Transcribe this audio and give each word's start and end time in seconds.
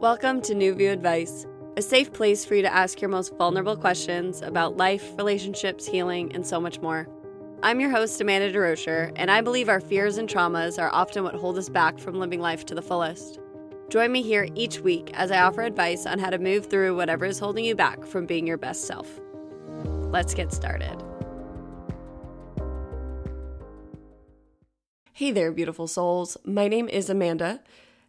Welcome 0.00 0.40
to 0.42 0.54
New 0.54 0.74
View 0.74 0.90
Advice, 0.92 1.46
a 1.76 1.82
safe 1.82 2.10
place 2.10 2.42
for 2.42 2.54
you 2.54 2.62
to 2.62 2.72
ask 2.72 3.02
your 3.02 3.10
most 3.10 3.36
vulnerable 3.36 3.76
questions 3.76 4.40
about 4.40 4.78
life, 4.78 5.12
relationships, 5.18 5.86
healing, 5.86 6.34
and 6.34 6.46
so 6.46 6.58
much 6.58 6.80
more. 6.80 7.06
I'm 7.62 7.80
your 7.80 7.90
host, 7.90 8.18
Amanda 8.18 8.50
DeRocher, 8.50 9.12
and 9.16 9.30
I 9.30 9.42
believe 9.42 9.68
our 9.68 9.78
fears 9.78 10.16
and 10.16 10.26
traumas 10.26 10.80
are 10.80 10.88
often 10.90 11.22
what 11.22 11.34
hold 11.34 11.58
us 11.58 11.68
back 11.68 11.98
from 11.98 12.18
living 12.18 12.40
life 12.40 12.64
to 12.64 12.74
the 12.74 12.80
fullest. 12.80 13.40
Join 13.90 14.10
me 14.10 14.22
here 14.22 14.48
each 14.54 14.80
week 14.80 15.10
as 15.12 15.30
I 15.30 15.42
offer 15.42 15.60
advice 15.60 16.06
on 16.06 16.18
how 16.18 16.30
to 16.30 16.38
move 16.38 16.70
through 16.70 16.96
whatever 16.96 17.26
is 17.26 17.38
holding 17.38 17.66
you 17.66 17.74
back 17.74 18.02
from 18.06 18.24
being 18.24 18.46
your 18.46 18.56
best 18.56 18.86
self. 18.86 19.20
Let's 19.84 20.32
get 20.32 20.50
started. 20.50 20.96
Hey 25.12 25.30
there, 25.30 25.52
beautiful 25.52 25.86
souls. 25.86 26.38
My 26.46 26.68
name 26.68 26.88
is 26.88 27.10
Amanda, 27.10 27.60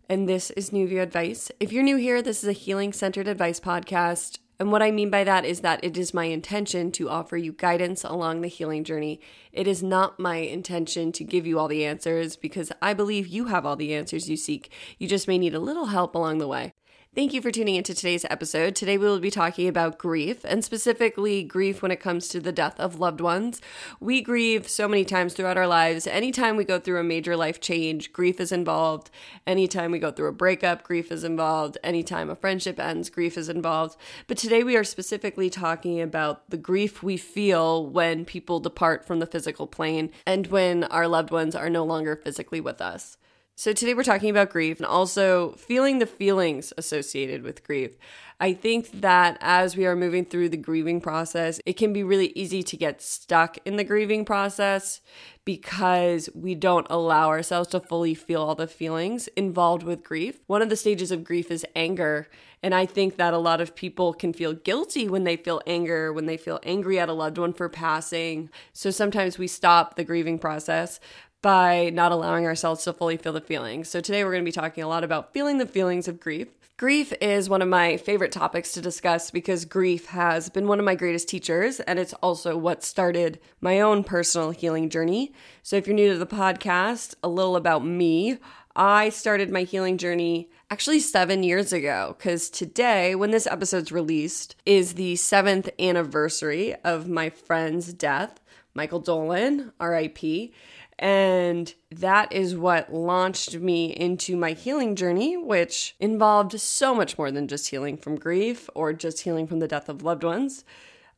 and 0.10 0.28
this 0.28 0.50
is 0.52 0.72
New 0.72 0.88
View 0.88 1.02
Advice. 1.02 1.52
If 1.60 1.72
you're 1.72 1.84
new 1.84 1.98
here, 1.98 2.22
this 2.22 2.44
is 2.44 2.50
a 2.50 2.54
healing 2.54 2.94
centered 2.94 3.28
advice 3.28 3.60
podcast. 3.60 4.40
And 4.60 4.72
what 4.72 4.84
I 4.84 4.92
mean 4.92 5.10
by 5.10 5.24
that 5.24 5.44
is 5.44 5.62
that 5.62 5.84
it 5.84 5.98
is 5.98 6.14
my 6.14 6.26
intention 6.26 6.92
to 6.92 7.10
offer 7.10 7.36
you 7.36 7.52
guidance 7.52 8.04
along 8.04 8.42
the 8.42 8.48
healing 8.48 8.84
journey. 8.84 9.20
It 9.52 9.66
is 9.66 9.82
not 9.82 10.20
my 10.20 10.38
intention 10.38 11.12
to 11.14 11.24
give 11.24 11.48
you 11.48 11.58
all 11.58 11.68
the 11.68 11.84
answers 11.84 12.36
because 12.36 12.72
I 12.82 12.94
believe 12.94 13.28
you 13.28 13.46
have 13.46 13.66
all 13.66 13.76
the 13.76 13.96
answers 13.96 14.30
you 14.30 14.38
seek. 14.38 14.72
You 15.00 15.08
just 15.08 15.28
may 15.28 15.40
need 15.40 15.56
a 15.56 15.60
little 15.60 15.88
help 15.88 16.14
along 16.14 16.38
the 16.38 16.48
way. 16.48 16.74
Thank 17.14 17.34
you 17.34 17.42
for 17.42 17.52
tuning 17.52 17.76
into 17.76 17.94
today's 17.94 18.24
episode. 18.30 18.74
Today 18.74 18.98
we 18.98 19.06
will 19.06 19.20
be 19.20 19.30
talking 19.30 19.68
about 19.68 19.98
grief 19.98 20.46
and 20.46 20.64
specifically 20.64 21.44
grief 21.44 21.82
when 21.82 21.92
it 21.92 22.00
comes 22.00 22.30
to 22.30 22.40
the 22.40 22.54
death 22.54 22.80
of 22.80 23.02
loved 23.02 23.20
ones. 23.20 23.60
We 24.00 24.22
grieve 24.22 24.70
so 24.70 24.88
many 24.88 25.04
times 25.04 25.34
throughout 25.34 25.58
our 25.58 25.68
lives. 25.68 26.08
Anytime 26.08 26.56
we 26.56 26.64
go 26.64 26.80
through 26.80 27.02
a 27.02 27.04
major 27.04 27.36
life 27.36 27.60
change, 27.60 28.14
grief 28.14 28.40
is 28.40 28.54
involved. 28.54 29.10
Anytime 29.46 29.92
we 29.92 30.00
go 30.00 30.10
through 30.10 30.30
a 30.30 30.32
breakup, 30.32 30.84
grief 30.84 31.12
is 31.12 31.26
involved. 31.26 31.78
Anytime 31.84 32.30
a 32.30 32.36
friendship 32.36 32.80
ends, 32.80 33.10
grief 33.10 33.38
is 33.38 33.50
involved. 33.50 33.98
But 34.28 34.38
today 34.38 34.64
we 34.64 34.78
are 34.78 34.86
specifically 34.86 35.50
talking 35.50 36.00
about 36.00 36.50
the 36.50 36.56
grief 36.56 37.04
we 37.04 37.18
feel 37.18 37.86
when 37.86 38.24
people 38.24 38.62
depart 38.62 39.04
from 39.04 39.20
the 39.20 39.28
physical 39.28 39.68
plane 39.68 40.12
and 40.26 40.48
when 40.48 40.86
our 40.86 41.10
loved 41.10 41.30
ones 41.30 41.58
are 41.58 41.70
no 41.70 41.84
longer 41.84 42.16
physically 42.16 42.62
with 42.62 42.80
us. 42.80 43.18
So, 43.62 43.74
today 43.74 43.94
we're 43.94 44.02
talking 44.02 44.32
about 44.32 44.50
grief 44.50 44.80
and 44.80 44.88
also 44.88 45.52
feeling 45.52 46.00
the 46.00 46.08
feelings 46.08 46.74
associated 46.80 47.44
with 47.44 47.64
grief. 47.64 47.92
I 48.40 48.54
think 48.54 48.90
that 49.02 49.38
as 49.40 49.78
we 49.78 49.86
are 49.86 49.96
moving 49.96 50.26
through 50.26 50.50
the 50.50 50.58
grieving 50.58 51.00
process, 51.00 51.62
it 51.64 51.74
can 51.74 51.94
be 51.94 52.02
really 52.02 52.30
easy 52.34 52.64
to 52.64 52.76
get 52.76 53.04
stuck 53.04 53.60
in 53.64 53.76
the 53.76 53.84
grieving 53.84 54.26
process 54.26 55.00
because 55.46 56.28
we 56.34 56.56
don't 56.56 56.88
allow 56.90 57.28
ourselves 57.28 57.70
to 57.70 57.80
fully 57.80 58.16
feel 58.16 58.42
all 58.42 58.56
the 58.56 58.66
feelings 58.66 59.28
involved 59.36 59.84
with 59.84 60.04
grief. 60.04 60.40
One 60.48 60.64
of 60.64 60.70
the 60.70 60.76
stages 60.76 61.12
of 61.12 61.24
grief 61.24 61.52
is 61.52 61.64
anger. 61.76 62.30
And 62.64 62.74
I 62.74 62.88
think 62.88 63.18
that 63.18 63.34
a 63.34 63.40
lot 63.40 63.62
of 63.62 63.76
people 63.76 64.12
can 64.12 64.34
feel 64.34 64.54
guilty 64.54 65.08
when 65.08 65.24
they 65.24 65.36
feel 65.36 65.62
anger, 65.68 66.12
when 66.12 66.26
they 66.26 66.38
feel 66.38 66.60
angry 66.64 67.00
at 67.00 67.10
a 67.10 67.14
loved 67.14 67.38
one 67.38 67.54
for 67.54 67.70
passing. 67.70 68.50
So 68.74 68.90
sometimes 68.90 69.38
we 69.38 69.48
stop 69.48 69.96
the 69.96 70.04
grieving 70.04 70.40
process 70.40 71.00
by 71.42 71.90
not 71.92 72.12
allowing 72.12 72.46
ourselves 72.46 72.84
to 72.84 72.94
fully 72.94 73.18
feel 73.18 73.34
the 73.34 73.42
feelings. 73.42 73.90
So 73.90 74.00
today 74.02 74.24
we're 74.24 74.32
going 74.32 74.44
to 74.44 74.48
be 74.48 74.52
talking 74.52 74.84
a 74.84 74.88
lot 74.88 75.04
about 75.04 75.34
feeling 75.34 75.58
the 75.58 75.66
feelings 75.66 76.08
of 76.08 76.20
grief. 76.20 76.48
Grief 76.78 77.14
is 77.22 77.48
one 77.48 77.62
of 77.62 77.68
my 77.68 77.98
favorite 77.98 78.32
topics 78.32 78.72
to 78.72 78.82
discuss 78.82 79.30
because 79.30 79.66
grief 79.66 80.08
has 80.08 80.50
been 80.50 80.68
one 80.68 80.80
of 80.80 80.86
my 80.86 80.96
greatest 80.96 81.30
teachers, 81.30 81.80
and 81.80 82.00
it's 82.00 82.14
also 82.24 82.58
what 82.58 82.84
started 82.84 83.40
my 83.62 83.80
own 83.82 84.04
personal 84.04 84.50
healing 84.50 84.90
journey. 84.90 85.32
So, 85.62 85.76
if 85.76 85.86
you're 85.86 85.96
new 85.96 86.12
to 86.12 86.18
the 86.18 86.26
podcast, 86.26 87.14
a 87.22 87.30
little 87.30 87.56
about 87.56 87.86
me. 87.86 88.40
I 88.76 89.10
started 89.10 89.52
my 89.52 89.62
healing 89.62 90.00
journey 90.00 90.50
actually 90.72 91.02
seven 91.02 91.44
years 91.44 91.72
ago 91.72 92.16
because 92.18 92.50
today, 92.50 93.14
when 93.14 93.30
this 93.30 93.46
episode's 93.46 93.92
released, 93.92 94.56
is 94.66 94.96
the 94.96 95.18
seventh 95.18 95.70
anniversary 95.78 96.74
of 96.84 97.08
my 97.08 97.30
friend's 97.30 97.94
death, 97.94 98.40
Michael 98.74 99.02
Dolan, 99.02 99.72
RIP. 99.80 100.52
And 101.02 101.74
that 101.90 102.32
is 102.32 102.56
what 102.56 102.94
launched 102.94 103.56
me 103.56 103.88
into 103.88 104.38
my 104.38 104.52
healing 104.52 104.96
journey, 104.96 105.36
which 105.36 105.96
involved 106.00 106.62
so 106.62 106.94
much 106.94 107.18
more 107.18 107.32
than 107.32 107.48
just 107.48 107.70
healing 107.70 107.98
from 107.98 108.18
grief 108.18 108.70
or 108.76 108.94
just 108.94 109.22
healing 109.22 109.48
from 109.48 109.58
the 109.58 109.68
death 109.68 109.90
of 109.90 110.04
loved 110.04 110.24
ones. 110.24 110.64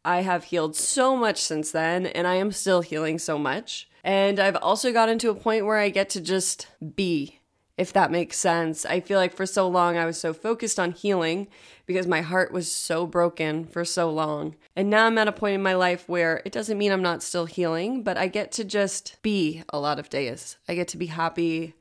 I 0.06 0.22
have 0.22 0.46
healed 0.46 0.78
so 0.78 1.18
much 1.18 1.38
since 1.42 1.72
then, 1.72 2.06
and 2.06 2.26
I 2.28 2.36
am 2.36 2.54
still 2.54 2.80
healing 2.80 3.20
so 3.20 3.38
much. 3.38 3.90
And 4.06 4.40
I've 4.40 4.56
also 4.56 4.94
gotten 4.94 5.20
to 5.20 5.30
a 5.30 5.36
point 5.36 5.66
where 5.66 5.78
I 5.78 5.90
get 5.90 6.10
to 6.12 6.22
just 6.22 6.68
be 6.96 7.40
if 7.78 7.92
that 7.94 8.12
makes 8.12 8.38
sense. 8.38 8.86
I 8.86 9.00
feel 9.00 9.18
like 9.18 9.34
for 9.36 9.46
so 9.46 9.68
long 9.68 9.98
I 9.98 10.06
was 10.06 10.20
so 10.20 10.34
focused 10.34 10.80
on 10.80 10.92
healing 10.92 11.48
because 11.86 12.08
my 12.08 12.22
heart 12.22 12.52
was 12.52 12.72
so 12.72 13.06
broken 13.08 13.66
for 13.66 13.84
so 13.84 14.10
long. 14.12 14.56
And 14.76 14.90
now 14.90 15.08
I'm 15.08 15.18
at 15.18 15.28
a 15.28 15.32
point 15.32 15.56
in 15.56 15.64
my 15.64 15.74
life 15.74 16.08
where 16.08 16.42
it 16.46 16.52
doesn't 16.52 16.78
mean 16.78 16.92
I'm 16.92 17.02
not 17.02 17.24
still 17.24 17.46
healing, 17.46 18.04
but 18.04 18.18
I 18.18 18.28
get 18.28 18.52
to 18.54 18.64
just 18.64 19.18
be 19.22 19.64
a 19.70 19.80
lot 19.80 20.00
of 20.00 20.10
days. 20.10 20.58
I 20.68 20.76
get 20.76 20.88
to 20.90 20.98
be 20.98 21.08
happy. 21.08 21.74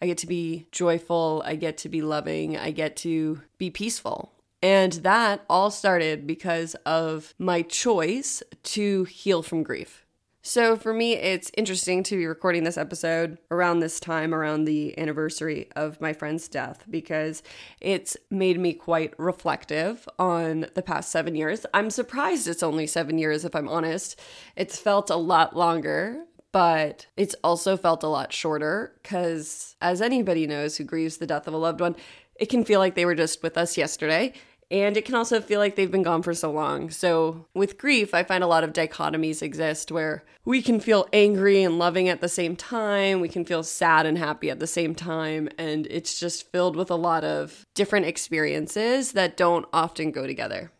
I 0.00 0.06
get 0.06 0.18
to 0.18 0.26
be 0.26 0.66
joyful. 0.70 1.42
I 1.44 1.56
get 1.56 1.78
to 1.78 1.88
be 1.88 2.02
loving. 2.02 2.56
I 2.56 2.70
get 2.70 2.96
to 2.98 3.42
be 3.56 3.70
peaceful. 3.70 4.32
And 4.62 4.92
that 4.92 5.44
all 5.48 5.70
started 5.70 6.26
because 6.26 6.74
of 6.84 7.32
my 7.38 7.62
choice 7.62 8.42
to 8.64 9.04
heal 9.04 9.42
from 9.42 9.62
grief. 9.62 10.04
So 10.48 10.78
for 10.78 10.94
me, 10.94 11.12
it's 11.12 11.50
interesting 11.58 12.02
to 12.04 12.16
be 12.16 12.24
recording 12.24 12.64
this 12.64 12.78
episode 12.78 13.36
around 13.50 13.80
this 13.80 14.00
time, 14.00 14.34
around 14.34 14.64
the 14.64 14.98
anniversary 14.98 15.68
of 15.76 16.00
my 16.00 16.14
friend's 16.14 16.48
death, 16.48 16.84
because 16.88 17.42
it's 17.82 18.16
made 18.30 18.58
me 18.58 18.72
quite 18.72 19.12
reflective 19.18 20.08
on 20.18 20.64
the 20.72 20.80
past 20.80 21.12
seven 21.12 21.34
years. 21.34 21.66
I'm 21.74 21.90
surprised 21.90 22.48
it's 22.48 22.62
only 22.62 22.86
seven 22.86 23.18
years, 23.18 23.44
if 23.44 23.54
I'm 23.54 23.68
honest. 23.68 24.18
It's 24.56 24.78
felt 24.78 25.10
a 25.10 25.16
lot 25.16 25.54
longer. 25.54 26.24
But 26.50 27.08
it's 27.18 27.36
also 27.44 27.76
felt 27.76 28.02
a 28.02 28.08
lot 28.08 28.32
shorter 28.32 28.98
because, 29.02 29.76
as 29.82 30.00
anybody 30.00 30.46
knows 30.46 30.78
who 30.78 30.84
grieves 30.84 31.18
the 31.18 31.26
death 31.26 31.46
of 31.46 31.52
a 31.52 31.58
loved 31.58 31.82
one, 31.82 31.94
it 32.36 32.46
can 32.46 32.64
feel 32.64 32.80
like 32.80 32.94
they 32.94 33.04
were 33.04 33.14
just 33.14 33.42
with 33.42 33.58
us 33.58 33.76
yesterday. 33.76 34.32
And 34.70 34.96
it 34.96 35.06
can 35.06 35.14
also 35.14 35.40
feel 35.40 35.60
like 35.60 35.76
they've 35.76 35.90
been 35.90 36.02
gone 36.02 36.22
for 36.22 36.34
so 36.34 36.50
long. 36.50 36.90
So, 36.90 37.46
with 37.54 37.78
grief, 37.78 38.12
I 38.12 38.22
find 38.22 38.44
a 38.44 38.48
lot 38.48 38.64
of 38.64 38.74
dichotomies 38.74 39.42
exist 39.42 39.90
where 39.90 40.24
we 40.44 40.60
can 40.60 40.78
feel 40.78 41.08
angry 41.12 41.62
and 41.62 41.78
loving 41.78 42.08
at 42.08 42.20
the 42.20 42.28
same 42.28 42.54
time. 42.54 43.20
We 43.20 43.28
can 43.28 43.46
feel 43.46 43.62
sad 43.62 44.04
and 44.04 44.18
happy 44.18 44.50
at 44.50 44.58
the 44.58 44.66
same 44.66 44.94
time. 44.94 45.48
And 45.56 45.86
it's 45.86 46.20
just 46.20 46.50
filled 46.52 46.76
with 46.76 46.90
a 46.90 46.96
lot 46.96 47.24
of 47.24 47.64
different 47.74 48.06
experiences 48.06 49.12
that 49.12 49.36
don't 49.36 49.66
often 49.72 50.10
go 50.10 50.26
together. 50.26 50.70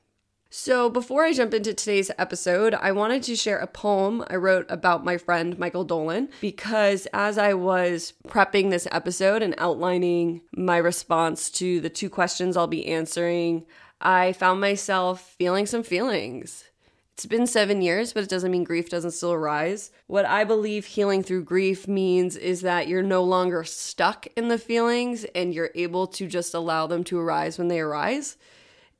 So, 0.50 0.88
before 0.88 1.24
I 1.24 1.34
jump 1.34 1.52
into 1.52 1.74
today's 1.74 2.10
episode, 2.16 2.72
I 2.72 2.90
wanted 2.90 3.22
to 3.24 3.36
share 3.36 3.58
a 3.58 3.66
poem 3.66 4.24
I 4.30 4.36
wrote 4.36 4.64
about 4.70 5.04
my 5.04 5.18
friend 5.18 5.58
Michael 5.58 5.84
Dolan 5.84 6.30
because 6.40 7.06
as 7.12 7.36
I 7.36 7.52
was 7.52 8.14
prepping 8.26 8.70
this 8.70 8.88
episode 8.90 9.42
and 9.42 9.54
outlining 9.58 10.40
my 10.56 10.78
response 10.78 11.50
to 11.50 11.80
the 11.80 11.90
two 11.90 12.08
questions 12.08 12.56
I'll 12.56 12.66
be 12.66 12.86
answering, 12.86 13.66
I 14.00 14.32
found 14.32 14.58
myself 14.58 15.34
feeling 15.38 15.66
some 15.66 15.82
feelings. 15.82 16.64
It's 17.12 17.26
been 17.26 17.46
seven 17.46 17.82
years, 17.82 18.14
but 18.14 18.22
it 18.22 18.30
doesn't 18.30 18.50
mean 18.50 18.64
grief 18.64 18.88
doesn't 18.88 19.10
still 19.10 19.32
arise. 19.32 19.90
What 20.06 20.24
I 20.24 20.44
believe 20.44 20.86
healing 20.86 21.22
through 21.22 21.44
grief 21.44 21.86
means 21.86 22.36
is 22.36 22.62
that 22.62 22.88
you're 22.88 23.02
no 23.02 23.22
longer 23.22 23.64
stuck 23.64 24.26
in 24.34 24.48
the 24.48 24.56
feelings 24.56 25.24
and 25.34 25.52
you're 25.52 25.72
able 25.74 26.06
to 26.06 26.26
just 26.26 26.54
allow 26.54 26.86
them 26.86 27.04
to 27.04 27.18
arise 27.18 27.58
when 27.58 27.68
they 27.68 27.80
arise. 27.80 28.38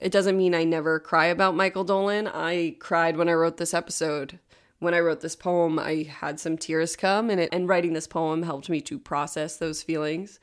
It 0.01 0.13
doesn't 0.13 0.37
mean 0.37 0.55
I 0.55 0.63
never 0.63 1.01
cry 1.01 1.27
about 1.27 1.57
Michael 1.57 1.83
Dolan. 1.83 2.29
I 2.29 2.77
cried 2.79 3.17
when 3.17 3.29
I 3.29 3.33
wrote 3.33 3.57
this 3.57 3.75
episode. 3.75 4.39
When 4.79 4.95
I 4.95 5.01
wrote 5.01 5.23
this 5.23 5.35
poem, 5.35 5.77
I 5.77 6.05
had 6.05 6.39
some 6.39 6.57
tears 6.57 6.95
come, 6.95 7.31
and, 7.31 7.41
it, 7.41 7.49
and 7.53 7.69
writing 7.69 7.95
this 7.95 8.07
poem 8.07 8.45
helped 8.45 8.71
me 8.71 8.81
to 8.83 8.99
process 8.99 9.57
those 9.57 9.83
feelings. 9.83 10.39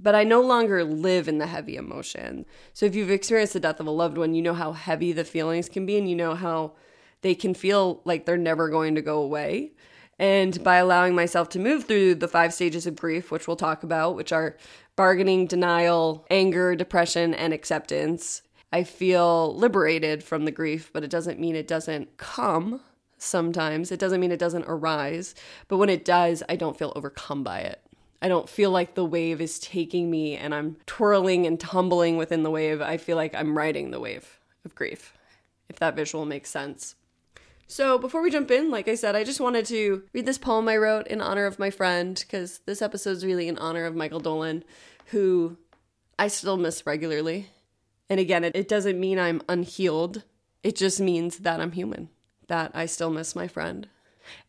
But 0.00 0.16
I 0.16 0.24
no 0.24 0.40
longer 0.40 0.82
live 0.82 1.28
in 1.28 1.38
the 1.38 1.46
heavy 1.46 1.76
emotion. 1.76 2.44
So 2.72 2.86
if 2.86 2.96
you've 2.96 3.10
experienced 3.10 3.52
the 3.52 3.60
death 3.60 3.78
of 3.78 3.86
a 3.86 3.92
loved 3.92 4.18
one, 4.18 4.34
you 4.34 4.42
know 4.42 4.54
how 4.54 4.72
heavy 4.72 5.12
the 5.12 5.24
feelings 5.24 5.68
can 5.68 5.86
be, 5.86 5.96
and 5.96 6.10
you 6.10 6.16
know 6.16 6.34
how 6.34 6.72
they 7.20 7.36
can 7.36 7.54
feel 7.54 8.00
like 8.04 8.26
they're 8.26 8.36
never 8.36 8.68
going 8.68 8.96
to 8.96 9.02
go 9.02 9.22
away. 9.22 9.74
And 10.18 10.62
by 10.64 10.76
allowing 10.76 11.14
myself 11.14 11.48
to 11.50 11.60
move 11.60 11.84
through 11.84 12.16
the 12.16 12.26
five 12.26 12.52
stages 12.52 12.84
of 12.84 12.96
grief, 12.96 13.30
which 13.30 13.46
we'll 13.46 13.56
talk 13.56 13.84
about, 13.84 14.16
which 14.16 14.32
are 14.32 14.56
bargaining, 14.96 15.46
denial, 15.46 16.26
anger, 16.28 16.74
depression, 16.74 17.32
and 17.32 17.52
acceptance, 17.52 18.42
I 18.72 18.84
feel 18.84 19.54
liberated 19.56 20.22
from 20.22 20.44
the 20.44 20.50
grief, 20.50 20.90
but 20.92 21.04
it 21.04 21.10
doesn't 21.10 21.40
mean 21.40 21.56
it 21.56 21.66
doesn't 21.66 22.16
come 22.18 22.80
sometimes. 23.16 23.90
It 23.90 24.00
doesn't 24.00 24.20
mean 24.20 24.32
it 24.32 24.38
doesn't 24.38 24.66
arise. 24.66 25.34
But 25.68 25.78
when 25.78 25.88
it 25.88 26.04
does, 26.04 26.42
I 26.48 26.56
don't 26.56 26.78
feel 26.78 26.92
overcome 26.94 27.42
by 27.42 27.60
it. 27.60 27.80
I 28.20 28.28
don't 28.28 28.48
feel 28.48 28.70
like 28.70 28.94
the 28.94 29.04
wave 29.04 29.40
is 29.40 29.58
taking 29.58 30.10
me 30.10 30.36
and 30.36 30.54
I'm 30.54 30.76
twirling 30.86 31.46
and 31.46 31.58
tumbling 31.58 32.16
within 32.16 32.42
the 32.42 32.50
wave. 32.50 32.80
I 32.80 32.96
feel 32.96 33.16
like 33.16 33.34
I'm 33.34 33.56
riding 33.56 33.90
the 33.90 34.00
wave 34.00 34.40
of 34.64 34.74
grief, 34.74 35.16
if 35.68 35.76
that 35.78 35.96
visual 35.96 36.24
makes 36.24 36.50
sense. 36.50 36.96
So, 37.70 37.98
before 37.98 38.22
we 38.22 38.30
jump 38.30 38.50
in, 38.50 38.70
like 38.70 38.88
I 38.88 38.94
said, 38.94 39.14
I 39.14 39.24
just 39.24 39.40
wanted 39.40 39.66
to 39.66 40.02
read 40.14 40.24
this 40.24 40.38
poem 40.38 40.68
I 40.68 40.78
wrote 40.78 41.06
in 41.06 41.20
honor 41.20 41.44
of 41.44 41.58
my 41.58 41.68
friend, 41.68 42.18
because 42.18 42.60
this 42.64 42.80
episode 42.80 43.10
is 43.10 43.26
really 43.26 43.46
in 43.46 43.58
honor 43.58 43.84
of 43.84 43.94
Michael 43.94 44.20
Dolan, 44.20 44.64
who 45.06 45.58
I 46.18 46.28
still 46.28 46.56
miss 46.56 46.86
regularly 46.86 47.50
And 48.10 48.18
again, 48.18 48.44
it, 48.44 48.56
it 48.56 48.68
doesn't 48.68 48.98
mean 48.98 49.18
I'm 49.18 49.42
unhealed, 49.48 50.24
it 50.62 50.76
just 50.76 51.00
means 51.00 51.38
that 51.38 51.60
I'm 51.60 51.72
human, 51.72 52.08
that 52.48 52.70
I 52.74 52.86
still 52.86 53.10
miss 53.10 53.36
my 53.36 53.48
friend, 53.48 53.88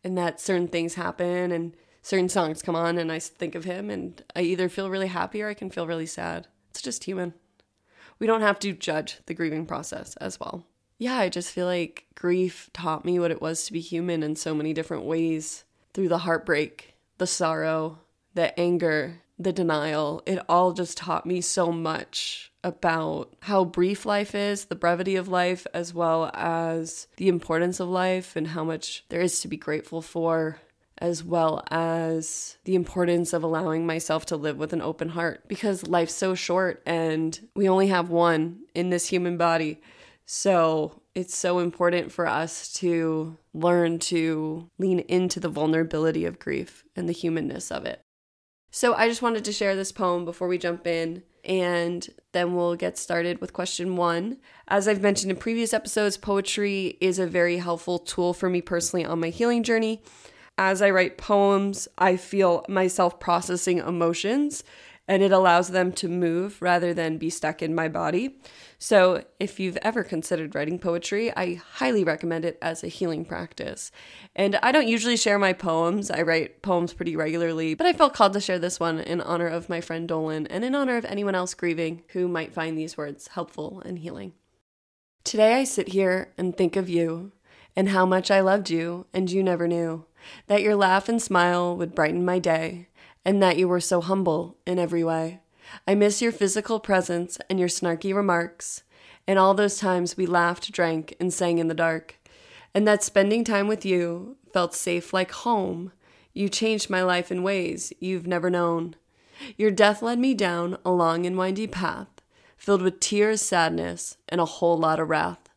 and 0.02 0.16
that 0.16 0.40
certain 0.40 0.68
things 0.68 0.94
happen 0.94 1.52
and 1.52 1.74
certain 2.02 2.28
songs 2.28 2.62
come 2.62 2.76
on 2.76 2.98
and 2.98 3.12
I 3.12 3.18
think 3.18 3.54
of 3.54 3.64
him 3.64 3.90
and 3.90 4.22
I 4.34 4.42
either 4.42 4.68
feel 4.68 4.90
really 4.90 5.08
happy 5.08 5.42
or 5.42 5.48
I 5.48 5.54
can 5.54 5.70
feel 5.70 5.86
really 5.86 6.06
sad. 6.06 6.46
It's 6.70 6.82
just 6.82 7.04
human. 7.04 7.34
We 8.18 8.26
don't 8.26 8.42
have 8.42 8.58
to 8.60 8.72
judge 8.72 9.18
the 9.26 9.34
grieving 9.34 9.66
process 9.66 10.16
as 10.16 10.38
well. 10.38 10.66
Yeah, 10.98 11.16
I 11.16 11.30
just 11.30 11.52
feel 11.52 11.66
like 11.66 12.06
grief 12.14 12.68
taught 12.72 13.04
me 13.04 13.18
what 13.18 13.30
it 13.30 13.40
was 13.40 13.64
to 13.64 13.72
be 13.72 13.80
human 13.80 14.22
in 14.22 14.36
so 14.36 14.54
many 14.54 14.74
different 14.74 15.04
ways 15.04 15.64
through 15.94 16.08
the 16.08 16.18
heartbreak, 16.18 16.94
the 17.16 17.26
sorrow, 17.26 18.00
the 18.34 18.58
anger, 18.60 19.22
the 19.38 19.52
denial. 19.52 20.22
It 20.26 20.38
all 20.48 20.72
just 20.72 20.98
taught 20.98 21.24
me 21.24 21.40
so 21.40 21.72
much 21.72 22.49
about 22.62 23.34
how 23.42 23.64
brief 23.64 24.04
life 24.04 24.34
is, 24.34 24.66
the 24.66 24.74
brevity 24.74 25.16
of 25.16 25.28
life, 25.28 25.66
as 25.72 25.94
well 25.94 26.30
as 26.34 27.08
the 27.16 27.28
importance 27.28 27.80
of 27.80 27.88
life 27.88 28.36
and 28.36 28.48
how 28.48 28.64
much 28.64 29.04
there 29.08 29.20
is 29.20 29.40
to 29.40 29.48
be 29.48 29.56
grateful 29.56 30.02
for 30.02 30.58
as 31.00 31.24
well 31.24 31.64
as 31.70 32.58
the 32.64 32.74
importance 32.74 33.32
of 33.32 33.42
allowing 33.42 33.86
myself 33.86 34.26
to 34.26 34.36
live 34.36 34.58
with 34.58 34.72
an 34.72 34.82
open 34.82 35.08
heart 35.08 35.42
because 35.48 35.88
life's 35.88 36.14
so 36.14 36.34
short 36.34 36.82
and 36.84 37.48
we 37.56 37.68
only 37.68 37.86
have 37.86 38.10
one 38.10 38.60
in 38.74 38.90
this 38.90 39.06
human 39.06 39.36
body. 39.36 39.80
So 40.26 41.00
it's 41.14 41.36
so 41.36 41.58
important 41.58 42.12
for 42.12 42.26
us 42.26 42.72
to 42.74 43.36
learn 43.54 43.98
to 43.98 44.68
lean 44.78 45.00
into 45.00 45.40
the 45.40 45.48
vulnerability 45.48 46.24
of 46.24 46.38
grief 46.38 46.84
and 46.94 47.08
the 47.08 47.14
humanness 47.14 47.72
of 47.72 47.86
it. 47.86 48.00
So 48.70 48.94
I 48.94 49.08
just 49.08 49.22
wanted 49.22 49.44
to 49.46 49.52
share 49.52 49.74
this 49.74 49.90
poem 49.90 50.24
before 50.24 50.46
we 50.46 50.58
jump 50.58 50.86
in, 50.86 51.24
and 51.44 52.08
then 52.32 52.54
we'll 52.54 52.76
get 52.76 52.98
started 52.98 53.40
with 53.40 53.52
question 53.52 53.96
one. 53.96 54.38
As 54.68 54.86
I've 54.86 55.02
mentioned 55.02 55.30
in 55.30 55.36
previous 55.36 55.74
episodes, 55.74 56.16
poetry 56.16 56.96
is 57.00 57.18
a 57.18 57.26
very 57.26 57.58
helpful 57.58 57.98
tool 57.98 58.32
for 58.32 58.48
me 58.48 58.60
personally 58.60 59.04
on 59.04 59.20
my 59.20 59.30
healing 59.30 59.62
journey 59.62 60.02
as 60.60 60.82
I 60.82 60.90
write 60.90 61.16
poems, 61.16 61.88
I 61.96 62.16
feel 62.16 62.66
myself 62.68 63.18
processing 63.18 63.78
emotions 63.78 64.62
and 65.10 65.24
it 65.24 65.32
allows 65.32 65.70
them 65.70 65.90
to 65.90 66.08
move 66.08 66.62
rather 66.62 66.94
than 66.94 67.18
be 67.18 67.28
stuck 67.28 67.62
in 67.62 67.74
my 67.74 67.88
body. 67.88 68.38
So, 68.78 69.24
if 69.40 69.58
you've 69.58 69.76
ever 69.78 70.04
considered 70.04 70.54
writing 70.54 70.78
poetry, 70.78 71.36
I 71.36 71.54
highly 71.54 72.04
recommend 72.04 72.44
it 72.44 72.56
as 72.62 72.84
a 72.84 72.88
healing 72.88 73.24
practice. 73.24 73.90
And 74.36 74.54
I 74.62 74.70
don't 74.70 74.86
usually 74.86 75.16
share 75.16 75.36
my 75.36 75.52
poems, 75.52 76.12
I 76.12 76.22
write 76.22 76.62
poems 76.62 76.92
pretty 76.92 77.16
regularly, 77.16 77.74
but 77.74 77.88
I 77.88 77.92
felt 77.92 78.14
called 78.14 78.34
to 78.34 78.40
share 78.40 78.60
this 78.60 78.78
one 78.78 79.00
in 79.00 79.20
honor 79.20 79.48
of 79.48 79.68
my 79.68 79.80
friend 79.80 80.06
Dolan 80.06 80.46
and 80.46 80.64
in 80.64 80.76
honor 80.76 80.96
of 80.96 81.04
anyone 81.04 81.34
else 81.34 81.54
grieving 81.54 82.04
who 82.10 82.28
might 82.28 82.54
find 82.54 82.78
these 82.78 82.96
words 82.96 83.26
helpful 83.26 83.82
and 83.84 83.98
healing. 83.98 84.34
Today 85.24 85.54
I 85.54 85.64
sit 85.64 85.88
here 85.88 86.32
and 86.38 86.56
think 86.56 86.76
of 86.76 86.88
you 86.88 87.32
and 87.74 87.88
how 87.88 88.06
much 88.06 88.30
I 88.30 88.42
loved 88.42 88.70
you 88.70 89.06
and 89.12 89.28
you 89.28 89.42
never 89.42 89.66
knew 89.66 90.04
that 90.46 90.62
your 90.62 90.76
laugh 90.76 91.08
and 91.08 91.20
smile 91.20 91.76
would 91.76 91.94
brighten 91.94 92.24
my 92.24 92.38
day, 92.38 92.88
and 93.24 93.42
that 93.42 93.56
you 93.56 93.68
were 93.68 93.80
so 93.80 94.00
humble 94.00 94.56
in 94.66 94.78
every 94.78 95.04
way. 95.04 95.40
I 95.86 95.94
miss 95.94 96.22
your 96.22 96.32
physical 96.32 96.80
presence 96.80 97.38
and 97.48 97.58
your 97.58 97.68
snarky 97.68 98.14
remarks, 98.14 98.82
and 99.26 99.38
all 99.38 99.54
those 99.54 99.78
times 99.78 100.16
we 100.16 100.26
laughed, 100.26 100.72
drank, 100.72 101.14
and 101.20 101.32
sang 101.32 101.58
in 101.58 101.68
the 101.68 101.74
dark, 101.74 102.16
and 102.74 102.86
that 102.86 103.04
spending 103.04 103.44
time 103.44 103.68
with 103.68 103.84
you 103.84 104.36
felt 104.52 104.74
safe 104.74 105.12
like 105.12 105.30
home. 105.30 105.92
You 106.32 106.48
changed 106.48 106.90
my 106.90 107.02
life 107.02 107.30
in 107.30 107.42
ways 107.42 107.92
you've 108.00 108.26
never 108.26 108.50
known. 108.50 108.96
Your 109.56 109.70
death 109.70 110.02
led 110.02 110.18
me 110.18 110.34
down 110.34 110.78
a 110.84 110.90
long 110.90 111.26
and 111.26 111.36
windy 111.36 111.66
path, 111.66 112.08
filled 112.56 112.82
with 112.82 113.00
tears, 113.00 113.42
sadness, 113.42 114.16
and 114.28 114.40
a 114.40 114.46
whole 114.46 114.78
lot 114.78 115.00
of 115.00 115.08
wrath. 115.08 115.48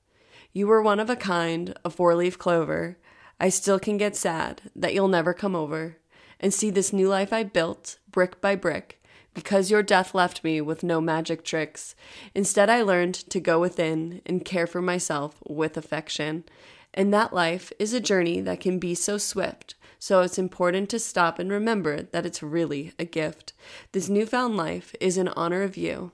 You 0.51 0.67
were 0.67 0.81
one 0.81 0.99
of 0.99 1.09
a 1.09 1.15
kind, 1.15 1.77
a 1.83 1.89
four 1.89 2.15
leaf 2.15 2.37
clover, 2.37 2.97
I 3.39 3.49
still 3.49 3.79
can 3.79 3.97
get 3.97 4.15
sad 4.15 4.61
that 4.75 4.93
you'll 4.93 5.07
never 5.07 5.33
come 5.33 5.55
over 5.55 5.97
and 6.43 6.53
see 6.53 6.69
this 6.69 6.91
new 6.91 7.07
life 7.07 7.31
I 7.31 7.43
built, 7.43 7.97
brick 8.11 8.41
by 8.41 8.55
brick, 8.55 9.01
because 9.33 9.71
your 9.71 9.81
death 9.81 10.13
left 10.13 10.43
me 10.43 10.59
with 10.59 10.83
no 10.83 10.99
magic 10.99 11.45
tricks. 11.45 11.95
Instead, 12.35 12.69
I 12.69 12.81
learned 12.81 13.15
to 13.15 13.39
go 13.39 13.61
within 13.61 14.21
and 14.25 14.43
care 14.43 14.67
for 14.67 14.81
myself 14.81 15.41
with 15.47 15.77
affection. 15.77 16.43
And 16.93 17.13
that 17.13 17.33
life 17.33 17.71
is 17.79 17.93
a 17.93 18.01
journey 18.01 18.41
that 18.41 18.59
can 18.59 18.77
be 18.77 18.93
so 18.93 19.17
swift, 19.17 19.75
so 19.97 20.19
it's 20.19 20.37
important 20.37 20.89
to 20.89 20.99
stop 20.99 21.39
and 21.39 21.49
remember 21.49 22.01
that 22.01 22.25
it's 22.25 22.43
really 22.43 22.91
a 22.99 23.05
gift. 23.05 23.53
This 23.93 24.09
newfound 24.09 24.57
life 24.57 24.93
is 24.99 25.17
in 25.17 25.29
honor 25.29 25.63
of 25.63 25.77
you 25.77 26.11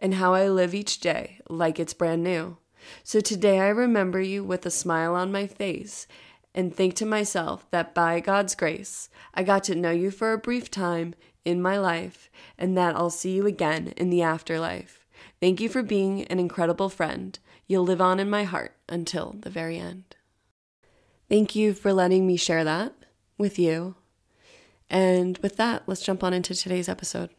and 0.00 0.14
how 0.14 0.34
I 0.34 0.48
live 0.48 0.74
each 0.74 0.98
day 0.98 1.40
like 1.48 1.78
it's 1.78 1.94
brand 1.94 2.24
new. 2.24 2.56
So 3.04 3.20
today 3.20 3.60
I 3.60 3.68
remember 3.68 4.20
you 4.20 4.42
with 4.42 4.66
a 4.66 4.70
smile 4.70 5.14
on 5.14 5.30
my 5.30 5.46
face 5.46 6.08
and 6.54 6.74
think 6.74 6.94
to 6.94 7.06
myself 7.06 7.70
that 7.70 7.94
by 7.94 8.20
God's 8.20 8.54
grace, 8.54 9.08
I 9.34 9.42
got 9.42 9.64
to 9.64 9.74
know 9.74 9.90
you 9.90 10.10
for 10.10 10.32
a 10.32 10.38
brief 10.38 10.70
time 10.70 11.14
in 11.44 11.62
my 11.62 11.78
life 11.78 12.30
and 12.56 12.76
that 12.76 12.96
I'll 12.96 13.10
see 13.10 13.32
you 13.32 13.46
again 13.46 13.94
in 13.96 14.10
the 14.10 14.22
afterlife. 14.22 15.06
Thank 15.40 15.60
you 15.60 15.68
for 15.68 15.82
being 15.82 16.24
an 16.24 16.38
incredible 16.38 16.88
friend. 16.88 17.38
You'll 17.66 17.84
live 17.84 18.00
on 18.00 18.18
in 18.18 18.30
my 18.30 18.44
heart 18.44 18.76
until 18.88 19.36
the 19.40 19.50
very 19.50 19.78
end. 19.78 20.16
Thank 21.28 21.54
you 21.54 21.74
for 21.74 21.92
letting 21.92 22.26
me 22.26 22.36
share 22.36 22.64
that 22.64 22.94
with 23.36 23.58
you. 23.58 23.96
And 24.90 25.38
with 25.38 25.56
that, 25.56 25.82
let's 25.86 26.02
jump 26.02 26.24
on 26.24 26.32
into 26.32 26.54
today's 26.54 26.88
episode. 26.88 27.30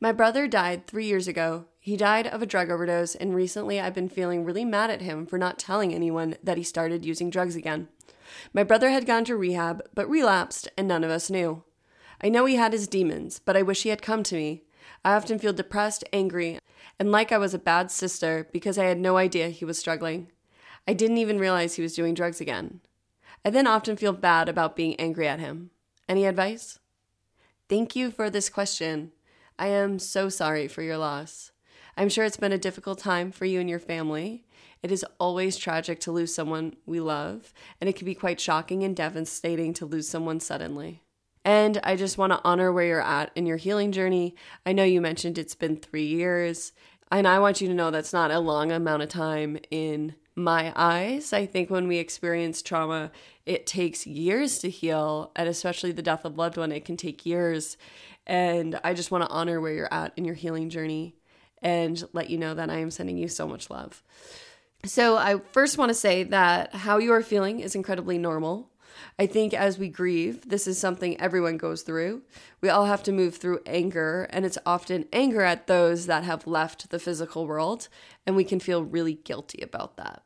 My 0.00 0.12
brother 0.12 0.48
died 0.48 0.86
three 0.86 1.06
years 1.06 1.28
ago. 1.28 1.66
He 1.84 1.98
died 1.98 2.26
of 2.26 2.40
a 2.40 2.46
drug 2.46 2.70
overdose, 2.70 3.14
and 3.14 3.34
recently 3.34 3.78
I've 3.78 3.92
been 3.92 4.08
feeling 4.08 4.42
really 4.42 4.64
mad 4.64 4.88
at 4.88 5.02
him 5.02 5.26
for 5.26 5.36
not 5.36 5.58
telling 5.58 5.92
anyone 5.92 6.34
that 6.42 6.56
he 6.56 6.62
started 6.62 7.04
using 7.04 7.28
drugs 7.28 7.56
again. 7.56 7.88
My 8.54 8.64
brother 8.64 8.88
had 8.88 9.04
gone 9.04 9.26
to 9.26 9.36
rehab, 9.36 9.82
but 9.94 10.08
relapsed, 10.08 10.66
and 10.78 10.88
none 10.88 11.04
of 11.04 11.10
us 11.10 11.28
knew. 11.28 11.62
I 12.22 12.30
know 12.30 12.46
he 12.46 12.56
had 12.56 12.72
his 12.72 12.88
demons, 12.88 13.38
but 13.38 13.54
I 13.54 13.60
wish 13.60 13.82
he 13.82 13.90
had 13.90 14.00
come 14.00 14.22
to 14.22 14.34
me. 14.34 14.62
I 15.04 15.12
often 15.12 15.38
feel 15.38 15.52
depressed, 15.52 16.04
angry, 16.10 16.58
and 16.98 17.12
like 17.12 17.32
I 17.32 17.36
was 17.36 17.52
a 17.52 17.58
bad 17.58 17.90
sister 17.90 18.48
because 18.50 18.78
I 18.78 18.84
had 18.84 18.98
no 18.98 19.18
idea 19.18 19.50
he 19.50 19.66
was 19.66 19.78
struggling. 19.78 20.32
I 20.88 20.94
didn't 20.94 21.18
even 21.18 21.38
realize 21.38 21.74
he 21.74 21.82
was 21.82 21.94
doing 21.94 22.14
drugs 22.14 22.40
again. 22.40 22.80
I 23.44 23.50
then 23.50 23.66
often 23.66 23.98
feel 23.98 24.14
bad 24.14 24.48
about 24.48 24.74
being 24.74 24.96
angry 24.96 25.28
at 25.28 25.38
him. 25.38 25.68
Any 26.08 26.24
advice? 26.24 26.78
Thank 27.68 27.94
you 27.94 28.10
for 28.10 28.30
this 28.30 28.48
question. 28.48 29.12
I 29.58 29.66
am 29.66 29.98
so 29.98 30.30
sorry 30.30 30.66
for 30.66 30.80
your 30.80 30.96
loss. 30.96 31.50
I'm 31.96 32.08
sure 32.08 32.24
it's 32.24 32.36
been 32.36 32.52
a 32.52 32.58
difficult 32.58 32.98
time 32.98 33.30
for 33.30 33.44
you 33.44 33.60
and 33.60 33.70
your 33.70 33.78
family. 33.78 34.44
It 34.82 34.90
is 34.90 35.04
always 35.18 35.56
tragic 35.56 36.00
to 36.00 36.12
lose 36.12 36.34
someone 36.34 36.74
we 36.86 37.00
love, 37.00 37.52
and 37.80 37.88
it 37.88 37.96
can 37.96 38.04
be 38.04 38.14
quite 38.14 38.40
shocking 38.40 38.82
and 38.82 38.96
devastating 38.96 39.72
to 39.74 39.86
lose 39.86 40.08
someone 40.08 40.40
suddenly. 40.40 41.02
And 41.44 41.80
I 41.84 41.94
just 41.94 42.18
want 42.18 42.32
to 42.32 42.40
honor 42.44 42.72
where 42.72 42.84
you're 42.84 43.00
at 43.00 43.30
in 43.34 43.46
your 43.46 43.58
healing 43.58 43.92
journey. 43.92 44.34
I 44.66 44.72
know 44.72 44.82
you 44.82 45.00
mentioned 45.00 45.38
it's 45.38 45.54
been 45.54 45.76
three 45.76 46.06
years, 46.06 46.72
and 47.12 47.28
I 47.28 47.38
want 47.38 47.60
you 47.60 47.68
to 47.68 47.74
know 47.74 47.90
that's 47.90 48.12
not 48.12 48.30
a 48.30 48.40
long 48.40 48.72
amount 48.72 49.02
of 49.02 49.08
time 49.08 49.58
in 49.70 50.16
my 50.34 50.72
eyes. 50.74 51.32
I 51.32 51.46
think 51.46 51.70
when 51.70 51.86
we 51.86 51.98
experience 51.98 52.60
trauma, 52.60 53.12
it 53.46 53.66
takes 53.66 54.04
years 54.04 54.58
to 54.58 54.70
heal, 54.70 55.30
and 55.36 55.48
especially 55.48 55.92
the 55.92 56.02
death 56.02 56.24
of 56.24 56.36
loved 56.36 56.56
one, 56.56 56.72
it 56.72 56.84
can 56.84 56.96
take 56.96 57.24
years. 57.24 57.76
And 58.26 58.80
I 58.82 58.94
just 58.94 59.12
want 59.12 59.22
to 59.22 59.30
honor 59.30 59.60
where 59.60 59.72
you're 59.72 59.94
at 59.94 60.12
in 60.16 60.24
your 60.24 60.34
healing 60.34 60.70
journey 60.70 61.14
and 61.64 62.04
let 62.12 62.30
you 62.30 62.38
know 62.38 62.54
that 62.54 62.70
I 62.70 62.76
am 62.76 62.92
sending 62.92 63.16
you 63.16 63.26
so 63.26 63.48
much 63.48 63.70
love. 63.70 64.02
So, 64.84 65.16
I 65.16 65.38
first 65.52 65.78
want 65.78 65.88
to 65.88 65.94
say 65.94 66.24
that 66.24 66.74
how 66.74 66.98
you 66.98 67.12
are 67.12 67.22
feeling 67.22 67.60
is 67.60 67.74
incredibly 67.74 68.18
normal. 68.18 68.70
I 69.18 69.26
think 69.26 69.54
as 69.54 69.78
we 69.78 69.88
grieve, 69.88 70.48
this 70.48 70.66
is 70.66 70.78
something 70.78 71.18
everyone 71.20 71.56
goes 71.56 71.82
through. 71.82 72.22
We 72.60 72.68
all 72.68 72.84
have 72.84 73.02
to 73.04 73.12
move 73.12 73.36
through 73.36 73.60
anger, 73.64 74.28
and 74.30 74.44
it's 74.44 74.58
often 74.66 75.06
anger 75.12 75.40
at 75.40 75.66
those 75.66 76.06
that 76.06 76.22
have 76.24 76.46
left 76.46 76.90
the 76.90 76.98
physical 76.98 77.46
world, 77.46 77.88
and 78.26 78.36
we 78.36 78.44
can 78.44 78.60
feel 78.60 78.84
really 78.84 79.14
guilty 79.14 79.62
about 79.62 79.96
that. 79.96 80.22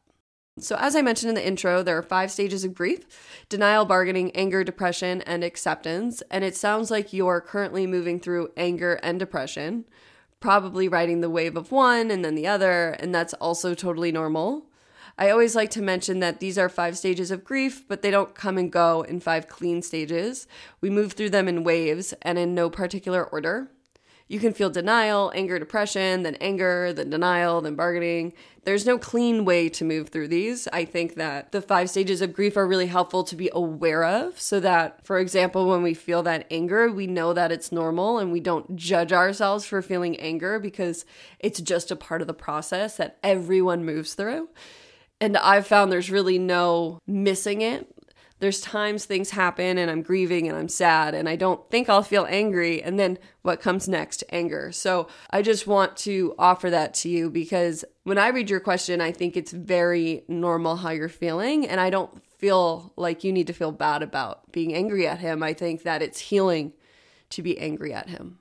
So, 0.60 0.76
as 0.76 0.96
I 0.96 1.02
mentioned 1.02 1.28
in 1.30 1.34
the 1.36 1.46
intro, 1.46 1.82
there 1.82 1.96
are 1.98 2.02
five 2.02 2.30
stages 2.30 2.64
of 2.64 2.74
grief 2.74 3.00
denial, 3.48 3.84
bargaining, 3.84 4.34
anger, 4.34 4.64
depression, 4.64 5.22
and 5.22 5.44
acceptance. 5.44 6.22
And 6.30 6.42
it 6.42 6.56
sounds 6.56 6.90
like 6.90 7.12
you're 7.12 7.40
currently 7.40 7.86
moving 7.86 8.18
through 8.18 8.50
anger 8.56 8.94
and 9.02 9.18
depression, 9.18 9.84
probably 10.40 10.88
riding 10.88 11.20
the 11.20 11.30
wave 11.30 11.56
of 11.56 11.72
one 11.72 12.10
and 12.10 12.24
then 12.24 12.34
the 12.34 12.46
other, 12.46 12.90
and 12.90 13.14
that's 13.14 13.34
also 13.34 13.74
totally 13.74 14.12
normal. 14.12 14.66
I 15.20 15.30
always 15.30 15.56
like 15.56 15.70
to 15.70 15.82
mention 15.82 16.20
that 16.20 16.38
these 16.38 16.56
are 16.56 16.68
five 16.68 16.96
stages 16.96 17.32
of 17.32 17.44
grief, 17.44 17.86
but 17.88 18.02
they 18.02 18.10
don't 18.10 18.36
come 18.36 18.56
and 18.56 18.70
go 18.70 19.02
in 19.02 19.18
five 19.18 19.48
clean 19.48 19.82
stages. 19.82 20.46
We 20.80 20.90
move 20.90 21.14
through 21.14 21.30
them 21.30 21.48
in 21.48 21.64
waves 21.64 22.14
and 22.22 22.38
in 22.38 22.54
no 22.54 22.70
particular 22.70 23.24
order. 23.24 23.72
You 24.28 24.38
can 24.38 24.52
feel 24.52 24.68
denial, 24.68 25.32
anger, 25.34 25.58
depression, 25.58 26.22
then 26.22 26.34
anger, 26.34 26.92
then 26.92 27.08
denial, 27.08 27.62
then 27.62 27.74
bargaining. 27.74 28.34
There's 28.64 28.84
no 28.84 28.98
clean 28.98 29.46
way 29.46 29.70
to 29.70 29.84
move 29.86 30.10
through 30.10 30.28
these. 30.28 30.68
I 30.70 30.84
think 30.84 31.14
that 31.14 31.52
the 31.52 31.62
five 31.62 31.88
stages 31.88 32.20
of 32.20 32.34
grief 32.34 32.54
are 32.54 32.66
really 32.66 32.88
helpful 32.88 33.24
to 33.24 33.34
be 33.34 33.48
aware 33.54 34.04
of 34.04 34.38
so 34.38 34.60
that, 34.60 35.02
for 35.06 35.18
example, 35.18 35.66
when 35.66 35.82
we 35.82 35.94
feel 35.94 36.22
that 36.24 36.46
anger, 36.50 36.92
we 36.92 37.06
know 37.06 37.32
that 37.32 37.50
it's 37.50 37.72
normal 37.72 38.18
and 38.18 38.30
we 38.30 38.40
don't 38.40 38.76
judge 38.76 39.14
ourselves 39.14 39.64
for 39.64 39.80
feeling 39.80 40.20
anger 40.20 40.58
because 40.58 41.06
it's 41.38 41.60
just 41.62 41.90
a 41.90 41.96
part 41.96 42.20
of 42.20 42.26
the 42.26 42.34
process 42.34 42.98
that 42.98 43.16
everyone 43.22 43.86
moves 43.86 44.12
through. 44.12 44.50
And 45.22 45.38
I've 45.38 45.66
found 45.66 45.90
there's 45.90 46.10
really 46.10 46.38
no 46.38 47.00
missing 47.06 47.62
it 47.62 47.90
there's 48.40 48.60
times 48.60 49.04
things 49.04 49.30
happen 49.30 49.78
and 49.78 49.90
I'm 49.90 50.02
grieving 50.02 50.48
and 50.48 50.56
I'm 50.56 50.68
sad 50.68 51.14
and 51.14 51.28
I 51.28 51.36
don't 51.36 51.68
think 51.70 51.88
I'll 51.88 52.02
feel 52.02 52.26
angry. 52.28 52.82
And 52.82 52.98
then 52.98 53.18
what 53.42 53.60
comes 53.60 53.88
next? 53.88 54.22
Anger. 54.30 54.70
So 54.72 55.08
I 55.30 55.42
just 55.42 55.66
want 55.66 55.96
to 55.98 56.34
offer 56.38 56.70
that 56.70 56.94
to 56.94 57.08
you 57.08 57.30
because 57.30 57.84
when 58.04 58.18
I 58.18 58.28
read 58.28 58.50
your 58.50 58.60
question, 58.60 59.00
I 59.00 59.12
think 59.12 59.36
it's 59.36 59.52
very 59.52 60.24
normal 60.28 60.76
how 60.76 60.90
you're 60.90 61.08
feeling. 61.08 61.66
And 61.66 61.80
I 61.80 61.90
don't 61.90 62.22
feel 62.38 62.92
like 62.96 63.24
you 63.24 63.32
need 63.32 63.48
to 63.48 63.52
feel 63.52 63.72
bad 63.72 64.02
about 64.02 64.52
being 64.52 64.72
angry 64.72 65.06
at 65.06 65.18
him. 65.18 65.42
I 65.42 65.52
think 65.52 65.82
that 65.82 66.02
it's 66.02 66.20
healing 66.20 66.72
to 67.30 67.42
be 67.42 67.58
angry 67.58 67.92
at 67.92 68.08
him. 68.08 68.37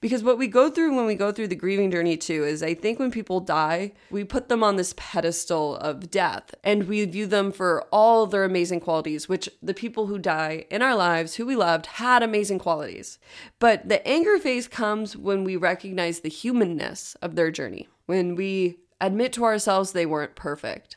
Because 0.00 0.22
what 0.22 0.38
we 0.38 0.46
go 0.48 0.70
through 0.70 0.94
when 0.94 1.06
we 1.06 1.14
go 1.14 1.32
through 1.32 1.48
the 1.48 1.54
grieving 1.54 1.90
journey 1.90 2.16
too 2.16 2.44
is 2.44 2.62
I 2.62 2.74
think 2.74 2.98
when 2.98 3.10
people 3.10 3.40
die, 3.40 3.92
we 4.10 4.24
put 4.24 4.48
them 4.48 4.62
on 4.62 4.76
this 4.76 4.94
pedestal 4.96 5.76
of 5.76 6.10
death 6.10 6.54
and 6.62 6.84
we 6.84 7.04
view 7.04 7.26
them 7.26 7.52
for 7.52 7.82
all 7.92 8.26
their 8.26 8.44
amazing 8.44 8.80
qualities, 8.80 9.28
which 9.28 9.48
the 9.62 9.74
people 9.74 10.06
who 10.06 10.18
die 10.18 10.66
in 10.70 10.82
our 10.82 10.94
lives, 10.94 11.34
who 11.34 11.46
we 11.46 11.56
loved, 11.56 11.86
had 11.86 12.22
amazing 12.22 12.58
qualities. 12.58 13.18
But 13.58 13.88
the 13.88 14.06
anger 14.06 14.38
phase 14.38 14.68
comes 14.68 15.16
when 15.16 15.44
we 15.44 15.56
recognize 15.56 16.20
the 16.20 16.28
humanness 16.28 17.16
of 17.22 17.34
their 17.34 17.50
journey, 17.50 17.88
when 18.06 18.34
we 18.34 18.78
admit 19.00 19.32
to 19.34 19.44
ourselves 19.44 19.92
they 19.92 20.06
weren't 20.06 20.34
perfect. 20.34 20.96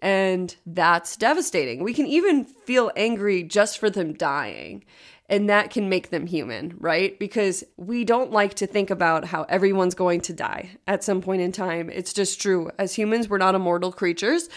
And 0.00 0.54
that's 0.66 1.16
devastating. 1.16 1.82
We 1.82 1.94
can 1.94 2.06
even 2.06 2.44
feel 2.44 2.90
angry 2.94 3.42
just 3.42 3.78
for 3.78 3.88
them 3.88 4.12
dying 4.12 4.84
and 5.28 5.48
that 5.48 5.70
can 5.70 5.88
make 5.88 6.10
them 6.10 6.26
human, 6.26 6.74
right? 6.78 7.18
Because 7.18 7.64
we 7.76 8.04
don't 8.04 8.30
like 8.30 8.54
to 8.54 8.66
think 8.66 8.90
about 8.90 9.24
how 9.24 9.44
everyone's 9.44 9.94
going 9.94 10.20
to 10.22 10.32
die 10.32 10.76
at 10.86 11.02
some 11.02 11.22
point 11.22 11.40
in 11.40 11.52
time. 11.52 11.88
It's 11.90 12.12
just 12.12 12.40
true. 12.40 12.70
As 12.78 12.94
humans, 12.94 13.28
we're 13.28 13.38
not 13.38 13.54
immortal 13.54 13.90
creatures. 13.90 14.48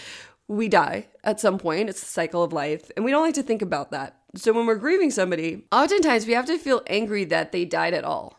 We 0.46 0.68
die 0.68 1.08
at 1.24 1.40
some 1.40 1.58
point. 1.58 1.88
It's 1.88 2.00
the 2.00 2.06
cycle 2.06 2.42
of 2.42 2.52
life. 2.52 2.90
And 2.96 3.04
we 3.04 3.10
don't 3.10 3.24
like 3.24 3.34
to 3.34 3.42
think 3.42 3.62
about 3.62 3.90
that. 3.92 4.16
So 4.34 4.52
when 4.52 4.66
we're 4.66 4.76
grieving 4.76 5.10
somebody, 5.10 5.64
oftentimes 5.72 6.26
we 6.26 6.34
have 6.34 6.46
to 6.46 6.58
feel 6.58 6.82
angry 6.86 7.24
that 7.24 7.52
they 7.52 7.64
died 7.64 7.94
at 7.94 8.04
all 8.04 8.38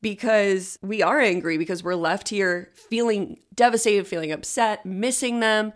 because 0.00 0.78
we 0.82 1.02
are 1.02 1.18
angry 1.18 1.58
because 1.58 1.82
we're 1.82 1.96
left 1.96 2.28
here 2.28 2.70
feeling 2.74 3.40
devastated, 3.54 4.06
feeling 4.06 4.30
upset, 4.30 4.86
missing 4.86 5.40
them, 5.40 5.72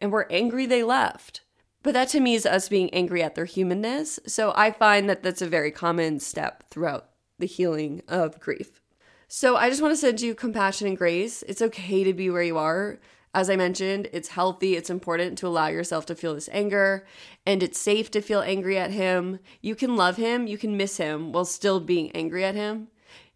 and 0.00 0.10
we're 0.10 0.26
angry 0.30 0.64
they 0.64 0.82
left. 0.82 1.42
But 1.84 1.92
that 1.92 2.08
to 2.08 2.20
me 2.20 2.34
is 2.34 2.46
us 2.46 2.68
being 2.68 2.92
angry 2.94 3.22
at 3.22 3.34
their 3.34 3.44
humanness. 3.44 4.18
So 4.26 4.54
I 4.56 4.70
find 4.70 5.08
that 5.08 5.22
that's 5.22 5.42
a 5.42 5.46
very 5.46 5.70
common 5.70 6.18
step 6.18 6.64
throughout 6.70 7.10
the 7.38 7.46
healing 7.46 8.02
of 8.08 8.40
grief. 8.40 8.80
So 9.28 9.56
I 9.56 9.68
just 9.68 9.82
want 9.82 9.92
to 9.92 9.96
send 9.96 10.22
you 10.22 10.34
compassion 10.34 10.88
and 10.88 10.96
grace. 10.96 11.44
It's 11.46 11.60
okay 11.60 12.02
to 12.02 12.14
be 12.14 12.30
where 12.30 12.42
you 12.42 12.56
are. 12.56 12.98
As 13.34 13.50
I 13.50 13.56
mentioned, 13.56 14.08
it's 14.12 14.28
healthy, 14.28 14.76
it's 14.76 14.88
important 14.88 15.36
to 15.38 15.46
allow 15.46 15.66
yourself 15.66 16.06
to 16.06 16.14
feel 16.14 16.34
this 16.34 16.48
anger, 16.52 17.04
and 17.44 17.64
it's 17.64 17.80
safe 17.80 18.10
to 18.12 18.22
feel 18.22 18.40
angry 18.40 18.78
at 18.78 18.92
him. 18.92 19.40
You 19.60 19.74
can 19.74 19.96
love 19.96 20.16
him, 20.16 20.46
you 20.46 20.56
can 20.56 20.76
miss 20.76 20.98
him 20.98 21.32
while 21.32 21.44
still 21.44 21.80
being 21.80 22.12
angry 22.12 22.44
at 22.44 22.54
him. 22.54 22.88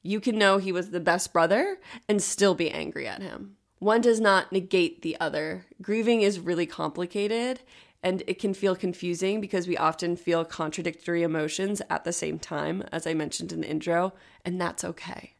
You 0.03 0.21
can 0.21 0.39
know 0.39 0.59
he 0.59 0.71
was 0.71 0.91
the 0.91 1.01
best 1.01 1.33
brother 1.33 1.79
and 2.09 2.23
still 2.23 2.55
be 2.55 2.71
angry 2.71 3.09
at 3.09 3.21
him. 3.21 3.57
One 3.81 4.01
does 4.01 4.21
not 4.21 4.53
negate 4.53 5.03
the 5.03 5.17
other. 5.21 5.67
Grieving 5.83 6.23
is 6.23 6.41
really 6.41 6.67
complicated 6.67 7.61
and 8.03 8.23
it 8.27 8.39
can 8.39 8.55
feel 8.55 8.77
confusing 8.77 9.41
because 9.41 9.67
we 9.67 9.77
often 9.77 10.17
feel 10.17 10.45
contradictory 10.45 11.23
emotions 11.23 11.83
at 11.91 12.05
the 12.05 12.13
same 12.13 12.39
time, 12.39 12.83
as 12.93 13.07
I 13.07 13.15
mentioned 13.15 13.53
in 13.53 13.61
the 13.61 13.69
intro, 13.69 14.13
and 14.45 14.61
that's 14.61 14.85
okay. 14.85 15.35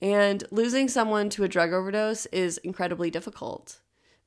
And 0.00 0.44
losing 0.50 0.88
someone 0.88 1.30
to 1.30 1.44
a 1.44 1.48
drug 1.48 1.72
overdose 1.72 2.26
is 2.26 2.58
incredibly 2.58 3.10
difficult 3.10 3.80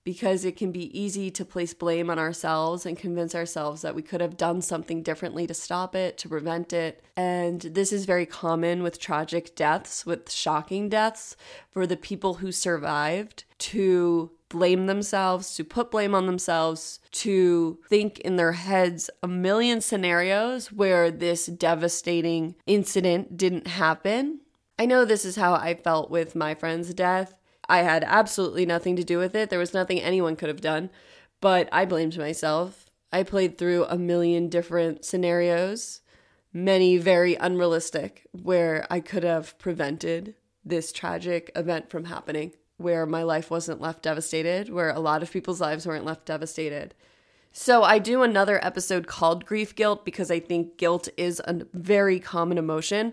because 0.04 0.46
it 0.46 0.56
can 0.56 0.72
be 0.72 1.00
easy 1.00 1.30
to 1.30 1.46
place 1.46 1.74
blame 1.74 2.10
on 2.10 2.18
ourselves 2.18 2.86
and 2.86 2.98
convince 2.98 3.36
ourselves 3.36 3.82
that 3.82 3.94
we 3.94 4.02
could 4.02 4.22
have 4.22 4.38
done 4.38 4.62
something 4.62 5.04
differently 5.04 5.46
to 5.46 5.54
stop 5.54 5.94
it, 5.94 6.18
to 6.18 6.30
prevent 6.30 6.74
it. 6.74 7.04
And 7.16 7.62
this 7.62 7.94
is 7.94 8.06
very 8.06 8.26
common 8.26 8.82
with 8.82 9.00
tragic 9.00 9.56
deaths, 9.56 10.06
with 10.06 10.32
shocking 10.32 10.90
deaths, 10.90 11.36
for 11.70 11.86
the 11.86 11.98
people 11.98 12.36
who 12.36 12.52
survived 12.52 13.44
to 13.60 14.32
blame 14.50 14.88
themselves, 14.88 15.56
to 15.56 15.64
put 15.64 15.92
blame 15.92 16.14
on 16.14 16.26
themselves, 16.26 17.00
to 17.12 17.80
think 17.88 18.20
in 18.20 18.36
their 18.36 18.54
heads 18.54 19.10
a 19.24 19.28
million 19.28 19.80
scenarios 19.80 20.72
where 20.72 21.12
this 21.12 21.46
devastating 21.46 22.56
incident 22.66 23.38
didn't 23.38 23.68
happen. 23.68 24.42
I 24.78 24.86
know 24.86 25.06
this 25.06 25.26
is 25.26 25.36
how 25.36 25.54
I 25.54 25.76
felt 25.76 26.10
with 26.10 26.36
my 26.36 26.56
friend's 26.56 26.94
death. 26.94 27.36
I 27.68 27.80
had 27.80 28.04
absolutely 28.06 28.66
nothing 28.66 28.96
to 28.96 29.04
do 29.04 29.20
with 29.20 29.36
it. 29.36 29.50
There 29.50 29.60
was 29.60 29.74
nothing 29.74 30.00
anyone 30.00 30.36
could 30.36 30.50
have 30.50 30.62
done, 30.62 30.90
but 31.40 31.70
I 31.72 31.86
blamed 31.86 32.18
myself. 32.18 32.90
I 33.12 33.24
played 33.24 33.58
through 33.58 33.86
a 33.86 33.98
million 33.98 34.50
different 34.50 35.06
scenarios, 35.06 36.02
many 36.52 36.98
very 36.98 37.36
unrealistic, 37.36 38.28
where 38.32 38.88
I 38.90 39.00
could 39.00 39.24
have 39.24 39.58
prevented 39.60 40.36
this 40.66 40.92
tragic 40.92 41.52
event 41.56 41.90
from 41.90 42.06
happening 42.06 42.54
where 42.80 43.06
my 43.06 43.24
life 43.24 43.52
wasn't 43.52 43.82
left 43.82 44.02
devastated, 44.02 44.70
where 44.70 44.90
a 44.90 45.00
lot 45.00 45.22
of 45.22 45.32
people's 45.32 45.62
lives 45.62 45.86
weren't 45.86 46.06
left 46.06 46.26
devastated. 46.26 46.96
So, 47.52 47.84
I 47.84 47.98
do 47.98 48.22
another 48.22 48.64
episode 48.64 49.08
called 49.08 49.44
Grief 49.46 49.76
Guilt 49.76 50.06
because 50.06 50.30
I 50.30 50.40
think 50.40 50.78
guilt 50.78 51.10
is 51.18 51.42
a 51.46 51.66
very 51.74 52.20
common 52.20 52.60
emotion 52.60 53.12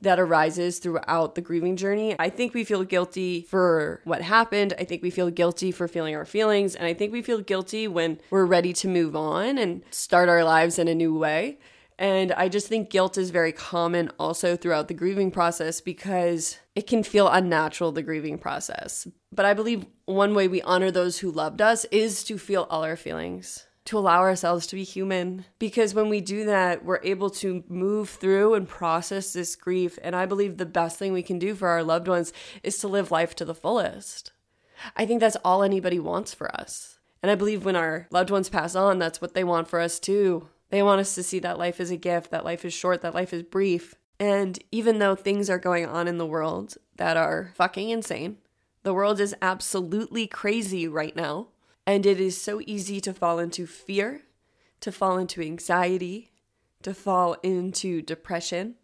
that 0.00 0.18
arises 0.18 0.80
throughout 0.80 1.36
the 1.36 1.40
grieving 1.40 1.76
journey. 1.76 2.16
I 2.18 2.28
think 2.28 2.52
we 2.52 2.64
feel 2.64 2.82
guilty 2.82 3.42
for 3.42 4.00
what 4.02 4.22
happened. 4.22 4.74
I 4.76 4.84
think 4.84 5.02
we 5.02 5.10
feel 5.10 5.30
guilty 5.30 5.70
for 5.70 5.86
feeling 5.86 6.16
our 6.16 6.24
feelings. 6.24 6.74
And 6.74 6.86
I 6.86 6.94
think 6.94 7.12
we 7.12 7.22
feel 7.22 7.40
guilty 7.40 7.86
when 7.86 8.20
we're 8.28 8.44
ready 8.44 8.72
to 8.74 8.88
move 8.88 9.14
on 9.14 9.56
and 9.56 9.82
start 9.92 10.28
our 10.28 10.42
lives 10.42 10.80
in 10.80 10.88
a 10.88 10.94
new 10.94 11.16
way. 11.16 11.58
And 11.98 12.32
I 12.32 12.48
just 12.48 12.68
think 12.68 12.90
guilt 12.90 13.16
is 13.16 13.30
very 13.30 13.52
common 13.52 14.10
also 14.18 14.54
throughout 14.54 14.88
the 14.88 14.94
grieving 14.94 15.30
process 15.30 15.80
because 15.80 16.58
it 16.74 16.86
can 16.86 17.02
feel 17.02 17.28
unnatural, 17.28 17.92
the 17.92 18.02
grieving 18.02 18.38
process. 18.38 19.08
But 19.32 19.46
I 19.46 19.54
believe 19.54 19.86
one 20.04 20.34
way 20.34 20.46
we 20.46 20.60
honor 20.62 20.90
those 20.90 21.18
who 21.18 21.30
loved 21.30 21.62
us 21.62 21.86
is 21.86 22.22
to 22.24 22.36
feel 22.36 22.66
all 22.68 22.84
our 22.84 22.96
feelings, 22.96 23.66
to 23.86 23.96
allow 23.96 24.20
ourselves 24.20 24.66
to 24.66 24.76
be 24.76 24.84
human. 24.84 25.46
Because 25.58 25.94
when 25.94 26.10
we 26.10 26.20
do 26.20 26.44
that, 26.44 26.84
we're 26.84 27.00
able 27.02 27.30
to 27.30 27.64
move 27.66 28.10
through 28.10 28.54
and 28.54 28.68
process 28.68 29.32
this 29.32 29.56
grief. 29.56 29.98
And 30.02 30.14
I 30.14 30.26
believe 30.26 30.58
the 30.58 30.66
best 30.66 30.98
thing 30.98 31.14
we 31.14 31.22
can 31.22 31.38
do 31.38 31.54
for 31.54 31.68
our 31.68 31.82
loved 31.82 32.08
ones 32.08 32.30
is 32.62 32.76
to 32.78 32.88
live 32.88 33.10
life 33.10 33.34
to 33.36 33.46
the 33.46 33.54
fullest. 33.54 34.32
I 34.96 35.06
think 35.06 35.20
that's 35.20 35.36
all 35.36 35.62
anybody 35.62 35.98
wants 35.98 36.34
for 36.34 36.54
us. 36.54 36.98
And 37.22 37.30
I 37.30 37.34
believe 37.36 37.64
when 37.64 37.76
our 37.76 38.06
loved 38.10 38.28
ones 38.28 38.50
pass 38.50 38.74
on, 38.74 38.98
that's 38.98 39.22
what 39.22 39.32
they 39.32 39.44
want 39.44 39.68
for 39.68 39.80
us 39.80 39.98
too 39.98 40.48
they 40.70 40.82
want 40.82 41.00
us 41.00 41.14
to 41.14 41.22
see 41.22 41.38
that 41.40 41.58
life 41.58 41.80
is 41.80 41.90
a 41.90 41.96
gift, 41.96 42.30
that 42.30 42.44
life 42.44 42.64
is 42.64 42.72
short, 42.72 43.02
that 43.02 43.14
life 43.14 43.32
is 43.32 43.42
brief. 43.42 43.94
And 44.18 44.58
even 44.72 44.98
though 44.98 45.14
things 45.14 45.48
are 45.48 45.58
going 45.58 45.86
on 45.86 46.08
in 46.08 46.18
the 46.18 46.26
world 46.26 46.76
that 46.96 47.16
are 47.16 47.52
fucking 47.54 47.90
insane, 47.90 48.38
the 48.82 48.94
world 48.94 49.20
is 49.20 49.34
absolutely 49.42 50.26
crazy 50.26 50.88
right 50.88 51.14
now. 51.14 51.48
And 51.86 52.04
it 52.04 52.20
is 52.20 52.40
so 52.40 52.60
easy 52.66 53.00
to 53.02 53.12
fall 53.12 53.38
into 53.38 53.66
fear, 53.66 54.22
to 54.80 54.90
fall 54.90 55.18
into 55.18 55.40
anxiety, 55.40 56.32
to 56.82 56.94
fall 56.94 57.34
into 57.42 58.02
depression. 58.02 58.76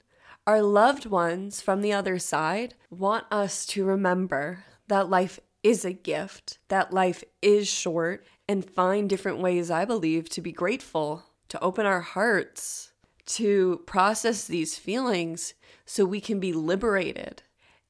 Our 0.47 0.63
loved 0.63 1.07
ones 1.07 1.61
from 1.61 1.81
the 1.81 1.93
other 1.93 2.19
side 2.19 2.75
want 2.91 3.27
us 3.31 3.65
to 3.67 3.85
remember 3.85 4.65
that 4.89 5.11
life 5.11 5.41
is 5.63 5.85
a 5.85 5.93
gift, 5.93 6.59
that 6.69 6.93
life 6.93 7.23
is 7.41 7.69
short, 7.69 8.25
and 8.49 8.69
find 8.69 9.09
different 9.09 9.39
ways, 9.39 9.71
I 9.71 9.85
believe, 9.85 10.29
to 10.31 10.41
be 10.41 10.53
grateful 10.53 11.25
to 11.53 11.61
open 11.61 11.85
our 11.85 12.01
hearts 12.01 12.93
to 13.27 13.83
process 13.85 14.47
these 14.47 14.79
feelings 14.79 15.53
so 15.85 16.03
we 16.03 16.19
can 16.19 16.41
be 16.41 16.51
liberated. 16.51 17.43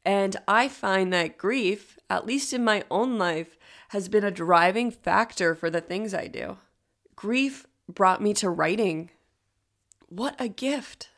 And 0.04 0.37
I 0.49 0.66
find 0.66 1.12
that 1.12 1.38
grief, 1.38 1.97
at 2.11 2.26
least 2.26 2.52
in 2.52 2.64
my 2.64 2.83
own 2.90 3.19
life, 3.19 3.57
has 3.90 4.09
been 4.09 4.25
a 4.25 4.33
driving 4.33 4.90
factor 4.90 5.54
for 5.54 5.71
the 5.71 5.81
things 5.81 6.12
I 6.12 6.26
do. 6.26 6.57
Grief 7.14 7.69
brought 7.88 8.21
me 8.21 8.35
to 8.35 8.50
writing. 8.50 9.11
What 10.09 10.35
a 10.40 10.49
gift! 10.49 11.11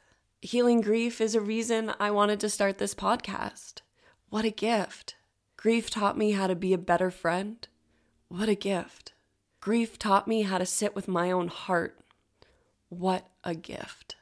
Healing 0.43 0.83
grief 0.83 1.23
is 1.23 1.35
a 1.35 1.41
reason 1.41 1.95
I 1.99 2.11
wanted 2.11 2.41
to 2.41 2.51
start 2.51 2.77
this 2.77 2.95
podcast. 2.95 3.81
What 4.29 4.45
a 4.45 4.51
gift! 4.51 5.15
Grief 5.57 5.89
taught 5.89 6.19
me 6.19 6.33
how 6.33 6.47
to 6.47 6.55
be 6.55 6.75
a 6.75 6.79
better 6.79 7.11
friend. 7.11 7.67
What 8.29 8.51
a 8.51 8.55
gift! 8.55 9.15
Grief 9.63 9.99
taught 9.99 10.29
me 10.29 10.43
how 10.43 10.59
to 10.59 10.67
sit 10.67 10.95
with 10.95 11.09
my 11.09 11.31
own 11.31 11.49
heart 11.49 12.04
what 12.99 13.29
a 13.43 13.55
gift. 13.55 14.17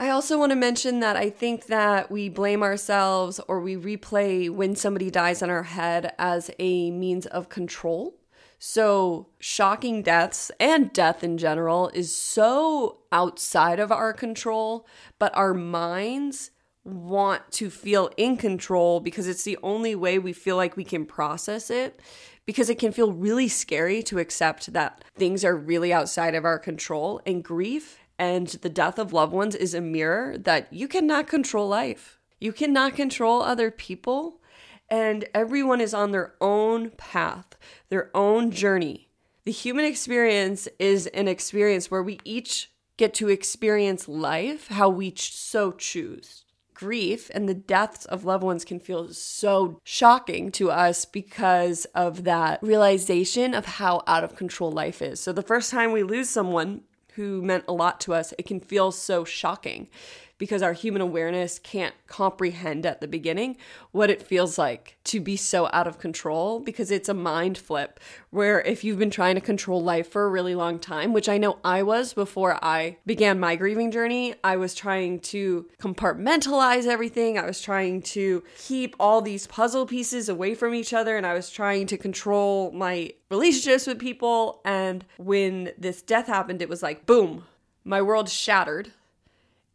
I 0.00 0.10
also 0.10 0.38
want 0.38 0.50
to 0.50 0.56
mention 0.56 1.00
that 1.00 1.16
I 1.16 1.30
think 1.30 1.66
that 1.66 2.10
we 2.10 2.28
blame 2.28 2.62
ourselves 2.62 3.40
or 3.46 3.60
we 3.60 3.76
replay 3.76 4.50
when 4.50 4.74
somebody 4.74 5.10
dies 5.10 5.40
in 5.40 5.50
our 5.50 5.62
head 5.62 6.12
as 6.18 6.50
a 6.58 6.90
means 6.90 7.26
of 7.26 7.48
control. 7.48 8.14
So, 8.58 9.28
shocking 9.38 10.02
deaths 10.02 10.50
and 10.58 10.92
death 10.92 11.22
in 11.22 11.38
general 11.38 11.90
is 11.90 12.14
so 12.14 12.98
outside 13.12 13.78
of 13.78 13.92
our 13.92 14.12
control, 14.12 14.86
but 15.18 15.36
our 15.36 15.54
minds 15.54 16.50
want 16.82 17.50
to 17.52 17.70
feel 17.70 18.10
in 18.16 18.36
control 18.36 19.00
because 19.00 19.28
it's 19.28 19.44
the 19.44 19.58
only 19.62 19.94
way 19.94 20.18
we 20.18 20.32
feel 20.32 20.56
like 20.56 20.76
we 20.76 20.84
can 20.84 21.06
process 21.06 21.70
it. 21.70 22.00
Because 22.46 22.68
it 22.68 22.78
can 22.78 22.92
feel 22.92 23.12
really 23.12 23.48
scary 23.48 24.02
to 24.02 24.18
accept 24.18 24.72
that 24.74 25.02
things 25.16 25.46
are 25.46 25.56
really 25.56 25.94
outside 25.94 26.34
of 26.34 26.44
our 26.44 26.58
control, 26.58 27.22
and 27.24 27.42
grief 27.42 28.03
and 28.18 28.48
the 28.48 28.68
death 28.68 28.98
of 28.98 29.12
loved 29.12 29.32
ones 29.32 29.54
is 29.54 29.74
a 29.74 29.80
mirror 29.80 30.36
that 30.38 30.72
you 30.72 30.88
cannot 30.88 31.26
control 31.26 31.68
life. 31.68 32.18
You 32.40 32.52
cannot 32.52 32.94
control 32.94 33.42
other 33.42 33.70
people, 33.70 34.40
and 34.88 35.24
everyone 35.34 35.80
is 35.80 35.94
on 35.94 36.12
their 36.12 36.34
own 36.40 36.90
path, 36.90 37.56
their 37.88 38.10
own 38.14 38.50
journey. 38.50 39.08
The 39.44 39.52
human 39.52 39.84
experience 39.84 40.68
is 40.78 41.06
an 41.08 41.28
experience 41.28 41.90
where 41.90 42.02
we 42.02 42.20
each 42.24 42.70
get 42.96 43.14
to 43.14 43.28
experience 43.28 44.08
life 44.08 44.68
how 44.68 44.88
we 44.88 45.12
so 45.16 45.72
choose. 45.72 46.44
Grief 46.74 47.30
and 47.32 47.48
the 47.48 47.54
deaths 47.54 48.04
of 48.06 48.24
loved 48.24 48.42
ones 48.42 48.64
can 48.64 48.80
feel 48.80 49.12
so 49.12 49.80
shocking 49.84 50.50
to 50.52 50.70
us 50.70 51.04
because 51.04 51.84
of 51.94 52.24
that 52.24 52.60
realization 52.62 53.54
of 53.54 53.64
how 53.64 54.02
out 54.06 54.24
of 54.24 54.34
control 54.34 54.72
life 54.72 55.00
is. 55.00 55.20
So, 55.20 55.32
the 55.32 55.42
first 55.42 55.70
time 55.70 55.92
we 55.92 56.02
lose 56.02 56.28
someone, 56.28 56.82
who 57.16 57.42
meant 57.42 57.64
a 57.68 57.72
lot 57.72 58.00
to 58.02 58.14
us, 58.14 58.32
it 58.38 58.46
can 58.46 58.60
feel 58.60 58.92
so 58.92 59.24
shocking 59.24 59.88
because 60.38 60.62
our 60.62 60.72
human 60.72 61.00
awareness 61.00 61.58
can't 61.58 61.94
comprehend 62.06 62.84
at 62.84 63.00
the 63.00 63.08
beginning 63.08 63.56
what 63.92 64.10
it 64.10 64.22
feels 64.22 64.58
like 64.58 64.96
to 65.04 65.20
be 65.20 65.36
so 65.36 65.68
out 65.72 65.86
of 65.86 65.98
control 65.98 66.60
because 66.60 66.90
it's 66.90 67.08
a 67.08 67.14
mind 67.14 67.56
flip 67.56 68.00
where 68.30 68.60
if 68.62 68.82
you've 68.82 68.98
been 68.98 69.10
trying 69.10 69.34
to 69.34 69.40
control 69.40 69.82
life 69.82 70.10
for 70.10 70.24
a 70.24 70.30
really 70.30 70.54
long 70.54 70.78
time, 70.78 71.12
which 71.12 71.28
I 71.28 71.38
know 71.38 71.58
I 71.64 71.82
was 71.82 72.14
before 72.14 72.58
I 72.62 72.96
began 73.06 73.38
my 73.38 73.56
grieving 73.56 73.90
journey, 73.90 74.34
I 74.42 74.56
was 74.56 74.74
trying 74.74 75.20
to 75.20 75.66
compartmentalize 75.80 76.86
everything. 76.86 77.38
I 77.38 77.46
was 77.46 77.60
trying 77.60 78.02
to 78.02 78.42
keep 78.58 78.96
all 78.98 79.22
these 79.22 79.46
puzzle 79.46 79.86
pieces 79.86 80.28
away 80.28 80.54
from 80.54 80.74
each 80.74 80.92
other 80.92 81.16
and 81.16 81.26
I 81.26 81.34
was 81.34 81.50
trying 81.50 81.86
to 81.88 81.96
control 81.96 82.72
my 82.72 83.12
relationships 83.30 83.86
with 83.86 83.98
people. 83.98 84.60
And 84.64 85.04
when 85.16 85.72
this 85.78 86.02
death 86.02 86.26
happened, 86.26 86.62
it 86.62 86.68
was 86.68 86.82
like, 86.82 87.06
boom, 87.06 87.44
my 87.84 88.02
world 88.02 88.28
shattered 88.28 88.92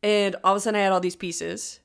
and 0.02 0.36
all 0.44 0.54
of 0.54 0.58
a 0.58 0.60
sudden 0.62 0.80
I 0.80 0.84
had 0.84 0.92
all 0.92 1.00
these 1.00 1.16
pieces 1.16 1.80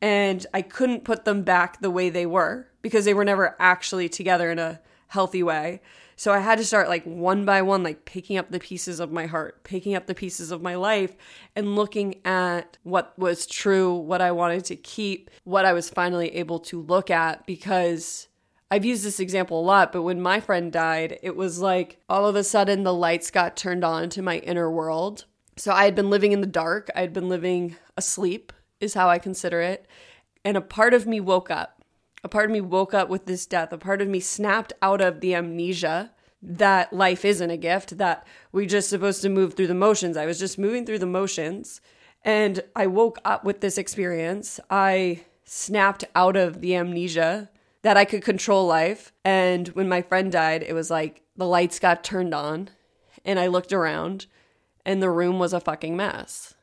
and 0.00 0.46
I 0.52 0.62
couldn't 0.62 1.04
put 1.04 1.24
them 1.24 1.42
back 1.42 1.80
the 1.80 1.90
way 1.90 2.10
they 2.10 2.26
were 2.26 2.68
because 2.82 3.04
they 3.04 3.14
were 3.14 3.24
never 3.24 3.56
actually 3.58 4.08
together 4.08 4.50
in 4.50 4.58
a 4.58 4.80
healthy 5.08 5.42
way. 5.42 5.80
So 6.18 6.32
I 6.32 6.38
had 6.38 6.58
to 6.58 6.64
start 6.64 6.88
like 6.88 7.04
one 7.04 7.44
by 7.44 7.60
one, 7.60 7.82
like 7.82 8.06
picking 8.06 8.38
up 8.38 8.50
the 8.50 8.58
pieces 8.58 9.00
of 9.00 9.12
my 9.12 9.26
heart, 9.26 9.64
picking 9.64 9.94
up 9.94 10.06
the 10.06 10.14
pieces 10.14 10.50
of 10.50 10.62
my 10.62 10.74
life, 10.74 11.14
and 11.54 11.76
looking 11.76 12.20
at 12.24 12.78
what 12.84 13.12
was 13.18 13.46
true, 13.46 13.94
what 13.94 14.22
I 14.22 14.32
wanted 14.32 14.64
to 14.66 14.76
keep, 14.76 15.30
what 15.44 15.66
I 15.66 15.74
was 15.74 15.90
finally 15.90 16.34
able 16.36 16.58
to 16.60 16.80
look 16.80 17.10
at. 17.10 17.46
Because 17.46 18.28
I've 18.70 18.84
used 18.84 19.04
this 19.04 19.20
example 19.20 19.60
a 19.60 19.62
lot, 19.62 19.92
but 19.92 20.02
when 20.02 20.20
my 20.20 20.40
friend 20.40 20.72
died, 20.72 21.18
it 21.22 21.36
was 21.36 21.60
like 21.60 22.00
all 22.08 22.26
of 22.26 22.34
a 22.34 22.44
sudden 22.44 22.82
the 22.82 22.94
lights 22.94 23.30
got 23.30 23.56
turned 23.56 23.84
on 23.84 24.08
to 24.10 24.22
my 24.22 24.38
inner 24.38 24.70
world 24.70 25.26
so 25.56 25.72
I 25.72 25.84
had 25.84 25.94
been 25.94 26.10
living 26.10 26.32
in 26.32 26.40
the 26.40 26.46
dark. 26.46 26.90
I 26.94 27.00
had 27.00 27.12
been 27.12 27.28
living 27.28 27.76
asleep, 27.96 28.52
is 28.80 28.94
how 28.94 29.08
I 29.08 29.18
consider 29.18 29.60
it. 29.60 29.86
And 30.44 30.56
a 30.56 30.60
part 30.60 30.94
of 30.94 31.06
me 31.06 31.20
woke 31.20 31.50
up. 31.50 31.82
A 32.22 32.28
part 32.28 32.46
of 32.46 32.50
me 32.50 32.60
woke 32.60 32.92
up 32.92 33.08
with 33.08 33.26
this 33.26 33.46
death. 33.46 33.72
A 33.72 33.78
part 33.78 34.02
of 34.02 34.08
me 34.08 34.20
snapped 34.20 34.72
out 34.82 35.00
of 35.00 35.20
the 35.20 35.34
amnesia 35.34 36.12
that 36.42 36.92
life 36.92 37.24
isn't 37.24 37.50
a 37.50 37.56
gift, 37.56 37.98
that 37.98 38.26
we're 38.52 38.66
just 38.66 38.90
supposed 38.90 39.22
to 39.22 39.28
move 39.28 39.54
through 39.54 39.66
the 39.66 39.74
motions. 39.74 40.16
I 40.16 40.26
was 40.26 40.38
just 40.38 40.58
moving 40.58 40.84
through 40.84 40.98
the 40.98 41.06
motions. 41.06 41.80
And 42.22 42.62
I 42.74 42.86
woke 42.86 43.18
up 43.24 43.44
with 43.44 43.60
this 43.60 43.78
experience. 43.78 44.60
I 44.68 45.22
snapped 45.44 46.04
out 46.14 46.36
of 46.36 46.60
the 46.60 46.76
amnesia 46.76 47.50
that 47.82 47.96
I 47.96 48.04
could 48.04 48.22
control 48.22 48.66
life. 48.66 49.12
And 49.24 49.68
when 49.68 49.88
my 49.88 50.02
friend 50.02 50.30
died, 50.30 50.62
it 50.62 50.74
was 50.74 50.90
like 50.90 51.22
the 51.36 51.46
lights 51.46 51.78
got 51.78 52.04
turned 52.04 52.34
on 52.34 52.70
and 53.24 53.38
I 53.38 53.46
looked 53.48 53.72
around 53.72 54.26
and 54.86 55.02
the 55.02 55.10
room 55.10 55.40
was 55.40 55.52
a 55.52 55.60
fucking 55.60 55.96
mess. 55.96 56.54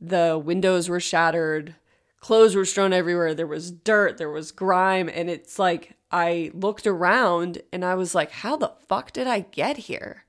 The 0.00 0.40
windows 0.42 0.88
were 0.88 1.00
shattered, 1.00 1.74
clothes 2.20 2.54
were 2.54 2.64
strewn 2.64 2.92
everywhere, 2.92 3.34
there 3.34 3.48
was 3.48 3.72
dirt, 3.72 4.16
there 4.16 4.30
was 4.30 4.52
grime, 4.52 5.10
and 5.12 5.28
it's 5.28 5.58
like 5.58 5.96
I 6.10 6.52
looked 6.54 6.86
around 6.86 7.60
and 7.72 7.84
I 7.84 7.96
was 7.96 8.14
like, 8.14 8.30
how 8.30 8.56
the 8.56 8.72
fuck 8.88 9.12
did 9.12 9.26
I 9.26 9.40
get 9.40 9.76
here? 9.76 10.24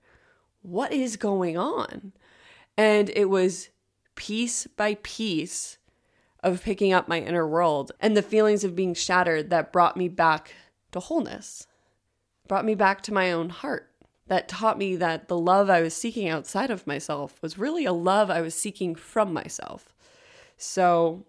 What 0.64 0.92
is 0.92 1.18
going 1.18 1.56
on? 1.56 2.14
And 2.76 3.12
it 3.12 3.30
was 3.30 3.70
piece 4.16 4.66
by 4.66 4.98
piece 5.04 5.78
of 6.44 6.64
picking 6.64 6.94
up 6.94 7.08
my 7.08 7.20
inner 7.20 7.48
world 7.48 7.92
and 8.00 8.18
the 8.18 8.24
feelings 8.24 8.64
of 8.64 8.76
being 8.76 8.96
shattered 8.96 9.52
that 9.52 9.72
brought 9.72 9.96
me 9.96 10.08
back 10.08 10.56
to 10.94 11.00
wholeness, 11.00 11.68
brought 12.48 12.66
me 12.66 12.74
back 12.74 13.02
to 13.04 13.14
my 13.14 13.32
own 13.32 13.50
heart 13.50 13.92
that 14.28 14.48
taught 14.48 14.78
me 14.78 14.96
that 14.96 15.28
the 15.28 15.38
love 15.38 15.70
I 15.70 15.82
was 15.82 15.94
seeking 15.94 16.28
outside 16.28 16.72
of 16.72 16.88
myself 16.88 17.42
was 17.42 17.58
really 17.58 17.86
a 17.86 17.94
love 17.94 18.30
I 18.30 18.42
was 18.42 18.56
seeking 18.56 18.96
from 18.96 19.32
myself. 19.32 19.94
So, 20.58 21.26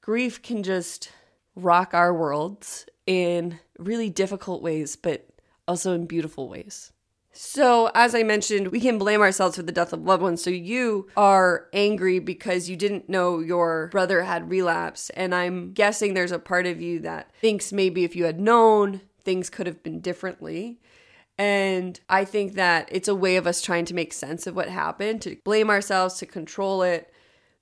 grief 0.00 0.42
can 0.42 0.62
just 0.62 1.10
rock 1.56 1.94
our 1.94 2.12
worlds 2.12 2.86
in 3.06 3.60
really 3.78 4.10
difficult 4.10 4.62
ways, 4.62 4.96
but 4.96 5.26
also 5.66 5.94
in 5.94 6.06
beautiful 6.06 6.48
ways. 6.48 6.92
So, 7.32 7.90
as 7.94 8.14
I 8.14 8.22
mentioned, 8.22 8.68
we 8.68 8.80
can 8.80 8.98
blame 8.98 9.20
ourselves 9.20 9.56
for 9.56 9.62
the 9.62 9.72
death 9.72 9.92
of 9.92 10.04
loved 10.04 10.22
ones. 10.22 10.42
So, 10.42 10.50
you 10.50 11.08
are 11.16 11.68
angry 11.72 12.18
because 12.18 12.68
you 12.68 12.76
didn't 12.76 13.08
know 13.08 13.40
your 13.40 13.88
brother 13.88 14.22
had 14.22 14.50
relapsed. 14.50 15.10
And 15.14 15.34
I'm 15.34 15.72
guessing 15.72 16.14
there's 16.14 16.30
a 16.30 16.38
part 16.38 16.66
of 16.66 16.80
you 16.80 17.00
that 17.00 17.34
thinks 17.40 17.72
maybe 17.72 18.04
if 18.04 18.14
you 18.14 18.24
had 18.24 18.38
known, 18.38 19.00
things 19.24 19.50
could 19.50 19.66
have 19.66 19.82
been 19.82 20.00
differently. 20.00 20.78
And 21.36 21.98
I 22.08 22.24
think 22.24 22.54
that 22.54 22.88
it's 22.92 23.08
a 23.08 23.14
way 23.14 23.36
of 23.36 23.46
us 23.46 23.60
trying 23.60 23.84
to 23.86 23.94
make 23.94 24.12
sense 24.12 24.46
of 24.46 24.54
what 24.54 24.68
happened, 24.68 25.22
to 25.22 25.36
blame 25.44 25.68
ourselves, 25.68 26.14
to 26.18 26.26
control 26.26 26.82
it. 26.82 27.12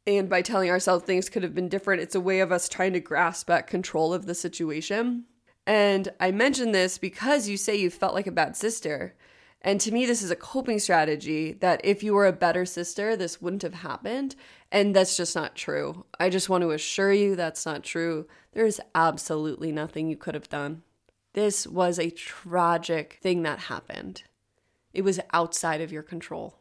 And 0.06 0.28
by 0.28 0.42
telling 0.42 0.68
ourselves 0.68 1.04
things 1.04 1.28
could 1.28 1.42
have 1.42 1.54
been 1.54 1.68
different, 1.68 2.02
it's 2.02 2.14
a 2.14 2.20
way 2.20 2.40
of 2.40 2.52
us 2.52 2.68
trying 2.68 2.92
to 2.92 3.00
grasp 3.00 3.48
at 3.50 3.66
control 3.66 4.12
of 4.12 4.26
the 4.26 4.34
situation. 4.34 5.24
And 5.66 6.08
I 6.18 6.32
mention 6.32 6.72
this 6.72 6.98
because 6.98 7.48
you 7.48 7.56
say 7.56 7.76
you 7.76 7.88
felt 7.88 8.14
like 8.14 8.26
a 8.26 8.32
bad 8.32 8.56
sister. 8.56 9.14
And 9.62 9.80
to 9.80 9.92
me, 9.92 10.06
this 10.06 10.22
is 10.22 10.32
a 10.32 10.36
coping 10.36 10.80
strategy 10.80 11.52
that 11.52 11.80
if 11.84 12.02
you 12.02 12.14
were 12.14 12.26
a 12.26 12.32
better 12.32 12.66
sister, 12.66 13.16
this 13.16 13.40
wouldn't 13.40 13.62
have 13.62 13.74
happened. 13.74 14.34
And 14.72 14.94
that's 14.94 15.16
just 15.16 15.36
not 15.36 15.54
true. 15.54 16.04
I 16.18 16.30
just 16.30 16.48
want 16.48 16.62
to 16.62 16.72
assure 16.72 17.12
you 17.12 17.36
that's 17.36 17.64
not 17.64 17.84
true. 17.84 18.26
There 18.54 18.66
is 18.66 18.80
absolutely 18.94 19.70
nothing 19.70 20.08
you 20.08 20.16
could 20.16 20.34
have 20.34 20.48
done. 20.48 20.82
This 21.34 21.66
was 21.66 21.98
a 21.98 22.10
tragic 22.10 23.18
thing 23.22 23.42
that 23.42 23.58
happened. 23.58 24.22
It 24.92 25.02
was 25.02 25.20
outside 25.32 25.80
of 25.80 25.92
your 25.92 26.02
control. 26.02 26.58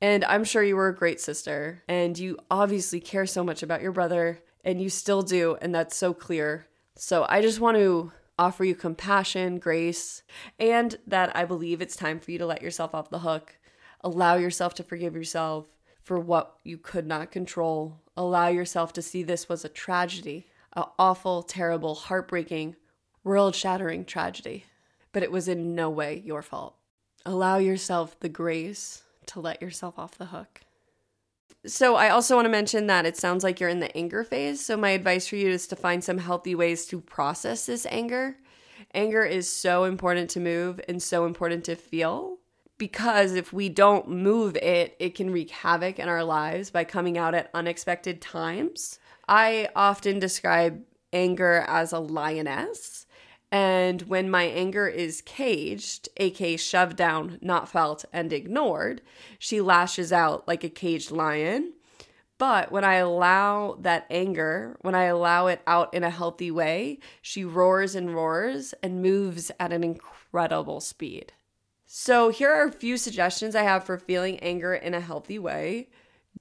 And 0.00 0.24
I'm 0.24 0.44
sure 0.44 0.62
you 0.62 0.76
were 0.76 0.88
a 0.88 0.96
great 0.96 1.20
sister, 1.20 1.82
and 1.88 2.18
you 2.18 2.38
obviously 2.50 3.00
care 3.00 3.26
so 3.26 3.44
much 3.44 3.62
about 3.62 3.82
your 3.82 3.92
brother, 3.92 4.40
and 4.64 4.80
you 4.80 4.88
still 4.88 5.22
do, 5.22 5.56
and 5.60 5.74
that's 5.74 5.96
so 5.96 6.12
clear. 6.14 6.66
So 6.96 7.26
I 7.28 7.40
just 7.42 7.60
want 7.60 7.76
to 7.76 8.12
offer 8.38 8.64
you 8.64 8.74
compassion, 8.74 9.58
grace, 9.58 10.22
and 10.58 10.96
that 11.06 11.34
I 11.36 11.44
believe 11.44 11.80
it's 11.80 11.96
time 11.96 12.20
for 12.20 12.30
you 12.30 12.38
to 12.38 12.46
let 12.46 12.62
yourself 12.62 12.94
off 12.94 13.10
the 13.10 13.18
hook. 13.20 13.58
Allow 14.02 14.36
yourself 14.36 14.74
to 14.74 14.82
forgive 14.82 15.14
yourself 15.14 15.66
for 16.02 16.18
what 16.18 16.56
you 16.64 16.78
could 16.78 17.06
not 17.06 17.30
control. 17.30 18.00
Allow 18.16 18.48
yourself 18.48 18.94
to 18.94 19.02
see 19.02 19.22
this 19.22 19.48
was 19.48 19.64
a 19.64 19.68
tragedy, 19.68 20.46
an 20.74 20.84
awful, 20.98 21.42
terrible, 21.42 21.94
heartbreaking, 21.94 22.76
world 23.24 23.54
shattering 23.54 24.04
tragedy, 24.04 24.64
but 25.12 25.22
it 25.22 25.32
was 25.32 25.48
in 25.48 25.74
no 25.74 25.90
way 25.90 26.22
your 26.24 26.42
fault. 26.42 26.76
Allow 27.26 27.58
yourself 27.58 28.18
the 28.20 28.28
grace 28.28 29.02
to 29.26 29.40
let 29.40 29.60
yourself 29.60 29.98
off 29.98 30.16
the 30.16 30.26
hook. 30.26 30.62
So, 31.66 31.94
I 31.94 32.08
also 32.08 32.36
want 32.36 32.46
to 32.46 32.50
mention 32.50 32.86
that 32.86 33.04
it 33.04 33.18
sounds 33.18 33.44
like 33.44 33.60
you're 33.60 33.68
in 33.68 33.80
the 33.80 33.94
anger 33.94 34.24
phase. 34.24 34.64
So, 34.64 34.78
my 34.78 34.90
advice 34.90 35.28
for 35.28 35.36
you 35.36 35.50
is 35.50 35.66
to 35.66 35.76
find 35.76 36.02
some 36.02 36.16
healthy 36.16 36.54
ways 36.54 36.86
to 36.86 37.02
process 37.02 37.66
this 37.66 37.84
anger. 37.90 38.36
Anger 38.94 39.24
is 39.24 39.52
so 39.52 39.84
important 39.84 40.30
to 40.30 40.40
move 40.40 40.80
and 40.88 41.02
so 41.02 41.26
important 41.26 41.64
to 41.64 41.76
feel 41.76 42.38
because 42.78 43.34
if 43.34 43.52
we 43.52 43.68
don't 43.68 44.08
move 44.08 44.56
it, 44.56 44.96
it 44.98 45.14
can 45.14 45.30
wreak 45.30 45.50
havoc 45.50 45.98
in 45.98 46.08
our 46.08 46.24
lives 46.24 46.70
by 46.70 46.82
coming 46.82 47.18
out 47.18 47.34
at 47.34 47.50
unexpected 47.52 48.22
times. 48.22 48.98
I 49.28 49.68
often 49.76 50.18
describe 50.18 50.82
anger 51.12 51.64
as 51.68 51.92
a 51.92 51.98
lioness 51.98 53.06
and 53.52 54.02
when 54.02 54.30
my 54.30 54.44
anger 54.44 54.86
is 54.86 55.22
caged, 55.22 56.08
aka 56.18 56.56
shoved 56.56 56.96
down, 56.96 57.38
not 57.42 57.68
felt, 57.68 58.04
and 58.12 58.32
ignored, 58.32 59.02
she 59.38 59.60
lashes 59.60 60.12
out 60.12 60.46
like 60.46 60.62
a 60.62 60.68
caged 60.68 61.10
lion. 61.10 61.72
But 62.38 62.72
when 62.72 62.84
I 62.84 62.94
allow 62.94 63.76
that 63.80 64.06
anger, 64.08 64.78
when 64.80 64.94
I 64.94 65.04
allow 65.04 65.48
it 65.48 65.60
out 65.66 65.92
in 65.92 66.04
a 66.04 66.10
healthy 66.10 66.50
way, 66.50 66.98
she 67.20 67.44
roars 67.44 67.94
and 67.94 68.14
roars 68.14 68.72
and 68.82 69.02
moves 69.02 69.50
at 69.60 69.72
an 69.72 69.84
incredible 69.84 70.80
speed. 70.80 71.32
So, 71.84 72.30
here 72.30 72.50
are 72.50 72.68
a 72.68 72.72
few 72.72 72.96
suggestions 72.96 73.56
I 73.56 73.64
have 73.64 73.84
for 73.84 73.98
feeling 73.98 74.38
anger 74.38 74.72
in 74.72 74.94
a 74.94 75.00
healthy 75.00 75.38
way. 75.40 75.88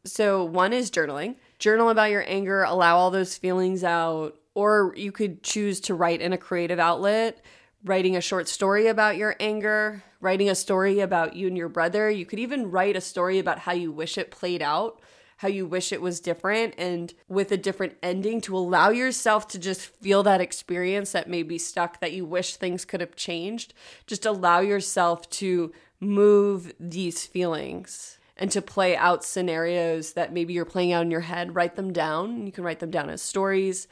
So, 0.05 0.43
one 0.45 0.71
is 0.71 0.91
journaling. 0.91 1.35
Journal 1.57 1.89
about 1.89 2.11
your 2.11 2.23
anger, 2.27 2.63
allow 2.63 2.95
all 2.95 3.11
those 3.11 3.35
feelings 3.35 3.83
out, 3.83 4.38
or 4.55 4.93
you 4.95 5.11
could 5.11 5.43
choose 5.43 5.79
to 5.81 5.93
write 5.93 6.21
in 6.21 6.33
a 6.33 6.37
creative 6.37 6.79
outlet, 6.79 7.43
writing 7.83 8.15
a 8.15 8.21
short 8.21 8.47
story 8.47 8.87
about 8.87 9.17
your 9.17 9.35
anger, 9.39 10.03
writing 10.21 10.49
a 10.49 10.55
story 10.55 10.99
about 10.99 11.35
you 11.35 11.47
and 11.47 11.57
your 11.57 11.69
brother. 11.69 12.09
You 12.09 12.25
could 12.25 12.39
even 12.39 12.71
write 12.71 12.95
a 12.95 13.01
story 13.01 13.39
about 13.39 13.59
how 13.59 13.71
you 13.71 13.91
wish 13.91 14.17
it 14.17 14.31
played 14.31 14.61
out, 14.61 15.01
how 15.37 15.47
you 15.47 15.65
wish 15.65 15.93
it 15.93 16.01
was 16.01 16.19
different, 16.19 16.75
and 16.77 17.13
with 17.29 17.51
a 17.51 17.57
different 17.57 17.95
ending 18.03 18.41
to 18.41 18.57
allow 18.57 18.89
yourself 18.89 19.47
to 19.49 19.59
just 19.59 19.81
feel 19.81 20.23
that 20.23 20.41
experience 20.41 21.13
that 21.13 21.29
may 21.29 21.43
be 21.43 21.57
stuck, 21.57 22.01
that 22.01 22.11
you 22.11 22.25
wish 22.25 22.55
things 22.55 22.83
could 22.83 22.99
have 22.99 23.15
changed. 23.15 23.73
Just 24.05 24.25
allow 24.25 24.59
yourself 24.59 25.29
to 25.29 25.71
move 26.01 26.73
these 26.79 27.25
feelings 27.25 28.18
and 28.39 28.49
to 28.51 28.61
play 28.61 28.95
out 28.95 29.23
scenarios 29.23 30.13
that 30.13 30.33
maybe 30.33 30.53
you're 30.53 30.65
playing 30.65 30.93
out 30.93 31.03
in 31.03 31.11
your 31.11 31.19
head, 31.19 31.53
write 31.53 31.75
them 31.75 31.93
down. 31.93 32.45
You 32.47 32.51
can 32.51 32.63
write 32.63 32.79
them 32.79 32.89
down 32.89 33.09
as 33.09 33.21
stories. 33.21 33.87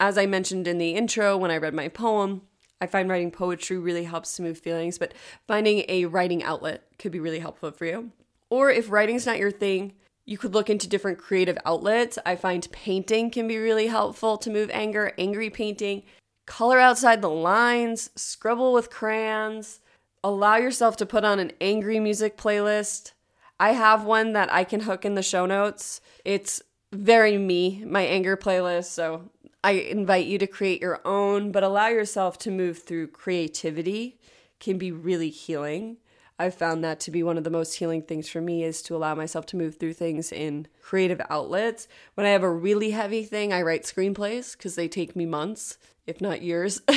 As 0.00 0.16
I 0.18 0.26
mentioned 0.26 0.66
in 0.66 0.78
the 0.78 0.96
intro 0.96 1.36
when 1.36 1.50
I 1.50 1.58
read 1.58 1.74
my 1.74 1.88
poem, 1.88 2.40
I 2.80 2.86
find 2.86 3.10
writing 3.10 3.30
poetry 3.30 3.76
really 3.76 4.04
helps 4.04 4.34
to 4.36 4.42
move 4.42 4.58
feelings, 4.58 4.98
but 4.98 5.12
finding 5.46 5.84
a 5.86 6.06
writing 6.06 6.42
outlet 6.42 6.84
could 6.98 7.12
be 7.12 7.20
really 7.20 7.40
helpful 7.40 7.70
for 7.70 7.84
you. 7.84 8.10
Or 8.48 8.70
if 8.70 8.90
writing's 8.90 9.26
not 9.26 9.38
your 9.38 9.50
thing, 9.50 9.92
you 10.24 10.38
could 10.38 10.54
look 10.54 10.70
into 10.70 10.88
different 10.88 11.18
creative 11.18 11.58
outlets. 11.66 12.18
I 12.24 12.36
find 12.36 12.72
painting 12.72 13.30
can 13.30 13.46
be 13.46 13.58
really 13.58 13.88
helpful 13.88 14.38
to 14.38 14.50
move 14.50 14.70
anger, 14.72 15.12
angry 15.18 15.50
painting, 15.50 16.04
color 16.46 16.78
outside 16.78 17.20
the 17.20 17.28
lines, 17.28 18.10
scribble 18.16 18.72
with 18.72 18.88
crayons, 18.88 19.80
allow 20.24 20.56
yourself 20.56 20.96
to 20.96 21.06
put 21.06 21.24
on 21.24 21.38
an 21.38 21.52
angry 21.60 22.00
music 22.00 22.38
playlist. 22.38 23.12
I 23.60 23.72
have 23.72 24.04
one 24.04 24.32
that 24.32 24.50
I 24.52 24.64
can 24.64 24.80
hook 24.80 25.04
in 25.04 25.14
the 25.14 25.22
show 25.22 25.44
notes. 25.44 26.00
It's 26.24 26.62
very 26.92 27.36
me, 27.36 27.84
my 27.86 28.00
anger 28.00 28.34
playlist. 28.34 28.86
So 28.86 29.30
I 29.62 29.72
invite 29.72 30.26
you 30.26 30.38
to 30.38 30.46
create 30.46 30.80
your 30.80 31.00
own, 31.04 31.52
but 31.52 31.62
allow 31.62 31.88
yourself 31.88 32.38
to 32.38 32.50
move 32.50 32.78
through 32.78 33.08
creativity 33.08 34.18
can 34.60 34.78
be 34.78 34.90
really 34.90 35.28
healing. 35.28 35.98
I've 36.38 36.54
found 36.54 36.82
that 36.84 37.00
to 37.00 37.10
be 37.10 37.22
one 37.22 37.36
of 37.36 37.44
the 37.44 37.50
most 37.50 37.74
healing 37.74 38.00
things 38.00 38.30
for 38.30 38.40
me 38.40 38.64
is 38.64 38.80
to 38.82 38.96
allow 38.96 39.14
myself 39.14 39.44
to 39.46 39.58
move 39.58 39.76
through 39.76 39.92
things 39.92 40.32
in 40.32 40.66
creative 40.80 41.20
outlets. 41.28 41.86
When 42.14 42.26
I 42.26 42.30
have 42.30 42.42
a 42.42 42.50
really 42.50 42.92
heavy 42.92 43.24
thing, 43.24 43.52
I 43.52 43.60
write 43.60 43.82
screenplays 43.82 44.56
because 44.56 44.74
they 44.74 44.88
take 44.88 45.14
me 45.14 45.26
months, 45.26 45.76
if 46.06 46.22
not 46.22 46.40
years. 46.40 46.80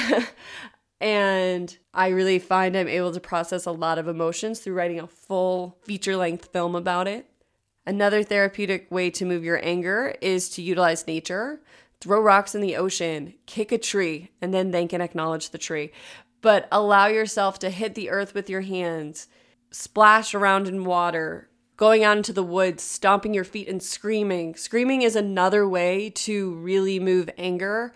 And 1.04 1.78
I 1.94 2.08
really 2.08 2.40
find 2.40 2.78
I'm 2.78 2.88
able 2.88 3.12
to 3.12 3.20
process 3.20 3.66
a 3.66 3.72
lot 3.72 4.00
of 4.00 4.08
emotions 4.08 4.62
through 4.62 4.76
writing 4.76 5.02
a 5.02 5.08
full 5.08 5.78
feature 5.82 6.16
length 6.16 6.54
film 6.54 6.76
about 6.76 7.10
it. 7.10 7.30
Another 7.86 8.24
therapeutic 8.24 8.90
way 8.90 9.10
to 9.10 9.26
move 9.26 9.44
your 9.44 9.60
anger 9.66 10.16
is 10.22 10.48
to 10.52 10.62
utilize 10.62 11.06
nature. 11.06 11.60
Throw 12.00 12.22
rocks 12.22 12.56
in 12.56 12.62
the 12.62 12.78
ocean, 12.78 13.34
kick 13.46 13.74
a 13.74 13.78
tree, 13.78 14.32
and 14.42 14.54
then 14.54 14.72
thank 14.72 14.94
and 14.94 15.04
acknowledge 15.04 15.50
the 15.50 15.58
tree. 15.58 15.92
But 16.40 16.70
allow 16.72 17.08
yourself 17.08 17.60
to 17.60 17.70
hit 17.70 17.96
the 17.96 18.10
earth 18.10 18.34
with 18.34 18.50
your 18.50 18.62
hands, 18.62 19.28
splash 19.72 20.34
around 20.34 20.70
in 20.70 20.86
water, 20.86 21.50
going 21.76 22.06
out 22.06 22.16
into 22.16 22.32
the 22.32 22.44
woods, 22.44 22.82
stomping 22.82 23.34
your 23.34 23.44
feet 23.44 23.68
and 23.68 23.84
screaming. 23.84 24.56
Screaming 24.56 25.02
is 25.02 25.18
another 25.18 25.68
way 25.68 26.12
to 26.12 26.54
really 26.56 26.98
move 26.98 27.30
anger 27.38 27.94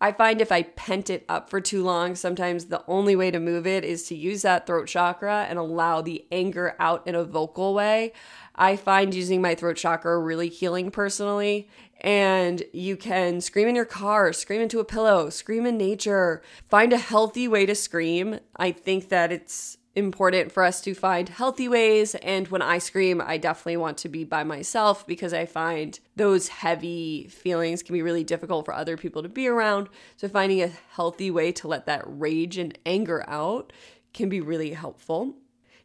I 0.00 0.12
find 0.12 0.40
if 0.40 0.50
I 0.50 0.62
pent 0.62 1.10
it 1.10 1.24
up 1.28 1.50
for 1.50 1.60
too 1.60 1.84
long, 1.84 2.14
sometimes 2.14 2.66
the 2.66 2.82
only 2.88 3.14
way 3.14 3.30
to 3.30 3.38
move 3.38 3.66
it 3.66 3.84
is 3.84 4.04
to 4.04 4.14
use 4.14 4.42
that 4.42 4.66
throat 4.66 4.88
chakra 4.88 5.46
and 5.48 5.58
allow 5.58 6.00
the 6.00 6.24
anger 6.32 6.74
out 6.78 7.06
in 7.06 7.14
a 7.14 7.24
vocal 7.24 7.74
way. 7.74 8.12
I 8.54 8.76
find 8.76 9.14
using 9.14 9.42
my 9.42 9.54
throat 9.54 9.76
chakra 9.76 10.18
really 10.18 10.48
healing 10.48 10.90
personally. 10.90 11.68
And 12.00 12.62
you 12.72 12.96
can 12.96 13.42
scream 13.42 13.68
in 13.68 13.74
your 13.74 13.84
car, 13.84 14.32
scream 14.32 14.62
into 14.62 14.80
a 14.80 14.84
pillow, 14.84 15.28
scream 15.28 15.66
in 15.66 15.76
nature, 15.76 16.42
find 16.70 16.94
a 16.94 16.98
healthy 16.98 17.46
way 17.46 17.66
to 17.66 17.74
scream. 17.74 18.40
I 18.56 18.72
think 18.72 19.10
that 19.10 19.30
it's 19.30 19.76
important 19.94 20.52
for 20.52 20.62
us 20.62 20.80
to 20.82 20.94
find 20.94 21.28
healthy 21.28 21.68
ways. 21.68 22.14
And 22.16 22.48
when 22.48 22.62
I 22.62 22.78
scream, 22.78 23.20
I 23.20 23.38
definitely 23.38 23.76
want 23.76 23.98
to 23.98 24.08
be 24.08 24.24
by 24.24 24.44
myself 24.44 25.06
because 25.06 25.32
I 25.32 25.46
find 25.46 25.98
those 26.16 26.48
heavy 26.48 27.26
feelings 27.28 27.82
can 27.82 27.92
be 27.92 28.02
really 28.02 28.24
difficult 28.24 28.64
for 28.64 28.74
other 28.74 28.96
people 28.96 29.22
to 29.22 29.28
be 29.28 29.48
around. 29.48 29.88
So, 30.16 30.28
finding 30.28 30.62
a 30.62 30.72
healthy 30.92 31.30
way 31.30 31.52
to 31.52 31.68
let 31.68 31.86
that 31.86 32.04
rage 32.06 32.56
and 32.56 32.78
anger 32.86 33.24
out 33.28 33.72
can 34.12 34.28
be 34.28 34.40
really 34.40 34.72
helpful. 34.72 35.36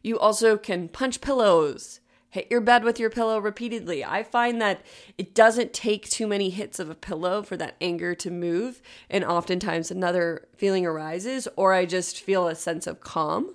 You 0.02 0.18
also 0.18 0.56
can 0.56 0.88
punch 0.88 1.20
pillows. 1.20 2.00
Hit 2.30 2.48
your 2.50 2.60
bed 2.60 2.84
with 2.84 3.00
your 3.00 3.08
pillow 3.08 3.38
repeatedly. 3.38 4.04
I 4.04 4.22
find 4.22 4.60
that 4.60 4.82
it 5.16 5.34
doesn't 5.34 5.72
take 5.72 6.08
too 6.08 6.26
many 6.26 6.50
hits 6.50 6.78
of 6.78 6.90
a 6.90 6.94
pillow 6.94 7.42
for 7.42 7.56
that 7.56 7.76
anger 7.80 8.14
to 8.16 8.30
move, 8.30 8.82
and 9.08 9.24
oftentimes 9.24 9.90
another 9.90 10.46
feeling 10.54 10.84
arises, 10.84 11.48
or 11.56 11.72
I 11.72 11.86
just 11.86 12.20
feel 12.20 12.46
a 12.46 12.54
sense 12.54 12.86
of 12.86 13.00
calm. 13.00 13.54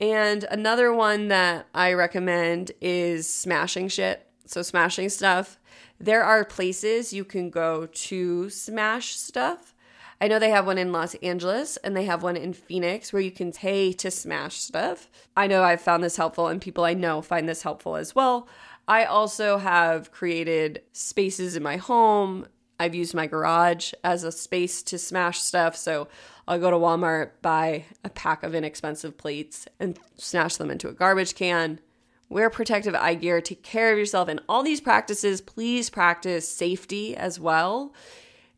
And 0.00 0.44
another 0.44 0.92
one 0.92 1.28
that 1.28 1.66
I 1.74 1.92
recommend 1.92 2.72
is 2.80 3.28
smashing 3.28 3.88
shit. 3.88 4.26
So, 4.46 4.62
smashing 4.62 5.08
stuff. 5.08 5.58
There 5.98 6.22
are 6.22 6.44
places 6.44 7.12
you 7.12 7.24
can 7.24 7.50
go 7.50 7.86
to 7.86 8.50
smash 8.50 9.16
stuff. 9.16 9.74
I 10.20 10.28
know 10.28 10.38
they 10.38 10.50
have 10.50 10.66
one 10.66 10.78
in 10.78 10.92
Los 10.92 11.14
Angeles 11.16 11.76
and 11.78 11.96
they 11.96 12.04
have 12.04 12.22
one 12.22 12.36
in 12.36 12.52
Phoenix 12.52 13.12
where 13.12 13.22
you 13.22 13.30
can 13.30 13.52
pay 13.52 13.92
to 13.94 14.10
smash 14.10 14.56
stuff. 14.56 15.10
I 15.36 15.46
know 15.46 15.62
I've 15.62 15.80
found 15.80 16.02
this 16.02 16.16
helpful 16.16 16.48
and 16.48 16.60
people 16.60 16.84
I 16.84 16.94
know 16.94 17.20
find 17.22 17.48
this 17.48 17.62
helpful 17.62 17.96
as 17.96 18.14
well. 18.14 18.48
I 18.86 19.04
also 19.04 19.58
have 19.58 20.12
created 20.12 20.82
spaces 20.92 21.56
in 21.56 21.62
my 21.62 21.76
home. 21.76 22.46
I've 22.78 22.94
used 22.94 23.14
my 23.14 23.26
garage 23.26 23.92
as 24.02 24.24
a 24.24 24.32
space 24.32 24.82
to 24.84 24.98
smash 24.98 25.40
stuff. 25.40 25.76
So 25.76 26.08
I'll 26.48 26.58
go 26.58 26.70
to 26.70 26.76
Walmart, 26.76 27.30
buy 27.42 27.84
a 28.04 28.10
pack 28.10 28.42
of 28.42 28.54
inexpensive 28.54 29.16
plates, 29.16 29.66
and 29.78 29.98
smash 30.16 30.56
them 30.56 30.70
into 30.70 30.88
a 30.88 30.92
garbage 30.92 31.34
can. 31.34 31.80
Wear 32.28 32.50
protective 32.50 32.94
eye 32.94 33.14
gear, 33.14 33.40
take 33.40 33.62
care 33.62 33.92
of 33.92 33.98
yourself. 33.98 34.28
And 34.28 34.40
all 34.48 34.62
these 34.62 34.80
practices, 34.80 35.40
please 35.40 35.90
practice 35.90 36.48
safety 36.48 37.16
as 37.16 37.38
well. 37.38 37.92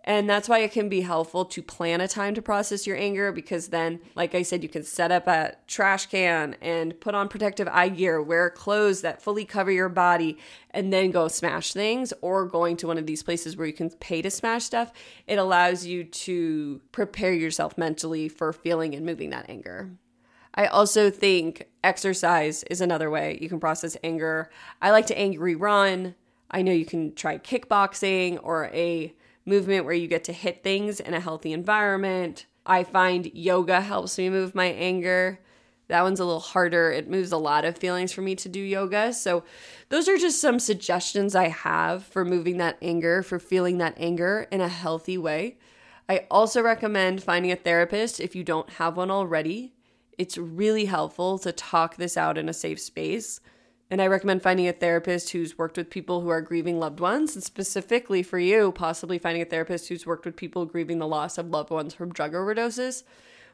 And 0.08 0.30
that's 0.30 0.48
why 0.48 0.60
it 0.60 0.70
can 0.70 0.88
be 0.88 1.00
helpful 1.00 1.44
to 1.46 1.60
plan 1.60 2.00
a 2.00 2.06
time 2.06 2.36
to 2.36 2.42
process 2.42 2.86
your 2.86 2.96
anger 2.96 3.32
because 3.32 3.68
then, 3.68 3.98
like 4.14 4.36
I 4.36 4.42
said, 4.42 4.62
you 4.62 4.68
can 4.68 4.84
set 4.84 5.10
up 5.10 5.26
a 5.26 5.56
trash 5.66 6.06
can 6.06 6.54
and 6.62 6.98
put 7.00 7.16
on 7.16 7.28
protective 7.28 7.66
eye 7.72 7.88
gear, 7.88 8.22
wear 8.22 8.48
clothes 8.48 9.00
that 9.00 9.20
fully 9.20 9.44
cover 9.44 9.72
your 9.72 9.88
body, 9.88 10.38
and 10.70 10.92
then 10.92 11.10
go 11.10 11.26
smash 11.26 11.72
things 11.72 12.12
or 12.20 12.46
going 12.46 12.76
to 12.76 12.86
one 12.86 12.98
of 12.98 13.06
these 13.06 13.24
places 13.24 13.56
where 13.56 13.66
you 13.66 13.72
can 13.72 13.90
pay 13.90 14.22
to 14.22 14.30
smash 14.30 14.62
stuff. 14.62 14.92
It 15.26 15.40
allows 15.40 15.84
you 15.84 16.04
to 16.04 16.80
prepare 16.92 17.32
yourself 17.32 17.76
mentally 17.76 18.28
for 18.28 18.52
feeling 18.52 18.94
and 18.94 19.04
moving 19.04 19.30
that 19.30 19.50
anger. 19.50 19.90
I 20.54 20.66
also 20.66 21.10
think 21.10 21.66
exercise 21.82 22.62
is 22.64 22.80
another 22.80 23.10
way 23.10 23.38
you 23.42 23.48
can 23.48 23.58
process 23.58 23.96
anger. 24.04 24.50
I 24.80 24.92
like 24.92 25.06
to 25.06 25.18
angry 25.18 25.56
run. 25.56 26.14
I 26.48 26.62
know 26.62 26.72
you 26.72 26.86
can 26.86 27.12
try 27.16 27.38
kickboxing 27.38 28.38
or 28.40 28.66
a 28.66 29.12
movement 29.46 29.85
where 29.85 29.94
you 29.94 30.09
get 30.09 30.24
to 30.24 30.32
hit 30.32 30.62
things 30.62 31.00
in 31.00 31.14
a 31.14 31.20
healthy 31.20 31.52
environment. 31.52 32.46
I 32.66 32.82
find 32.82 33.30
yoga 33.32 33.80
helps 33.80 34.18
me 34.18 34.28
move 34.28 34.54
my 34.54 34.66
anger. 34.66 35.38
That 35.88 36.02
one's 36.02 36.18
a 36.18 36.24
little 36.24 36.40
harder. 36.40 36.90
It 36.90 37.09
moves 37.09 37.30
a 37.30 37.37
lot 37.37 37.64
of 37.64 37.78
feelings 37.78 38.12
for 38.12 38.20
me 38.20 38.35
to 38.37 38.48
do 38.48 38.59
yoga. 38.59 39.12
So, 39.12 39.44
those 39.88 40.09
are 40.09 40.18
just 40.18 40.40
some 40.40 40.59
suggestions 40.59 41.37
I 41.37 41.46
have 41.48 42.04
for 42.04 42.24
moving 42.24 42.56
that 42.56 42.76
anger, 42.82 43.22
for 43.22 43.38
feeling 43.38 43.78
that 43.78 43.94
anger 43.96 44.48
in 44.50 44.61
a 44.61 44.68
healthy 44.68 45.16
way. 45.16 45.59
I 46.09 46.26
also 46.28 46.61
recommend 46.61 47.22
finding 47.22 47.52
a 47.52 47.56
therapist 47.56 48.18
if 48.18 48.35
you 48.35 48.42
don't 48.42 48.70
have 48.70 48.96
one 48.96 49.12
already. 49.12 49.74
It's 50.18 50.38
really 50.38 50.87
helpful 50.87 51.38
to 51.40 51.52
talk 51.52 51.96
this 51.96 52.16
out 52.16 52.37
in 52.37 52.48
a 52.48 52.52
safe 52.52 52.80
space. 52.80 53.40
And 53.88 54.03
I 54.03 54.09
recommend 54.09 54.42
finding 54.42 54.66
a 54.66 54.72
therapist 54.72 55.31
who's 55.31 55.57
worked 55.57 55.77
with 55.77 55.90
people 55.90 56.20
who 56.20 56.29
are 56.29 56.40
grieving 56.40 56.81
loved 56.81 56.99
ones, 56.99 57.37
and 57.37 57.44
specifically 57.44 58.22
for 58.22 58.38
you, 58.38 58.72
possibly 58.72 59.18
finding 59.18 59.42
a 59.42 59.46
therapist 59.46 59.88
who's 59.88 60.07
worked 60.07 60.25
with 60.25 60.35
people 60.35 60.64
grieving 60.64 60.99
the 60.99 61.07
loss 61.07 61.38
of 61.38 61.51
loved 61.51 61.70
ones 61.70 61.94
from 61.94 62.12
drug 62.12 62.33
overdoses. 62.33 63.05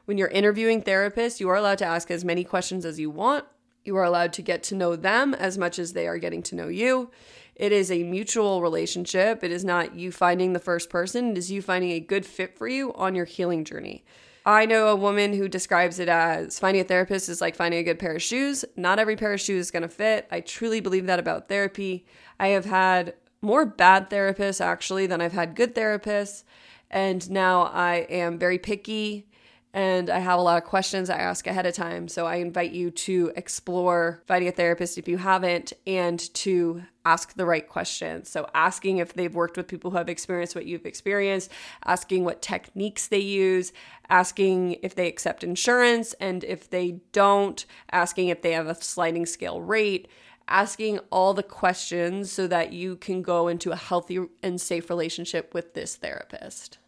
When 0.05 0.17
you're 0.17 0.29
interviewing 0.29 0.81
therapists, 0.81 1.39
you 1.39 1.49
are 1.49 1.55
allowed 1.55 1.77
to 1.77 1.85
ask 1.85 2.09
as 2.09 2.25
many 2.25 2.43
questions 2.43 2.83
as 2.83 2.99
you 2.99 3.11
want. 3.11 3.45
You 3.85 3.95
are 3.97 4.03
allowed 4.03 4.33
to 4.33 4.41
get 4.41 4.63
to 4.63 4.75
know 4.75 4.95
them 4.95 5.35
as 5.35 5.57
much 5.57 5.77
as 5.77 5.93
they 5.93 6.07
are 6.07 6.17
getting 6.17 6.41
to 6.43 6.55
know 6.55 6.67
you. 6.67 7.11
It 7.55 7.71
is 7.71 7.91
a 7.91 8.01
mutual 8.03 8.61
relationship. 8.61 9.43
It 9.43 9.51
is 9.51 9.63
not 9.63 9.95
you 9.95 10.11
finding 10.11 10.53
the 10.53 10.59
first 10.59 10.89
person, 10.89 11.31
it 11.31 11.37
is 11.37 11.51
you 11.51 11.61
finding 11.61 11.91
a 11.91 11.99
good 11.99 12.25
fit 12.25 12.57
for 12.57 12.67
you 12.67 12.91
on 12.95 13.13
your 13.13 13.25
healing 13.25 13.63
journey. 13.63 14.03
I 14.45 14.65
know 14.65 14.87
a 14.87 14.95
woman 14.95 15.33
who 15.33 15.47
describes 15.47 15.99
it 15.99 16.09
as 16.09 16.59
finding 16.59 16.81
a 16.81 16.85
therapist 16.85 17.29
is 17.29 17.39
like 17.39 17.55
finding 17.55 17.79
a 17.79 17.83
good 17.83 17.99
pair 17.99 18.15
of 18.15 18.21
shoes. 18.21 18.65
Not 18.75 18.99
every 18.99 19.15
pair 19.15 19.33
of 19.33 19.39
shoes 19.39 19.67
is 19.67 19.71
going 19.71 19.83
to 19.83 19.89
fit. 19.89 20.27
I 20.31 20.41
truly 20.41 20.81
believe 20.81 21.05
that 21.05 21.19
about 21.19 21.47
therapy. 21.47 22.05
I 22.39 22.47
have 22.49 22.65
had 22.65 23.13
more 23.41 23.65
bad 23.65 24.09
therapists 24.09 24.59
actually 24.59 25.07
than 25.07 25.21
I've 25.21 25.31
had 25.31 25.55
good 25.55 25.73
therapists. 25.75 26.43
And 26.91 27.29
now 27.31 27.63
I 27.63 28.05
am 28.09 28.37
very 28.37 28.59
picky 28.59 29.27
and 29.73 30.11
I 30.11 30.19
have 30.19 30.37
a 30.37 30.41
lot 30.41 30.61
of 30.61 30.69
questions 30.69 31.09
I 31.09 31.17
ask 31.17 31.47
ahead 31.47 31.65
of 31.65 31.73
time. 31.73 32.07
So 32.07 32.27
I 32.27 32.35
invite 32.35 32.73
you 32.73 32.91
to 32.91 33.31
explore 33.35 34.21
finding 34.27 34.47
a 34.47 34.51
therapist 34.51 34.99
if 34.99 35.07
you 35.07 35.17
haven't 35.17 35.73
and 35.87 36.19
to 36.35 36.83
ask 37.05 37.33
the 37.33 37.45
right 37.47 37.67
questions. 37.67 38.29
So 38.29 38.47
asking 38.53 38.99
if 38.99 39.13
they've 39.13 39.33
worked 39.33 39.57
with 39.57 39.67
people 39.67 39.89
who 39.89 39.97
have 39.97 40.09
experienced 40.09 40.53
what 40.53 40.67
you've 40.67 40.85
experienced, 40.85 41.49
asking 41.85 42.23
what 42.23 42.43
techniques 42.43 43.07
they 43.07 43.17
use, 43.19 43.73
asking 44.09 44.77
if 44.83 44.93
they 44.93 45.07
accept 45.07 45.43
insurance, 45.43 46.13
and 46.13 46.43
if 46.43 46.69
they 46.69 46.99
don't, 47.11 47.65
asking 47.91 48.27
if 48.27 48.43
they 48.43 48.51
have 48.51 48.67
a 48.67 48.75
sliding 48.75 49.25
scale 49.25 49.59
rate. 49.59 50.07
Asking 50.45 50.99
all 51.09 51.33
the 51.33 51.41
questions 51.41 52.29
so 52.29 52.47
that 52.47 52.73
you 52.73 52.97
can 52.97 53.21
go 53.21 53.47
into 53.47 53.71
a 53.71 53.77
healthy 53.77 54.19
and 54.43 54.59
safe 54.59 54.89
relationship 54.89 55.53
with 55.53 55.73
this 55.73 55.95
therapist. 55.95 56.79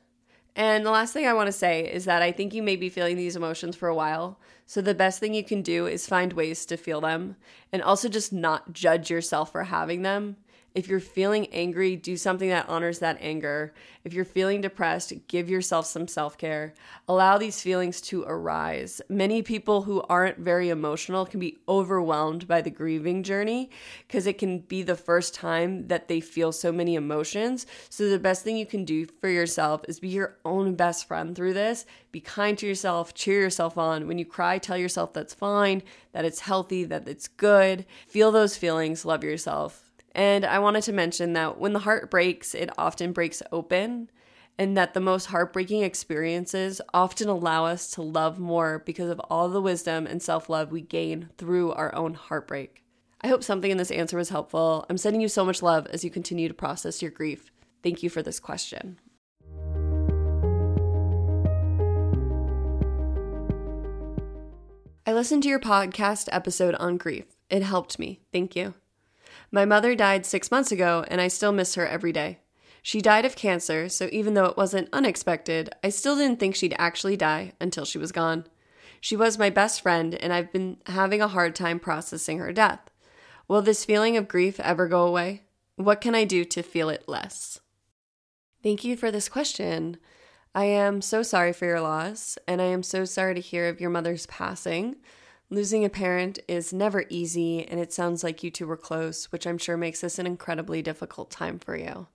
And 0.55 0.85
the 0.85 0.91
last 0.91 1.11
thing 1.11 1.27
I 1.27 1.33
want 1.33 1.47
to 1.47 1.51
say 1.51 1.91
is 1.91 2.05
that 2.05 2.21
I 2.21 2.31
think 2.31 2.53
you 2.53 2.63
may 2.63 2.77
be 2.77 2.89
feeling 2.89 3.17
these 3.17 3.35
emotions 3.35 3.75
for 3.75 3.89
a 3.89 3.95
while. 3.95 4.39
So 4.65 4.81
the 4.81 4.95
best 4.95 5.19
thing 5.19 5.33
you 5.33 5.43
can 5.43 5.61
do 5.61 5.85
is 5.85 6.07
find 6.07 6.31
ways 6.33 6.65
to 6.67 6.77
feel 6.77 7.01
them 7.01 7.35
and 7.73 7.81
also 7.81 8.07
just 8.07 8.31
not 8.31 8.71
judge 8.71 9.09
yourself 9.09 9.51
for 9.51 9.63
having 9.63 10.01
them 10.01 10.37
if 10.75 10.89
you're 10.89 10.99
feeling 10.99 11.47
angry, 11.53 11.95
do 11.95 12.17
something 12.17 12.49
that 12.49 12.67
honors 12.67 12.99
that 12.99 13.17
anger. 13.21 13.73
If 14.03 14.13
you're 14.13 14.25
feeling 14.25 14.59
depressed, 14.59 15.13
give 15.29 15.49
yourself 15.49 15.85
some 15.85 16.05
self 16.05 16.37
care. 16.37 16.73
Allow 17.07 17.37
these 17.37 17.61
feelings 17.61 18.01
to 18.01 18.25
arise. 18.27 19.01
Many 19.07 19.41
people 19.41 19.83
who 19.83 20.03
aren't 20.09 20.37
very 20.37 20.67
emotional 20.67 21.25
can 21.25 21.39
be 21.39 21.59
overwhelmed 21.69 22.45
by 22.45 22.61
the 22.61 22.69
grieving 22.69 23.23
journey 23.23 23.69
because 24.05 24.27
it 24.27 24.37
can 24.37 24.59
be 24.59 24.83
the 24.83 24.97
first 24.97 25.33
time 25.33 25.87
that 25.87 26.09
they 26.09 26.19
feel 26.19 26.51
so 26.51 26.73
many 26.73 26.95
emotions. 26.95 27.65
So, 27.89 28.09
the 28.09 28.19
best 28.19 28.43
thing 28.43 28.57
you 28.57 28.65
can 28.65 28.83
do 28.83 29.07
for 29.21 29.29
yourself 29.29 29.85
is 29.87 30.01
be 30.01 30.09
your 30.09 30.35
own 30.43 30.75
best 30.75 31.07
friend 31.07 31.33
through 31.33 31.53
this. 31.53 31.85
Be 32.11 32.19
kind 32.19 32.57
to 32.57 32.67
yourself, 32.67 33.13
cheer 33.13 33.39
yourself 33.39 33.77
on. 33.77 34.07
When 34.07 34.19
you 34.19 34.25
cry, 34.25 34.57
tell 34.57 34.77
yourself 34.77 35.13
that's 35.13 35.33
fine, 35.33 35.83
that 36.11 36.25
it's 36.25 36.41
healthy, 36.41 36.83
that 36.83 37.07
it's 37.07 37.29
good. 37.29 37.85
Feel 38.09 38.33
those 38.33 38.57
feelings, 38.57 39.05
love 39.05 39.23
yourself 39.23 39.84
and 40.15 40.45
I 40.45 40.59
wanted 40.59 40.83
to 40.83 40.93
mention 40.93 41.33
that 41.33 41.59
when 41.59 41.73
the 41.73 41.79
heart 41.79 42.09
breaks, 42.09 42.55
it 42.55 42.69
often 42.77 43.11
breaks 43.11 43.43
open, 43.51 44.09
and 44.57 44.77
that 44.77 44.93
the 44.93 45.01
most 45.01 45.25
heartbreaking 45.25 45.83
experiences 45.83 46.79
often 46.93 47.27
allow 47.27 47.65
us 47.65 47.91
to 47.91 48.01
love 48.01 48.39
more 48.39 48.81
because 48.85 49.09
of 49.09 49.19
all 49.29 49.49
the 49.49 49.61
wisdom 49.61 50.07
and 50.07 50.23
self 50.23 50.49
love 50.49 50.71
we 50.71 50.79
gain 50.79 51.29
through 51.37 51.73
our 51.73 51.93
own 51.93 52.13
heartbreak. 52.13 52.81
I 53.19 53.27
hope 53.27 53.43
something 53.43 53.69
in 53.69 53.77
this 53.77 53.91
answer 53.91 54.15
was 54.15 54.29
helpful. 54.29 54.85
I'm 54.89 54.97
sending 54.97 55.21
you 55.21 55.27
so 55.27 55.43
much 55.43 55.61
love 55.61 55.85
as 55.87 56.05
you 56.05 56.09
continue 56.09 56.47
to 56.47 56.53
process 56.53 57.01
your 57.01 57.11
grief. 57.11 57.51
Thank 57.83 58.01
you 58.01 58.09
for 58.09 58.21
this 58.23 58.39
question. 58.39 58.97
I 65.05 65.13
listened 65.13 65.43
to 65.43 65.49
your 65.49 65.59
podcast 65.59 66.29
episode 66.31 66.73
on 66.75 66.95
grief. 66.95 67.25
It 67.49 67.63
helped 67.63 67.99
me. 67.99 68.21
Thank 68.31 68.55
you. 68.55 68.75
My 69.55 69.63
mother 69.63 69.95
died 69.95 70.25
six 70.25 70.51
months 70.51 70.73
ago, 70.73 71.05
and 71.07 71.21
I 71.21 71.29
still 71.29 71.53
miss 71.53 71.75
her 71.75 71.87
every 71.87 72.11
day. 72.11 72.39
She 72.81 72.99
died 72.99 73.23
of 73.23 73.37
cancer, 73.37 73.87
so 73.87 74.09
even 74.11 74.33
though 74.33 74.47
it 74.47 74.57
wasn't 74.57 74.89
unexpected, 74.91 75.69
I 75.81 75.87
still 75.87 76.17
didn't 76.17 76.41
think 76.41 76.55
she'd 76.55 76.75
actually 76.77 77.15
die 77.15 77.53
until 77.61 77.85
she 77.85 77.97
was 77.97 78.11
gone. 78.11 78.47
She 78.99 79.15
was 79.15 79.39
my 79.39 79.49
best 79.49 79.79
friend, 79.79 80.13
and 80.13 80.33
I've 80.33 80.51
been 80.51 80.79
having 80.87 81.21
a 81.21 81.29
hard 81.29 81.55
time 81.55 81.79
processing 81.79 82.39
her 82.39 82.51
death. 82.51 82.81
Will 83.47 83.61
this 83.61 83.85
feeling 83.85 84.17
of 84.17 84.27
grief 84.27 84.59
ever 84.59 84.89
go 84.89 85.07
away? 85.07 85.43
What 85.77 86.01
can 86.01 86.15
I 86.15 86.25
do 86.25 86.43
to 86.43 86.61
feel 86.61 86.89
it 86.89 87.07
less? 87.07 87.57
Thank 88.61 88.83
you 88.83 88.97
for 88.97 89.09
this 89.09 89.29
question. 89.29 89.95
I 90.53 90.65
am 90.65 91.01
so 91.01 91.23
sorry 91.23 91.53
for 91.53 91.63
your 91.63 91.79
loss, 91.79 92.37
and 92.45 92.61
I 92.61 92.65
am 92.65 92.83
so 92.83 93.05
sorry 93.05 93.35
to 93.35 93.39
hear 93.39 93.69
of 93.69 93.79
your 93.79 93.89
mother's 93.89 94.25
passing. 94.25 94.97
Losing 95.49 95.85
a 95.85 95.89
parent 95.89 96.39
is 96.47 96.73
never 96.73 97.05
easy, 97.09 97.65
and 97.67 97.79
it 97.79 97.93
sounds 97.93 98.23
like 98.23 98.41
you 98.41 98.49
two 98.49 98.65
were 98.65 98.77
close, 98.77 99.31
which 99.31 99.45
I'm 99.45 99.59
sure 99.59 99.77
makes 99.77 100.01
this 100.01 100.17
an 100.17 100.25
incredibly 100.25 100.81
difficult 100.81 101.29
time 101.29 101.59
for 101.59 101.77
you. 101.77 102.07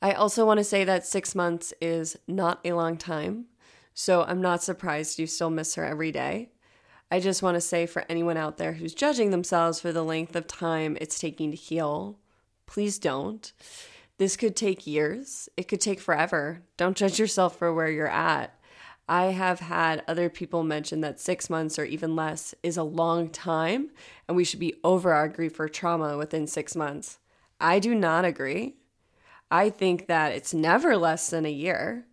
I 0.00 0.12
also 0.12 0.46
want 0.46 0.58
to 0.58 0.64
say 0.64 0.84
that 0.84 1.06
six 1.06 1.34
months 1.34 1.74
is 1.80 2.16
not 2.26 2.60
a 2.64 2.72
long 2.72 2.96
time, 2.96 3.46
so 3.92 4.22
I'm 4.22 4.40
not 4.40 4.62
surprised 4.62 5.18
you 5.18 5.26
still 5.26 5.50
miss 5.50 5.74
her 5.74 5.84
every 5.84 6.12
day. 6.12 6.50
I 7.10 7.20
just 7.20 7.42
want 7.42 7.54
to 7.56 7.60
say 7.60 7.86
for 7.86 8.04
anyone 8.08 8.36
out 8.36 8.56
there 8.56 8.72
who's 8.72 8.94
judging 8.94 9.30
themselves 9.30 9.80
for 9.80 9.92
the 9.92 10.04
length 10.04 10.34
of 10.34 10.46
time 10.46 10.96
it's 11.00 11.18
taking 11.18 11.50
to 11.50 11.56
heal, 11.56 12.18
please 12.66 12.98
don't. 12.98 13.52
This 14.18 14.36
could 14.36 14.56
take 14.56 14.86
years, 14.86 15.48
it 15.56 15.68
could 15.68 15.80
take 15.80 16.00
forever. 16.00 16.62
Don't 16.76 16.96
judge 16.96 17.18
yourself 17.18 17.58
for 17.58 17.72
where 17.72 17.90
you're 17.90 18.08
at. 18.08 18.55
I 19.08 19.26
have 19.26 19.60
had 19.60 20.02
other 20.08 20.28
people 20.28 20.64
mention 20.64 21.00
that 21.02 21.20
six 21.20 21.48
months 21.48 21.78
or 21.78 21.84
even 21.84 22.16
less 22.16 22.54
is 22.62 22.76
a 22.76 22.82
long 22.82 23.28
time 23.28 23.90
and 24.26 24.36
we 24.36 24.44
should 24.44 24.58
be 24.58 24.74
over 24.82 25.12
our 25.12 25.28
grief 25.28 25.60
or 25.60 25.68
trauma 25.68 26.16
within 26.16 26.46
six 26.46 26.74
months. 26.74 27.18
I 27.60 27.78
do 27.78 27.94
not 27.94 28.24
agree. 28.24 28.74
I 29.50 29.70
think 29.70 30.08
that 30.08 30.32
it's 30.32 30.52
never 30.52 30.96
less 30.96 31.30
than 31.30 31.46
a 31.46 31.50
year 31.50 32.06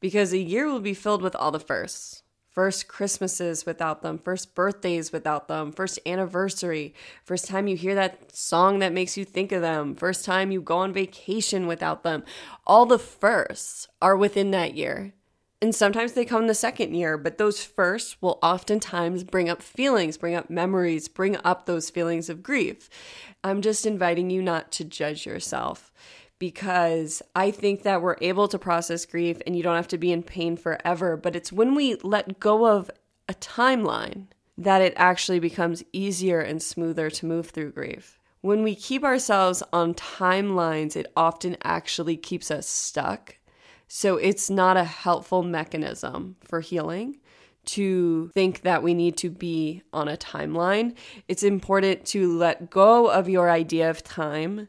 because 0.00 0.32
a 0.32 0.38
year 0.38 0.70
will 0.70 0.80
be 0.80 0.92
filled 0.92 1.22
with 1.22 1.34
all 1.34 1.50
the 1.50 1.58
firsts. 1.58 2.22
First 2.50 2.86
Christmases 2.86 3.66
without 3.66 4.02
them, 4.02 4.16
first 4.16 4.54
birthdays 4.54 5.10
without 5.10 5.48
them, 5.48 5.72
first 5.72 5.98
anniversary, 6.06 6.94
first 7.24 7.48
time 7.48 7.66
you 7.66 7.76
hear 7.76 7.96
that 7.96 8.36
song 8.36 8.78
that 8.78 8.92
makes 8.92 9.16
you 9.16 9.24
think 9.24 9.50
of 9.50 9.60
them, 9.60 9.96
first 9.96 10.24
time 10.24 10.52
you 10.52 10.60
go 10.60 10.76
on 10.78 10.92
vacation 10.92 11.66
without 11.66 12.04
them. 12.04 12.22
All 12.64 12.86
the 12.86 12.98
firsts 12.98 13.88
are 14.00 14.16
within 14.16 14.52
that 14.52 14.76
year. 14.76 15.14
And 15.64 15.74
sometimes 15.74 16.12
they 16.12 16.26
come 16.26 16.46
the 16.46 16.54
second 16.54 16.92
year, 16.92 17.16
but 17.16 17.38
those 17.38 17.64
first 17.64 18.20
will 18.20 18.38
oftentimes 18.42 19.24
bring 19.24 19.48
up 19.48 19.62
feelings, 19.62 20.18
bring 20.18 20.34
up 20.34 20.50
memories, 20.50 21.08
bring 21.08 21.38
up 21.38 21.64
those 21.64 21.88
feelings 21.88 22.28
of 22.28 22.42
grief. 22.42 22.90
I'm 23.42 23.62
just 23.62 23.86
inviting 23.86 24.28
you 24.28 24.42
not 24.42 24.70
to 24.72 24.84
judge 24.84 25.24
yourself 25.24 25.90
because 26.38 27.22
I 27.34 27.50
think 27.50 27.82
that 27.82 28.02
we're 28.02 28.18
able 28.20 28.46
to 28.48 28.58
process 28.58 29.06
grief 29.06 29.40
and 29.46 29.56
you 29.56 29.62
don't 29.62 29.76
have 29.76 29.88
to 29.88 29.96
be 29.96 30.12
in 30.12 30.22
pain 30.22 30.58
forever. 30.58 31.16
But 31.16 31.34
it's 31.34 31.50
when 31.50 31.74
we 31.74 31.94
let 32.02 32.38
go 32.38 32.66
of 32.66 32.90
a 33.26 33.32
timeline 33.32 34.26
that 34.58 34.82
it 34.82 34.92
actually 34.96 35.40
becomes 35.40 35.82
easier 35.94 36.40
and 36.40 36.62
smoother 36.62 37.08
to 37.08 37.24
move 37.24 37.48
through 37.48 37.72
grief. 37.72 38.18
When 38.42 38.64
we 38.64 38.74
keep 38.74 39.02
ourselves 39.02 39.62
on 39.72 39.94
timelines, 39.94 40.94
it 40.94 41.10
often 41.16 41.56
actually 41.64 42.18
keeps 42.18 42.50
us 42.50 42.68
stuck 42.68 43.38
so 43.88 44.16
it's 44.16 44.50
not 44.50 44.76
a 44.76 44.84
helpful 44.84 45.42
mechanism 45.42 46.36
for 46.44 46.60
healing 46.60 47.18
to 47.66 48.28
think 48.34 48.62
that 48.62 48.82
we 48.82 48.94
need 48.94 49.16
to 49.18 49.30
be 49.30 49.82
on 49.92 50.08
a 50.08 50.16
timeline. 50.16 50.94
It's 51.28 51.42
important 51.42 52.04
to 52.06 52.36
let 52.36 52.70
go 52.70 53.08
of 53.08 53.28
your 53.28 53.50
idea 53.50 53.88
of 53.90 54.02
time 54.02 54.68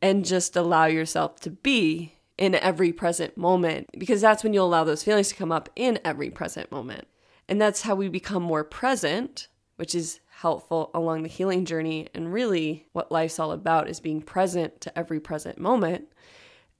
and 0.00 0.24
just 0.24 0.56
allow 0.56 0.86
yourself 0.86 1.40
to 1.40 1.50
be 1.50 2.14
in 2.38 2.54
every 2.56 2.92
present 2.92 3.36
moment 3.36 3.88
because 3.98 4.20
that's 4.20 4.44
when 4.44 4.52
you'll 4.52 4.66
allow 4.66 4.84
those 4.84 5.02
feelings 5.02 5.28
to 5.28 5.34
come 5.34 5.50
up 5.50 5.70
in 5.74 5.98
every 6.04 6.30
present 6.30 6.70
moment. 6.70 7.06
And 7.48 7.60
that's 7.60 7.82
how 7.82 7.94
we 7.94 8.08
become 8.08 8.42
more 8.42 8.64
present, 8.64 9.48
which 9.76 9.94
is 9.94 10.20
helpful 10.28 10.90
along 10.92 11.22
the 11.22 11.28
healing 11.28 11.64
journey. 11.64 12.08
And 12.14 12.32
really, 12.32 12.86
what 12.92 13.10
life's 13.10 13.38
all 13.38 13.52
about 13.52 13.88
is 13.88 14.00
being 14.00 14.20
present 14.20 14.80
to 14.82 14.98
every 14.98 15.20
present 15.20 15.58
moment 15.58 16.08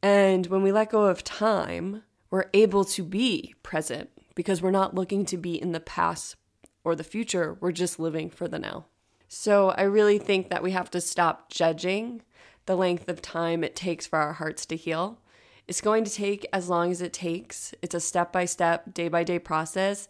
and 0.02 0.46
when 0.46 0.62
we 0.62 0.72
let 0.72 0.90
go 0.90 1.04
of 1.04 1.24
time, 1.24 2.02
we're 2.30 2.50
able 2.54 2.84
to 2.84 3.02
be 3.02 3.54
present 3.62 4.10
because 4.34 4.60
we're 4.60 4.70
not 4.70 4.94
looking 4.94 5.24
to 5.26 5.36
be 5.36 5.60
in 5.60 5.72
the 5.72 5.80
past 5.80 6.36
or 6.84 6.94
the 6.94 7.04
future. 7.04 7.56
We're 7.60 7.72
just 7.72 7.98
living 7.98 8.30
for 8.30 8.46
the 8.46 8.58
now. 8.58 8.86
So 9.28 9.70
I 9.70 9.82
really 9.82 10.18
think 10.18 10.50
that 10.50 10.62
we 10.62 10.70
have 10.72 10.90
to 10.92 11.00
stop 11.00 11.50
judging 11.50 12.22
the 12.66 12.76
length 12.76 13.08
of 13.08 13.22
time 13.22 13.64
it 13.64 13.74
takes 13.74 14.06
for 14.06 14.18
our 14.18 14.34
hearts 14.34 14.66
to 14.66 14.76
heal. 14.76 15.20
It's 15.66 15.80
going 15.80 16.04
to 16.04 16.12
take 16.12 16.46
as 16.52 16.68
long 16.68 16.92
as 16.92 17.00
it 17.00 17.12
takes. 17.12 17.74
It's 17.82 17.94
a 17.94 18.00
step 18.00 18.32
by 18.32 18.44
step, 18.44 18.94
day 18.94 19.08
by 19.08 19.24
day 19.24 19.38
process. 19.38 20.08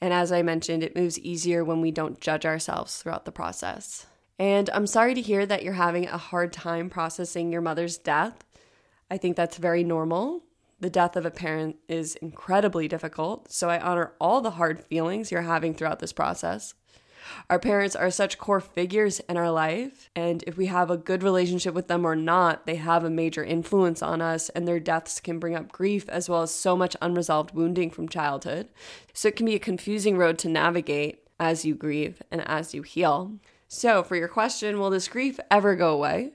And 0.00 0.12
as 0.12 0.30
I 0.32 0.42
mentioned, 0.42 0.82
it 0.82 0.96
moves 0.96 1.18
easier 1.18 1.64
when 1.64 1.80
we 1.80 1.90
don't 1.90 2.20
judge 2.20 2.44
ourselves 2.44 2.98
throughout 2.98 3.24
the 3.24 3.32
process. 3.32 4.06
And 4.38 4.70
I'm 4.70 4.86
sorry 4.86 5.14
to 5.14 5.20
hear 5.20 5.44
that 5.46 5.62
you're 5.62 5.72
having 5.72 6.06
a 6.06 6.18
hard 6.18 6.52
time 6.52 6.90
processing 6.90 7.50
your 7.50 7.62
mother's 7.62 7.98
death. 7.98 8.44
I 9.10 9.16
think 9.16 9.36
that's 9.36 9.56
very 9.56 9.84
normal. 9.84 10.42
The 10.80 10.90
death 10.90 11.16
of 11.16 11.26
a 11.26 11.30
parent 11.30 11.76
is 11.88 12.14
incredibly 12.16 12.86
difficult, 12.86 13.50
so 13.50 13.68
I 13.68 13.80
honor 13.80 14.12
all 14.20 14.40
the 14.40 14.52
hard 14.52 14.84
feelings 14.84 15.32
you're 15.32 15.42
having 15.42 15.74
throughout 15.74 15.98
this 15.98 16.12
process. 16.12 16.74
Our 17.50 17.58
parents 17.58 17.96
are 17.96 18.10
such 18.10 18.38
core 18.38 18.60
figures 18.60 19.20
in 19.20 19.36
our 19.36 19.50
life, 19.50 20.08
and 20.14 20.44
if 20.46 20.56
we 20.56 20.66
have 20.66 20.90
a 20.90 20.96
good 20.96 21.22
relationship 21.22 21.74
with 21.74 21.88
them 21.88 22.06
or 22.06 22.16
not, 22.16 22.66
they 22.66 22.76
have 22.76 23.04
a 23.04 23.10
major 23.10 23.44
influence 23.44 24.02
on 24.02 24.20
us, 24.20 24.48
and 24.50 24.66
their 24.66 24.80
deaths 24.80 25.20
can 25.20 25.38
bring 25.38 25.54
up 25.54 25.72
grief 25.72 26.08
as 26.08 26.28
well 26.28 26.42
as 26.42 26.54
so 26.54 26.76
much 26.76 26.96
unresolved 27.02 27.54
wounding 27.54 27.90
from 27.90 28.08
childhood. 28.08 28.68
So 29.12 29.28
it 29.28 29.36
can 29.36 29.46
be 29.46 29.54
a 29.54 29.60
confusing 29.60 30.16
road 30.16 30.38
to 30.38 30.48
navigate 30.48 31.24
as 31.40 31.64
you 31.64 31.74
grieve 31.74 32.22
and 32.30 32.46
as 32.46 32.74
you 32.74 32.82
heal. 32.82 33.32
So, 33.66 34.02
for 34.02 34.16
your 34.16 34.28
question, 34.28 34.78
will 34.78 34.90
this 34.90 35.08
grief 35.08 35.38
ever 35.50 35.74
go 35.76 35.92
away? 35.92 36.32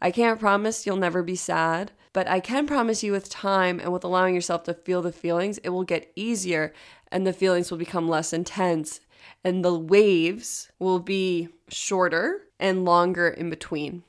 I 0.00 0.10
can't 0.10 0.40
promise 0.40 0.86
you'll 0.86 0.96
never 0.96 1.22
be 1.22 1.36
sad, 1.36 1.92
but 2.12 2.28
I 2.28 2.40
can 2.40 2.66
promise 2.66 3.02
you 3.02 3.12
with 3.12 3.28
time 3.28 3.80
and 3.80 3.92
with 3.92 4.04
allowing 4.04 4.34
yourself 4.34 4.64
to 4.64 4.74
feel 4.74 5.02
the 5.02 5.12
feelings, 5.12 5.58
it 5.58 5.70
will 5.70 5.84
get 5.84 6.12
easier 6.16 6.72
and 7.10 7.26
the 7.26 7.32
feelings 7.32 7.70
will 7.70 7.78
become 7.78 8.08
less 8.08 8.32
intense 8.32 9.00
and 9.44 9.64
the 9.64 9.78
waves 9.78 10.70
will 10.78 10.98
be 10.98 11.48
shorter 11.68 12.42
and 12.58 12.84
longer 12.84 13.28
in 13.28 13.50
between. 13.50 14.02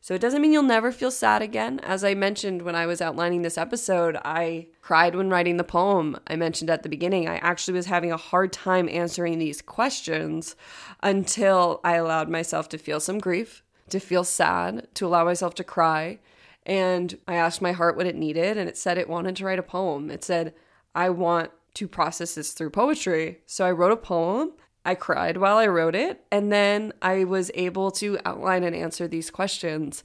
So 0.00 0.14
it 0.14 0.20
doesn't 0.20 0.40
mean 0.40 0.52
you'll 0.52 0.62
never 0.62 0.92
feel 0.92 1.10
sad 1.10 1.42
again. 1.42 1.80
As 1.80 2.04
I 2.04 2.14
mentioned 2.14 2.62
when 2.62 2.76
I 2.76 2.86
was 2.86 3.00
outlining 3.00 3.42
this 3.42 3.58
episode, 3.58 4.16
I 4.24 4.68
cried 4.80 5.16
when 5.16 5.30
writing 5.30 5.56
the 5.56 5.64
poem 5.64 6.16
I 6.28 6.36
mentioned 6.36 6.70
at 6.70 6.84
the 6.84 6.88
beginning. 6.88 7.28
I 7.28 7.38
actually 7.38 7.74
was 7.74 7.86
having 7.86 8.12
a 8.12 8.16
hard 8.16 8.52
time 8.52 8.88
answering 8.88 9.40
these 9.40 9.60
questions 9.60 10.54
until 11.02 11.80
I 11.82 11.96
allowed 11.96 12.28
myself 12.28 12.68
to 12.68 12.78
feel 12.78 13.00
some 13.00 13.18
grief, 13.18 13.64
to 13.90 13.98
feel 13.98 14.22
sad, 14.22 14.86
to 14.94 15.06
allow 15.06 15.24
myself 15.24 15.54
to 15.56 15.64
cry. 15.64 16.20
And 16.66 17.16
I 17.26 17.36
asked 17.36 17.62
my 17.62 17.72
heart 17.72 17.96
what 17.96 18.06
it 18.06 18.16
needed, 18.16 18.58
and 18.58 18.68
it 18.68 18.76
said 18.76 18.98
it 18.98 19.08
wanted 19.08 19.36
to 19.36 19.44
write 19.44 19.58
a 19.58 19.62
poem. 19.62 20.10
It 20.10 20.24
said, 20.24 20.52
I 20.94 21.08
want 21.10 21.50
to 21.74 21.88
process 21.88 22.34
this 22.34 22.52
through 22.52 22.70
poetry. 22.70 23.38
So 23.46 23.64
I 23.64 23.70
wrote 23.70 23.92
a 23.92 23.96
poem 23.96 24.52
I 24.86 24.94
cried 24.94 25.36
while 25.38 25.56
I 25.56 25.66
wrote 25.66 25.96
it, 25.96 26.24
and 26.30 26.52
then 26.52 26.92
I 27.02 27.24
was 27.24 27.50
able 27.54 27.90
to 27.92 28.20
outline 28.24 28.62
and 28.62 28.74
answer 28.74 29.08
these 29.08 29.32
questions. 29.32 30.04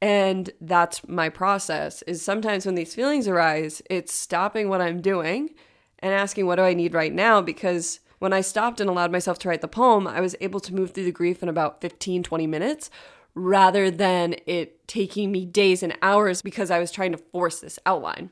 And 0.00 0.50
that's 0.60 1.06
my 1.08 1.28
process 1.28 2.02
is 2.02 2.22
sometimes 2.22 2.64
when 2.64 2.76
these 2.76 2.94
feelings 2.94 3.26
arise, 3.26 3.82
it's 3.90 4.14
stopping 4.14 4.68
what 4.68 4.80
I'm 4.80 5.02
doing 5.02 5.50
and 5.98 6.14
asking 6.14 6.46
what 6.46 6.56
do 6.56 6.62
I 6.62 6.74
need 6.74 6.94
right 6.94 7.12
now 7.12 7.42
because 7.42 7.98
when 8.20 8.32
I 8.32 8.40
stopped 8.40 8.80
and 8.80 8.88
allowed 8.88 9.10
myself 9.10 9.38
to 9.40 9.48
write 9.48 9.62
the 9.62 9.68
poem, 9.68 10.06
I 10.06 10.20
was 10.20 10.36
able 10.40 10.60
to 10.60 10.74
move 10.74 10.92
through 10.92 11.04
the 11.04 11.12
grief 11.12 11.42
in 11.42 11.48
about 11.48 11.80
15 11.80 12.22
20 12.22 12.46
minutes 12.46 12.88
rather 13.34 13.90
than 13.90 14.34
it 14.46 14.86
taking 14.88 15.30
me 15.30 15.44
days 15.44 15.82
and 15.82 15.96
hours 16.02 16.42
because 16.42 16.70
I 16.70 16.80
was 16.80 16.90
trying 16.90 17.12
to 17.12 17.18
force 17.18 17.60
this 17.60 17.78
outline. 17.86 18.30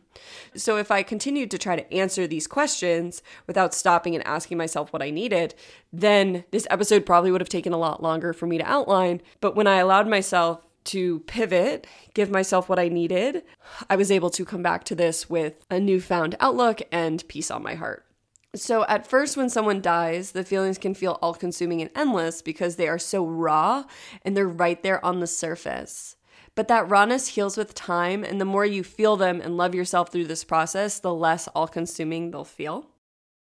So, 0.55 0.77
if 0.77 0.91
I 0.91 1.03
continued 1.03 1.51
to 1.53 1.59
try 1.59 1.77
to 1.77 1.93
answer 1.95 2.27
these 2.27 2.47
questions 2.47 3.23
without 3.47 3.75
stopping 3.75 4.15
and 4.15 4.27
asking 4.27 4.59
myself 4.59 4.93
what 4.93 5.03
I 5.03 5.11
needed, 5.11 5.55
then 5.93 6.45
this 6.51 6.67
episode 6.71 7.07
probably 7.07 7.31
would 7.31 7.41
have 7.41 7.49
taken 7.49 7.73
a 7.73 7.79
lot 7.79 8.03
longer 8.03 8.33
for 8.33 8.47
me 8.47 8.59
to 8.59 8.65
outline. 8.65 9.23
But 9.41 9.55
when 9.55 9.67
I 9.67 9.77
allowed 9.77 10.09
myself 10.09 10.67
to 10.85 11.21
pivot, 11.21 11.87
give 12.15 12.31
myself 12.31 12.69
what 12.69 12.79
I 12.79 12.89
needed, 12.89 13.45
I 13.91 13.97
was 13.97 14.11
able 14.11 14.31
to 14.31 14.45
come 14.45 14.63
back 14.63 14.85
to 14.85 14.95
this 14.95 15.29
with 15.29 15.65
a 15.71 15.79
newfound 15.79 16.35
outlook 16.41 16.81
and 16.91 17.27
peace 17.29 17.51
on 17.51 17.63
my 17.63 17.75
heart. 17.75 18.08
So, 18.55 18.87
at 18.87 19.07
first, 19.07 19.37
when 19.37 19.51
someone 19.51 19.83
dies, 19.83 20.33
the 20.33 20.43
feelings 20.43 20.79
can 20.79 20.95
feel 20.95 21.19
all 21.21 21.35
consuming 21.35 21.83
and 21.83 21.91
endless 21.95 22.41
because 22.41 22.77
they 22.77 22.89
are 22.89 22.99
so 22.99 23.27
raw 23.27 23.85
and 24.23 24.35
they're 24.35 24.49
right 24.49 24.83
there 24.83 25.05
on 25.05 25.21
the 25.21 25.27
surface. 25.27 26.17
But 26.55 26.67
that 26.69 26.89
rawness 26.89 27.29
heals 27.29 27.57
with 27.57 27.75
time, 27.75 28.25
and 28.25 28.41
the 28.41 28.47
more 28.47 28.65
you 28.65 28.83
feel 28.83 29.17
them 29.17 29.41
and 29.41 29.57
love 29.57 29.75
yourself 29.75 30.11
through 30.11 30.27
this 30.27 30.45
process, 30.45 30.99
the 30.99 31.15
less 31.15 31.47
all 31.49 31.69
consuming 31.69 32.31
they'll 32.31 32.43
feel. 32.43 32.87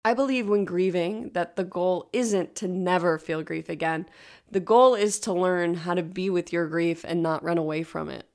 I 0.04 0.14
believe 0.14 0.48
when 0.48 0.66
grieving 0.66 1.32
that 1.34 1.56
the 1.56 1.64
goal 1.64 2.10
isn't 2.14 2.56
to 2.56 2.68
never 2.68 3.18
feel 3.18 3.44
grief 3.44 3.70
again. 3.70 4.08
The 4.52 4.60
goal 4.60 4.94
is 4.94 5.20
to 5.22 5.34
learn 5.34 5.74
how 5.74 5.96
to 5.96 6.04
be 6.04 6.30
with 6.30 6.54
your 6.54 6.68
grief 6.68 7.04
and 7.08 7.24
not 7.24 7.44
run 7.44 7.58
away 7.58 7.84
from 7.84 8.10
it, 8.10 8.28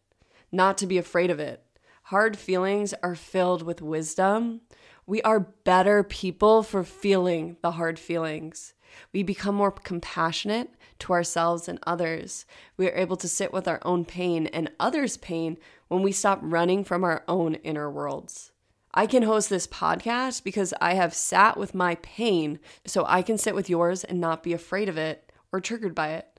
not 0.51 0.79
to 0.79 0.87
be 0.87 0.99
afraid 0.99 1.31
of 1.31 1.39
it. 1.39 1.63
Hard 2.05 2.37
feelings 2.37 2.93
are 3.03 3.15
filled 3.15 3.63
with 3.63 3.81
wisdom 3.81 4.63
we 5.07 5.21
are 5.23 5.41
better 5.41 6.03
people 6.03 6.63
for 6.63 6.85
feeling 6.85 7.57
the 7.61 7.73
hard 7.73 7.99
feelings. 7.99 8.75
We 9.13 9.23
become 9.23 9.55
more 9.55 9.73
compassionate 9.73 10.71
to 11.01 11.13
ourselves 11.13 11.69
and 11.69 11.79
others. 11.87 12.47
We 12.77 12.89
are 12.89 12.97
able 12.97 13.17
to 13.17 13.29
sit 13.29 13.53
with 13.53 13.67
our 13.67 13.81
own 13.85 14.05
pain 14.05 14.47
and 14.49 14.71
others' 14.79 15.17
pain 15.17 15.59
when 15.89 16.03
we 16.03 16.13
stop 16.13 16.39
running 16.43 16.85
from 16.85 17.05
our 17.05 17.25
own 17.27 17.57
inner 17.57 17.91
worlds. 17.91 18.53
I 18.95 19.07
can 19.07 19.23
host 19.23 19.49
this 19.49 19.67
podcast 19.67 20.45
because 20.45 20.75
I 20.81 20.95
have 20.95 21.15
sat 21.15 21.57
with 21.57 21.75
my 21.75 21.97
pain 21.97 22.61
so 22.87 23.05
I 23.09 23.23
can 23.23 23.39
sit 23.39 23.55
with 23.55 23.71
yours 23.71 24.05
and 24.05 24.21
not 24.21 24.43
be 24.43 24.53
afraid 24.53 24.89
of 24.89 24.99
it 24.99 25.33
or 25.51 25.61
triggered 25.61 25.95
by 25.95 26.11
it. 26.11 26.32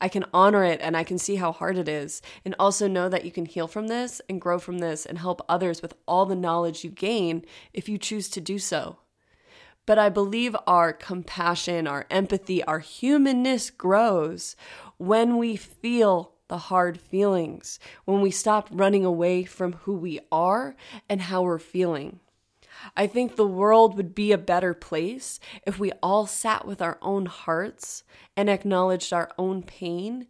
I 0.00 0.08
can 0.08 0.24
honor 0.32 0.64
it 0.64 0.80
and 0.80 0.96
I 0.96 1.04
can 1.04 1.18
see 1.18 1.36
how 1.36 1.52
hard 1.52 1.76
it 1.76 1.88
is, 1.88 2.22
and 2.44 2.54
also 2.58 2.86
know 2.86 3.08
that 3.08 3.24
you 3.24 3.32
can 3.32 3.46
heal 3.46 3.66
from 3.66 3.88
this 3.88 4.20
and 4.28 4.40
grow 4.40 4.58
from 4.58 4.78
this 4.78 5.04
and 5.04 5.18
help 5.18 5.40
others 5.48 5.82
with 5.82 5.94
all 6.06 6.26
the 6.26 6.36
knowledge 6.36 6.84
you 6.84 6.90
gain 6.90 7.44
if 7.72 7.88
you 7.88 7.98
choose 7.98 8.28
to 8.30 8.40
do 8.40 8.58
so. 8.58 8.98
But 9.86 9.98
I 9.98 10.08
believe 10.10 10.54
our 10.66 10.92
compassion, 10.92 11.86
our 11.86 12.06
empathy, 12.10 12.62
our 12.64 12.78
humanness 12.78 13.70
grows 13.70 14.54
when 14.98 15.38
we 15.38 15.56
feel 15.56 16.34
the 16.48 16.58
hard 16.58 17.00
feelings, 17.00 17.78
when 18.04 18.20
we 18.20 18.30
stop 18.30 18.68
running 18.70 19.04
away 19.04 19.44
from 19.44 19.72
who 19.72 19.94
we 19.94 20.20
are 20.30 20.76
and 21.08 21.22
how 21.22 21.42
we're 21.42 21.58
feeling. 21.58 22.20
I 22.96 23.06
think 23.06 23.36
the 23.36 23.46
world 23.46 23.96
would 23.96 24.14
be 24.14 24.32
a 24.32 24.38
better 24.38 24.74
place 24.74 25.40
if 25.66 25.78
we 25.78 25.92
all 26.02 26.26
sat 26.26 26.66
with 26.66 26.82
our 26.82 26.98
own 27.02 27.26
hearts 27.26 28.04
and 28.36 28.48
acknowledged 28.48 29.12
our 29.12 29.30
own 29.38 29.62
pain 29.62 30.26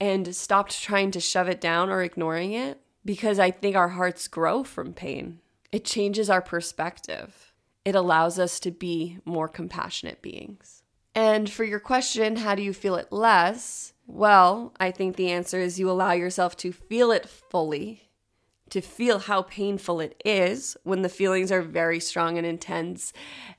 and 0.00 0.34
stopped 0.34 0.80
trying 0.80 1.10
to 1.12 1.20
shove 1.20 1.48
it 1.48 1.60
down 1.60 1.90
or 1.90 2.02
ignoring 2.02 2.52
it 2.52 2.80
because 3.04 3.38
I 3.38 3.50
think 3.50 3.76
our 3.76 3.90
hearts 3.90 4.28
grow 4.28 4.64
from 4.64 4.92
pain. 4.92 5.40
It 5.72 5.84
changes 5.84 6.30
our 6.30 6.42
perspective. 6.42 7.52
It 7.84 7.94
allows 7.94 8.38
us 8.38 8.60
to 8.60 8.70
be 8.70 9.18
more 9.24 9.48
compassionate 9.48 10.22
beings. 10.22 10.82
And 11.14 11.50
for 11.50 11.64
your 11.64 11.80
question, 11.80 12.36
how 12.36 12.54
do 12.54 12.62
you 12.62 12.72
feel 12.72 12.96
it 12.96 13.12
less? 13.12 13.92
Well, 14.06 14.74
I 14.78 14.90
think 14.90 15.16
the 15.16 15.30
answer 15.30 15.58
is 15.60 15.78
you 15.78 15.90
allow 15.90 16.12
yourself 16.12 16.56
to 16.58 16.72
feel 16.72 17.10
it 17.10 17.28
fully 17.28 18.09
to 18.70 18.80
feel 18.80 19.18
how 19.18 19.42
painful 19.42 20.00
it 20.00 20.20
is 20.24 20.76
when 20.82 21.02
the 21.02 21.08
feelings 21.08 21.52
are 21.52 21.62
very 21.62 22.00
strong 22.00 22.38
and 22.38 22.46
intense. 22.46 23.12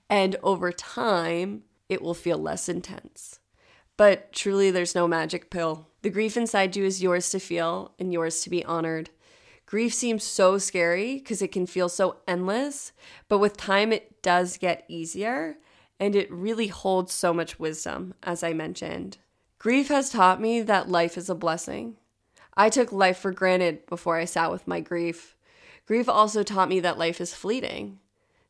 And 0.09 0.35
over 0.43 0.71
time, 0.71 1.63
it 1.89 2.01
will 2.01 2.13
feel 2.13 2.37
less 2.37 2.67
intense. 2.67 3.39
But 3.97 4.33
truly, 4.33 4.71
there's 4.71 4.95
no 4.95 5.07
magic 5.07 5.49
pill. 5.49 5.87
The 6.01 6.09
grief 6.09 6.35
inside 6.35 6.75
you 6.75 6.85
is 6.85 7.03
yours 7.03 7.29
to 7.31 7.39
feel 7.39 7.93
and 7.99 8.11
yours 8.11 8.41
to 8.41 8.49
be 8.49 8.65
honored. 8.65 9.09
Grief 9.65 9.93
seems 9.93 10.23
so 10.23 10.57
scary 10.57 11.15
because 11.15 11.41
it 11.41 11.51
can 11.51 11.65
feel 11.65 11.87
so 11.87 12.17
endless, 12.27 12.91
but 13.29 13.37
with 13.37 13.55
time, 13.55 13.93
it 13.93 14.21
does 14.21 14.57
get 14.57 14.83
easier 14.87 15.57
and 15.99 16.15
it 16.15 16.31
really 16.31 16.67
holds 16.67 17.13
so 17.13 17.31
much 17.31 17.59
wisdom, 17.59 18.15
as 18.23 18.41
I 18.43 18.53
mentioned. 18.53 19.19
Grief 19.59 19.89
has 19.89 20.09
taught 20.09 20.41
me 20.41 20.61
that 20.61 20.89
life 20.89 21.15
is 21.15 21.29
a 21.29 21.35
blessing. 21.35 21.95
I 22.55 22.69
took 22.69 22.91
life 22.91 23.17
for 23.17 23.31
granted 23.31 23.85
before 23.87 24.17
I 24.17 24.25
sat 24.25 24.51
with 24.51 24.67
my 24.67 24.79
grief. 24.79 25.35
Grief 25.85 26.07
also 26.09 26.43
taught 26.43 26.69
me 26.69 26.79
that 26.79 26.97
life 26.97 27.21
is 27.21 27.33
fleeting. 27.33 27.99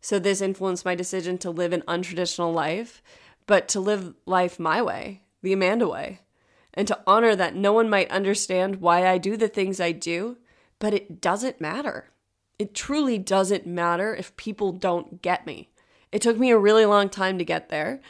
So, 0.02 0.18
this 0.18 0.42
influenced 0.42 0.86
my 0.86 0.96
decision 0.96 1.38
to 1.40 1.52
live 1.52 1.74
an 1.74 1.84
untraditional 1.88 2.54
life, 2.54 3.04
but 3.46 3.68
to 3.70 3.80
live 3.80 4.16
life 4.26 4.60
my 4.60 4.82
way, 4.82 5.24
the 5.44 5.54
Amanda 5.54 5.88
way, 5.88 6.22
and 6.74 6.88
to 6.88 7.00
honor 7.06 7.36
that 7.36 7.56
no 7.56 7.74
one 7.74 7.90
might 7.90 8.10
understand 8.10 8.78
why 8.78 9.08
I 9.08 9.18
do 9.18 9.38
the 9.38 9.48
things 9.48 9.80
I 9.80 9.92
do, 9.92 10.38
but 10.80 10.94
it 10.94 11.22
doesn't 11.22 11.62
matter. 11.62 12.10
It 12.58 12.74
truly 12.74 13.18
doesn't 13.18 13.66
matter 13.68 14.16
if 14.16 14.36
people 14.38 14.72
don't 14.72 15.22
get 15.22 15.46
me. 15.46 15.71
It 16.12 16.22
took 16.22 16.38
me 16.38 16.52
a 16.52 16.58
really 16.58 16.86
long 16.86 17.10
time 17.10 17.38
to 17.38 17.46
get 17.46 17.70
there, 17.70 18.02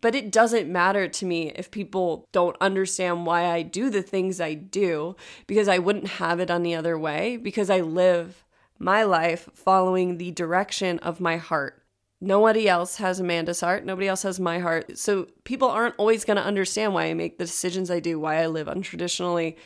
but 0.00 0.14
it 0.14 0.30
doesn't 0.30 0.70
matter 0.70 1.08
to 1.08 1.26
me 1.26 1.50
if 1.50 1.70
people 1.70 2.28
don't 2.32 2.56
understand 2.60 3.24
why 3.24 3.46
I 3.46 3.62
do 3.62 3.88
the 3.88 4.02
things 4.02 4.40
I 4.40 4.54
do 4.54 5.16
because 5.46 5.66
I 5.66 5.78
wouldn't 5.78 6.08
have 6.08 6.38
it 6.38 6.50
any 6.50 6.74
other 6.74 6.98
way 6.98 7.38
because 7.38 7.70
I 7.70 7.80
live 7.80 8.44
my 8.78 9.04
life 9.04 9.48
following 9.54 10.18
the 10.18 10.32
direction 10.32 10.98
of 10.98 11.20
my 11.20 11.38
heart. 11.38 11.82
Nobody 12.20 12.68
else 12.68 12.96
has 12.96 13.20
Amanda's 13.20 13.60
heart. 13.60 13.84
Nobody 13.84 14.08
else 14.08 14.22
has 14.22 14.40
my 14.40 14.58
heart. 14.58 14.98
So 14.98 15.28
people 15.44 15.68
aren't 15.68 15.96
always 15.98 16.24
going 16.24 16.38
to 16.38 16.44
understand 16.44 16.94
why 16.94 17.04
I 17.04 17.14
make 17.14 17.38
the 17.38 17.44
decisions 17.44 17.90
I 17.90 18.00
do, 18.00 18.18
why 18.18 18.42
I 18.42 18.46
live 18.46 18.68
untraditionally. 18.68 19.56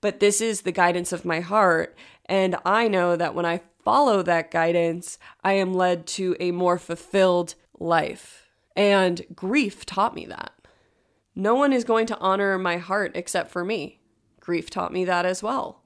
But 0.00 0.20
this 0.20 0.40
is 0.40 0.62
the 0.62 0.72
guidance 0.72 1.12
of 1.12 1.24
my 1.24 1.40
heart. 1.40 1.96
And 2.26 2.56
I 2.64 2.88
know 2.88 3.16
that 3.16 3.34
when 3.34 3.46
I 3.46 3.62
follow 3.84 4.22
that 4.22 4.50
guidance, 4.50 5.18
I 5.42 5.52
am 5.54 5.74
led 5.74 6.06
to 6.08 6.36
a 6.40 6.50
more 6.50 6.78
fulfilled 6.78 7.54
life. 7.78 8.48
And 8.74 9.24
grief 9.34 9.84
taught 9.86 10.14
me 10.14 10.26
that. 10.26 10.52
No 11.34 11.54
one 11.54 11.72
is 11.72 11.84
going 11.84 12.06
to 12.06 12.18
honor 12.18 12.58
my 12.58 12.78
heart 12.78 13.12
except 13.14 13.50
for 13.50 13.64
me. 13.64 14.00
Grief 14.40 14.70
taught 14.70 14.92
me 14.92 15.04
that 15.04 15.26
as 15.26 15.42
well. 15.42 15.82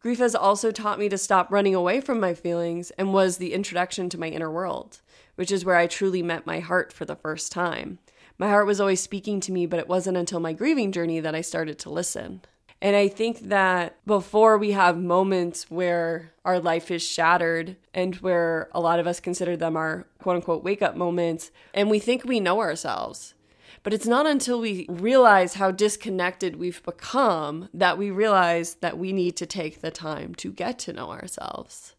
Grief 0.00 0.18
has 0.18 0.34
also 0.34 0.70
taught 0.70 0.98
me 0.98 1.08
to 1.10 1.18
stop 1.18 1.50
running 1.50 1.74
away 1.74 2.00
from 2.00 2.18
my 2.18 2.32
feelings 2.32 2.90
and 2.92 3.12
was 3.12 3.36
the 3.36 3.52
introduction 3.52 4.08
to 4.08 4.18
my 4.18 4.28
inner 4.28 4.50
world, 4.50 5.00
which 5.34 5.52
is 5.52 5.64
where 5.64 5.76
I 5.76 5.86
truly 5.86 6.22
met 6.22 6.46
my 6.46 6.60
heart 6.60 6.92
for 6.92 7.04
the 7.04 7.16
first 7.16 7.52
time. 7.52 7.98
My 8.38 8.48
heart 8.48 8.66
was 8.66 8.80
always 8.80 9.00
speaking 9.00 9.40
to 9.40 9.52
me, 9.52 9.66
but 9.66 9.78
it 9.78 9.88
wasn't 9.88 10.16
until 10.16 10.40
my 10.40 10.54
grieving 10.54 10.92
journey 10.92 11.20
that 11.20 11.34
I 11.34 11.42
started 11.42 11.78
to 11.80 11.90
listen. 11.90 12.40
And 12.82 12.96
I 12.96 13.08
think 13.08 13.40
that 13.40 13.96
before 14.06 14.56
we 14.56 14.70
have 14.72 14.96
moments 14.96 15.70
where 15.70 16.32
our 16.44 16.58
life 16.58 16.90
is 16.90 17.02
shattered 17.02 17.76
and 17.92 18.14
where 18.16 18.70
a 18.72 18.80
lot 18.80 18.98
of 18.98 19.06
us 19.06 19.20
consider 19.20 19.56
them 19.56 19.76
our 19.76 20.06
quote 20.18 20.36
unquote 20.36 20.64
wake 20.64 20.80
up 20.80 20.96
moments, 20.96 21.50
and 21.74 21.90
we 21.90 21.98
think 21.98 22.24
we 22.24 22.40
know 22.40 22.60
ourselves. 22.60 23.34
But 23.82 23.92
it's 23.92 24.06
not 24.06 24.26
until 24.26 24.60
we 24.60 24.86
realize 24.88 25.54
how 25.54 25.70
disconnected 25.70 26.56
we've 26.56 26.82
become 26.82 27.68
that 27.72 27.96
we 27.96 28.10
realize 28.10 28.74
that 28.76 28.98
we 28.98 29.12
need 29.12 29.36
to 29.36 29.46
take 29.46 29.80
the 29.80 29.90
time 29.90 30.34
to 30.36 30.52
get 30.52 30.78
to 30.80 30.92
know 30.92 31.10
ourselves. 31.10 31.94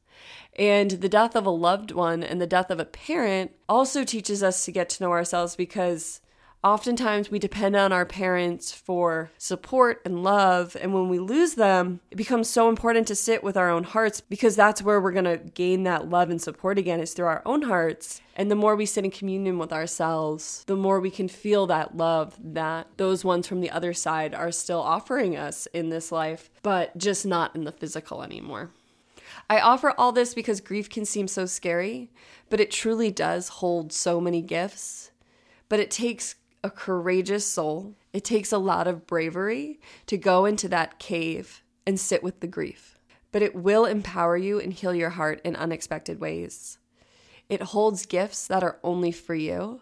And 0.58 0.92
the 0.92 1.10
death 1.10 1.36
of 1.36 1.46
a 1.46 1.52
loved 1.52 1.92
one 1.92 2.24
and 2.24 2.42
the 2.42 2.48
death 2.48 2.70
of 2.70 2.80
a 2.80 2.86
parent 2.86 3.52
also 3.70 4.04
teaches 4.04 4.44
us 4.44 4.66
to 4.66 4.72
get 4.72 4.90
to 4.90 5.04
know 5.04 5.12
ourselves 5.12 5.56
because 5.56 6.22
oftentimes 6.64 7.32
we 7.32 7.40
depend 7.40 7.76
on 7.76 7.92
our 7.92 8.06
parents 8.06 8.72
for 8.72 9.32
support 9.38 10.02
and 10.06 10.24
love. 10.24 10.78
And 10.80 10.94
when 10.94 11.10
we 11.10 11.20
lose 11.20 11.56
them, 11.56 12.02
it 12.12 12.16
becomes 12.16 12.50
so 12.50 12.70
important 12.70 13.08
to 13.08 13.16
sit 13.16 13.44
with 13.44 13.58
our 13.58 13.70
own 13.70 13.84
hearts 13.84 14.22
because 14.22 14.56
that's 14.56 14.82
where 14.82 15.02
we're 15.02 15.12
going 15.12 15.26
to 15.26 15.38
gain 15.38 15.84
that 15.84 16.10
love 16.10 16.30
and 16.30 16.42
support 16.42 16.78
again, 16.78 17.00
is 17.00 17.14
through 17.14 17.26
our 17.26 17.42
own 17.46 17.64
hearts. 17.64 18.22
And 18.36 18.50
the 18.50 18.56
more 18.56 18.76
we 18.76 18.86
sit 18.86 19.06
in 19.06 19.12
communion 19.12 19.58
with 19.58 19.74
ourselves, 19.74 20.64
the 20.68 20.76
more 20.76 21.00
we 21.00 21.12
can 21.12 21.28
feel 21.28 21.68
that 21.68 21.98
love 21.98 22.38
that 22.40 22.88
those 22.98 23.26
ones 23.26 23.48
from 23.48 23.62
the 23.62 23.72
other 23.72 23.94
side 23.94 24.34
are 24.34 24.52
still 24.52 24.80
offering 24.80 25.36
us 25.36 25.68
in 25.74 25.90
this 25.90 26.12
life, 26.12 26.50
but 26.62 26.98
just 26.98 27.26
not 27.26 27.56
in 27.56 27.64
the 27.64 27.72
physical 27.72 28.24
anymore. 28.24 28.72
I 29.50 29.60
offer 29.60 29.94
all 29.98 30.12
this 30.12 30.34
because 30.34 30.62
grief 30.62 30.90
can 30.90 31.06
seem 31.06 31.28
so 31.28 31.46
scary, 31.46 32.10
but 32.50 32.60
it 32.60 32.72
truly 32.72 33.12
does 33.12 33.50
hold 33.50 33.92
so 33.92 34.22
many 34.22 34.42
gifts. 34.42 35.12
But 35.68 35.80
it 35.80 35.90
takes 35.90 36.36
a 36.64 36.70
courageous 36.70 37.46
soul. 37.46 37.96
It 38.14 38.24
takes 38.24 38.52
a 38.52 38.58
lot 38.58 38.88
of 38.88 39.08
bravery 39.08 39.80
to 40.08 40.18
go 40.18 40.46
into 40.46 40.68
that 40.70 41.00
cave 41.00 41.64
and 41.86 42.00
sit 42.00 42.24
with 42.24 42.40
the 42.40 42.48
grief, 42.48 43.00
but 43.32 43.42
it 43.42 43.56
will 43.56 43.86
empower 43.86 44.38
you 44.38 44.60
and 44.60 44.74
heal 44.74 44.94
your 44.94 45.12
heart 45.12 45.42
in 45.44 45.56
unexpected 45.56 46.20
ways. 46.20 46.78
It 47.50 47.62
holds 47.62 48.06
gifts 48.06 48.48
that 48.48 48.64
are 48.64 48.80
only 48.84 49.12
for 49.12 49.36
you. 49.36 49.82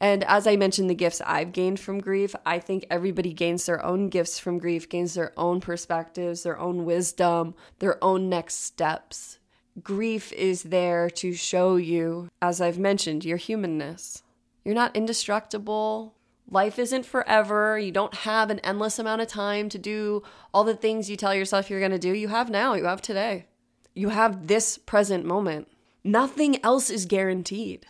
And 0.00 0.24
as 0.24 0.46
I 0.48 0.56
mentioned, 0.56 0.90
the 0.90 0.94
gifts 0.94 1.20
I've 1.24 1.52
gained 1.52 1.78
from 1.78 2.00
grief, 2.00 2.34
I 2.44 2.58
think 2.58 2.84
everybody 2.90 3.32
gains 3.32 3.66
their 3.66 3.84
own 3.84 4.08
gifts 4.08 4.38
from 4.38 4.58
grief, 4.58 4.88
gains 4.88 5.14
their 5.14 5.32
own 5.38 5.60
perspectives, 5.60 6.42
their 6.42 6.58
own 6.58 6.84
wisdom, 6.84 7.54
their 7.78 8.02
own 8.02 8.28
next 8.28 8.64
steps. 8.64 9.38
Grief 9.80 10.32
is 10.32 10.64
there 10.64 11.08
to 11.08 11.32
show 11.32 11.76
you, 11.76 12.28
as 12.42 12.60
I've 12.60 12.78
mentioned, 12.80 13.24
your 13.24 13.36
humanness. 13.36 14.21
You're 14.64 14.74
not 14.74 14.96
indestructible. 14.96 16.14
Life 16.50 16.78
isn't 16.78 17.06
forever. 17.06 17.78
You 17.78 17.92
don't 17.92 18.14
have 18.14 18.50
an 18.50 18.58
endless 18.60 18.98
amount 18.98 19.22
of 19.22 19.28
time 19.28 19.68
to 19.70 19.78
do 19.78 20.22
all 20.52 20.64
the 20.64 20.76
things 20.76 21.08
you 21.08 21.16
tell 21.16 21.34
yourself 21.34 21.70
you're 21.70 21.80
going 21.80 21.92
to 21.92 21.98
do. 21.98 22.12
You 22.12 22.28
have 22.28 22.50
now, 22.50 22.74
you 22.74 22.84
have 22.84 23.02
today. 23.02 23.46
You 23.94 24.10
have 24.10 24.46
this 24.46 24.78
present 24.78 25.24
moment. 25.24 25.68
Nothing 26.04 26.62
else 26.64 26.90
is 26.90 27.06
guaranteed. 27.06 27.86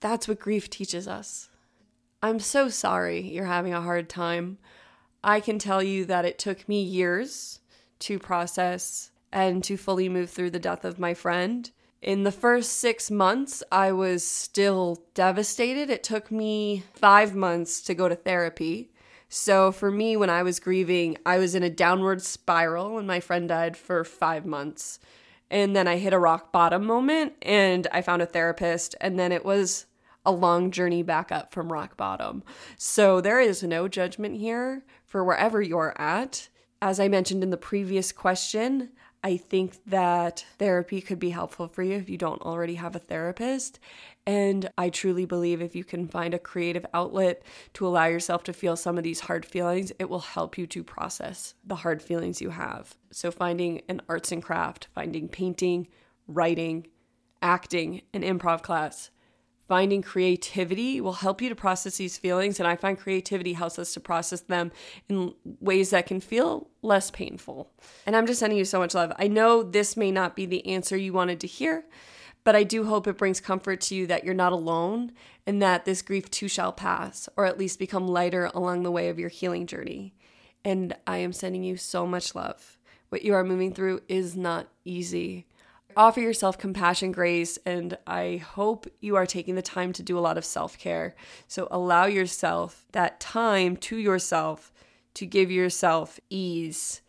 That's 0.00 0.28
what 0.28 0.40
grief 0.40 0.70
teaches 0.70 1.06
us. 1.08 1.48
I'm 2.22 2.40
so 2.40 2.68
sorry 2.68 3.20
you're 3.20 3.44
having 3.44 3.74
a 3.74 3.82
hard 3.82 4.08
time. 4.08 4.58
I 5.22 5.40
can 5.40 5.58
tell 5.58 5.82
you 5.82 6.04
that 6.06 6.24
it 6.24 6.38
took 6.38 6.68
me 6.68 6.82
years 6.82 7.60
to 8.00 8.18
process 8.18 9.10
and 9.32 9.62
to 9.64 9.76
fully 9.76 10.08
move 10.08 10.30
through 10.30 10.50
the 10.50 10.58
death 10.58 10.84
of 10.84 10.98
my 10.98 11.14
friend. 11.14 11.70
In 12.04 12.24
the 12.24 12.30
first 12.30 12.72
six 12.72 13.10
months, 13.10 13.62
I 13.72 13.90
was 13.92 14.22
still 14.22 15.02
devastated. 15.14 15.88
It 15.88 16.02
took 16.02 16.30
me 16.30 16.84
five 16.92 17.34
months 17.34 17.80
to 17.80 17.94
go 17.94 18.10
to 18.10 18.14
therapy. 18.14 18.90
So, 19.30 19.72
for 19.72 19.90
me, 19.90 20.14
when 20.14 20.28
I 20.28 20.42
was 20.42 20.60
grieving, 20.60 21.16
I 21.24 21.38
was 21.38 21.54
in 21.54 21.62
a 21.62 21.70
downward 21.70 22.20
spiral 22.20 22.92
when 22.92 23.06
my 23.06 23.20
friend 23.20 23.48
died 23.48 23.74
for 23.74 24.04
five 24.04 24.44
months. 24.44 24.98
And 25.50 25.74
then 25.74 25.88
I 25.88 25.96
hit 25.96 26.12
a 26.12 26.18
rock 26.18 26.52
bottom 26.52 26.84
moment 26.84 27.36
and 27.40 27.86
I 27.90 28.02
found 28.02 28.20
a 28.20 28.26
therapist. 28.26 28.94
And 29.00 29.18
then 29.18 29.32
it 29.32 29.42
was 29.42 29.86
a 30.26 30.30
long 30.30 30.70
journey 30.72 31.02
back 31.02 31.32
up 31.32 31.54
from 31.54 31.72
rock 31.72 31.96
bottom. 31.96 32.42
So, 32.76 33.22
there 33.22 33.40
is 33.40 33.62
no 33.62 33.88
judgment 33.88 34.36
here 34.36 34.84
for 35.06 35.24
wherever 35.24 35.62
you're 35.62 35.98
at. 35.98 36.50
As 36.82 37.00
I 37.00 37.08
mentioned 37.08 37.42
in 37.42 37.48
the 37.48 37.56
previous 37.56 38.12
question, 38.12 38.90
I 39.24 39.38
think 39.38 39.82
that 39.86 40.44
therapy 40.58 41.00
could 41.00 41.18
be 41.18 41.30
helpful 41.30 41.66
for 41.66 41.82
you 41.82 41.96
if 41.96 42.10
you 42.10 42.18
don't 42.18 42.42
already 42.42 42.74
have 42.74 42.94
a 42.94 42.98
therapist. 42.98 43.80
And 44.26 44.70
I 44.76 44.90
truly 44.90 45.24
believe 45.24 45.62
if 45.62 45.74
you 45.74 45.82
can 45.82 46.08
find 46.08 46.34
a 46.34 46.38
creative 46.38 46.84
outlet 46.92 47.42
to 47.72 47.86
allow 47.86 48.04
yourself 48.04 48.44
to 48.44 48.52
feel 48.52 48.76
some 48.76 48.98
of 48.98 49.02
these 49.02 49.20
hard 49.20 49.46
feelings, 49.46 49.92
it 49.98 50.10
will 50.10 50.20
help 50.20 50.58
you 50.58 50.66
to 50.66 50.84
process 50.84 51.54
the 51.64 51.76
hard 51.76 52.02
feelings 52.02 52.42
you 52.42 52.50
have. 52.50 52.96
So, 53.12 53.30
finding 53.30 53.80
an 53.88 54.02
arts 54.10 54.30
and 54.30 54.42
craft, 54.42 54.88
finding 54.94 55.28
painting, 55.28 55.88
writing, 56.28 56.86
acting, 57.40 58.02
an 58.12 58.22
improv 58.22 58.60
class, 58.60 59.10
finding 59.68 60.02
creativity 60.02 61.00
will 61.00 61.14
help 61.14 61.40
you 61.40 61.48
to 61.48 61.54
process 61.54 61.96
these 61.96 62.18
feelings. 62.18 62.58
And 62.58 62.66
I 62.66 62.76
find 62.76 62.98
creativity 62.98 63.54
helps 63.54 63.78
us 63.78 63.94
to 63.94 64.00
process 64.00 64.40
them 64.40 64.72
in 65.08 65.34
ways 65.60 65.90
that 65.90 66.06
can 66.06 66.20
feel 66.20 66.68
less 66.82 67.10
painful. 67.10 67.70
And 68.06 68.14
I'm 68.14 68.26
just 68.26 68.40
sending 68.40 68.58
you 68.58 68.64
so 68.64 68.78
much 68.78 68.94
love. 68.94 69.12
I 69.18 69.28
know 69.28 69.62
this 69.62 69.96
may 69.96 70.10
not 70.10 70.36
be 70.36 70.46
the 70.46 70.66
answer 70.66 70.96
you 70.96 71.12
wanted 71.12 71.40
to 71.40 71.46
hear, 71.46 71.84
but 72.44 72.54
I 72.54 72.62
do 72.62 72.84
hope 72.84 73.06
it 73.06 73.16
brings 73.16 73.40
comfort 73.40 73.80
to 73.82 73.94
you 73.94 74.06
that 74.06 74.24
you're 74.24 74.34
not 74.34 74.52
alone 74.52 75.12
and 75.46 75.62
that 75.62 75.84
this 75.84 76.02
grief 76.02 76.30
too 76.30 76.48
shall 76.48 76.72
pass, 76.72 77.28
or 77.36 77.46
at 77.46 77.58
least 77.58 77.78
become 77.78 78.06
lighter 78.06 78.50
along 78.54 78.82
the 78.82 78.90
way 78.90 79.08
of 79.08 79.18
your 79.18 79.30
healing 79.30 79.66
journey. 79.66 80.14
And 80.64 80.94
I 81.06 81.18
am 81.18 81.32
sending 81.32 81.62
you 81.62 81.76
so 81.76 82.06
much 82.06 82.34
love. 82.34 82.78
What 83.08 83.22
you 83.22 83.34
are 83.34 83.44
moving 83.44 83.72
through 83.72 84.02
is 84.08 84.36
not 84.36 84.68
easy 84.84 85.46
offer 85.96 86.20
yourself 86.20 86.58
compassion, 86.58 87.12
grace, 87.12 87.58
and 87.64 87.96
I 88.06 88.36
hope 88.36 88.86
you 89.00 89.16
are 89.16 89.26
taking 89.26 89.54
the 89.54 89.62
time 89.62 89.92
to 89.94 90.02
do 90.02 90.18
a 90.18 90.20
lot 90.20 90.38
of 90.38 90.44
self 90.44 90.78
care. 90.78 91.14
So 91.48 91.68
allow 91.70 92.06
yourself 92.06 92.86
that 92.92 93.20
time 93.20 93.76
to 93.78 93.96
yourself 93.96 94.72
to 95.14 95.26
give 95.26 95.50
yourself 95.50 96.20
ease. 96.30 97.00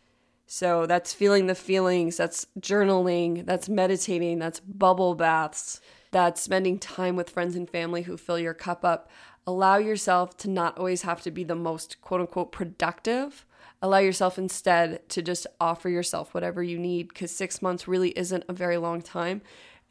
So 0.48 0.86
that's 0.86 1.14
feeling 1.14 1.48
the 1.48 1.56
feelings, 1.56 2.18
that's 2.18 2.48
journaling, 2.60 3.46
that's 3.46 3.68
meditating, 3.68 4.40
that's 4.40 4.60
bubble 4.60 5.16
baths, 5.16 5.82
that's 6.12 6.42
spending 6.42 6.78
time 6.80 7.16
with 7.16 7.30
friends 7.30 7.56
and 7.56 7.70
family 7.70 8.04
who 8.04 8.16
fill 8.16 8.40
your 8.40 8.54
cup 8.54 8.86
up. 8.86 9.10
Allow 9.48 9.78
yourself 9.78 10.38
to 10.38 10.50
not 10.50 10.78
always 10.78 11.02
have 11.02 11.22
to 11.24 11.32
be 11.32 11.44
the 11.44 11.56
most 11.56 12.00
quote 12.02 12.22
unquote 12.22 12.52
productive 12.52 13.46
allow 13.82 14.00
yourself 14.00 14.38
instead 14.38 15.08
to 15.10 15.22
just 15.22 15.48
offer 15.60 15.90
yourself 15.90 16.34
whatever 16.34 16.64
you 16.64 16.78
need 16.78 17.10
because 17.10 17.32
six 17.32 17.62
months 17.62 17.88
really 17.88 18.10
isn't 18.12 18.44
a 18.48 18.54
very 18.54 18.78
long 18.78 19.02
time. 19.02 19.42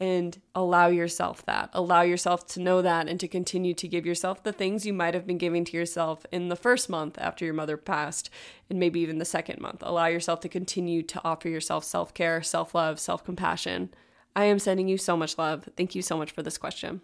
And 0.00 0.40
allow 0.56 0.88
yourself 0.88 1.46
that. 1.46 1.70
Allow 1.72 2.02
yourself 2.02 2.48
to 2.48 2.60
know 2.60 2.82
that 2.82 3.08
and 3.08 3.20
to 3.20 3.28
continue 3.28 3.74
to 3.74 3.86
give 3.86 4.04
yourself 4.04 4.42
the 4.42 4.52
things 4.52 4.84
you 4.84 4.92
might 4.92 5.14
have 5.14 5.24
been 5.24 5.38
giving 5.38 5.64
to 5.66 5.76
yourself 5.76 6.26
in 6.32 6.48
the 6.48 6.56
first 6.56 6.88
month 6.90 7.16
after 7.16 7.44
your 7.44 7.54
mother 7.54 7.76
passed, 7.76 8.28
and 8.68 8.80
maybe 8.80 8.98
even 9.00 9.18
the 9.18 9.24
second 9.24 9.60
month. 9.60 9.82
Allow 9.82 10.06
yourself 10.06 10.40
to 10.40 10.48
continue 10.48 11.02
to 11.04 11.20
offer 11.24 11.48
yourself 11.48 11.84
self 11.84 12.12
care, 12.12 12.42
self 12.42 12.74
love, 12.74 12.98
self 12.98 13.24
compassion. 13.24 13.94
I 14.34 14.46
am 14.46 14.58
sending 14.58 14.88
you 14.88 14.98
so 14.98 15.16
much 15.16 15.38
love. 15.38 15.68
Thank 15.76 15.94
you 15.94 16.02
so 16.02 16.18
much 16.18 16.32
for 16.32 16.42
this 16.42 16.58
question. 16.58 17.00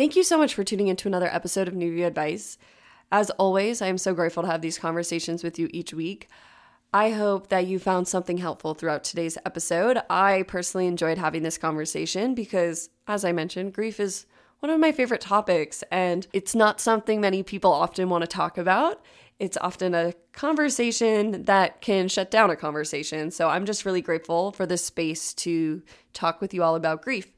Thank 0.00 0.16
you 0.16 0.22
so 0.22 0.38
much 0.38 0.54
for 0.54 0.64
tuning 0.64 0.88
into 0.88 1.08
another 1.08 1.28
episode 1.30 1.68
of 1.68 1.74
New 1.74 1.92
View 1.92 2.06
Advice. 2.06 2.56
As 3.12 3.28
always, 3.32 3.82
I 3.82 3.88
am 3.88 3.98
so 3.98 4.14
grateful 4.14 4.42
to 4.42 4.48
have 4.48 4.62
these 4.62 4.78
conversations 4.78 5.44
with 5.44 5.58
you 5.58 5.68
each 5.74 5.92
week. 5.92 6.30
I 6.90 7.10
hope 7.10 7.50
that 7.50 7.66
you 7.66 7.78
found 7.78 8.08
something 8.08 8.38
helpful 8.38 8.72
throughout 8.72 9.04
today's 9.04 9.36
episode. 9.44 9.98
I 10.08 10.44
personally 10.48 10.86
enjoyed 10.86 11.18
having 11.18 11.42
this 11.42 11.58
conversation 11.58 12.34
because, 12.34 12.88
as 13.06 13.26
I 13.26 13.32
mentioned, 13.32 13.74
grief 13.74 14.00
is 14.00 14.24
one 14.60 14.70
of 14.70 14.80
my 14.80 14.90
favorite 14.90 15.20
topics, 15.20 15.84
and 15.92 16.26
it's 16.32 16.54
not 16.54 16.80
something 16.80 17.20
many 17.20 17.42
people 17.42 17.70
often 17.70 18.08
want 18.08 18.22
to 18.22 18.26
talk 18.26 18.56
about. 18.56 19.04
It's 19.38 19.58
often 19.60 19.94
a 19.94 20.14
conversation 20.32 21.44
that 21.44 21.82
can 21.82 22.08
shut 22.08 22.30
down 22.30 22.48
a 22.48 22.56
conversation. 22.56 23.30
So 23.30 23.50
I'm 23.50 23.66
just 23.66 23.84
really 23.84 24.00
grateful 24.00 24.50
for 24.52 24.64
this 24.64 24.82
space 24.82 25.34
to 25.34 25.82
talk 26.14 26.40
with 26.40 26.54
you 26.54 26.62
all 26.62 26.74
about 26.74 27.02
grief. 27.02 27.30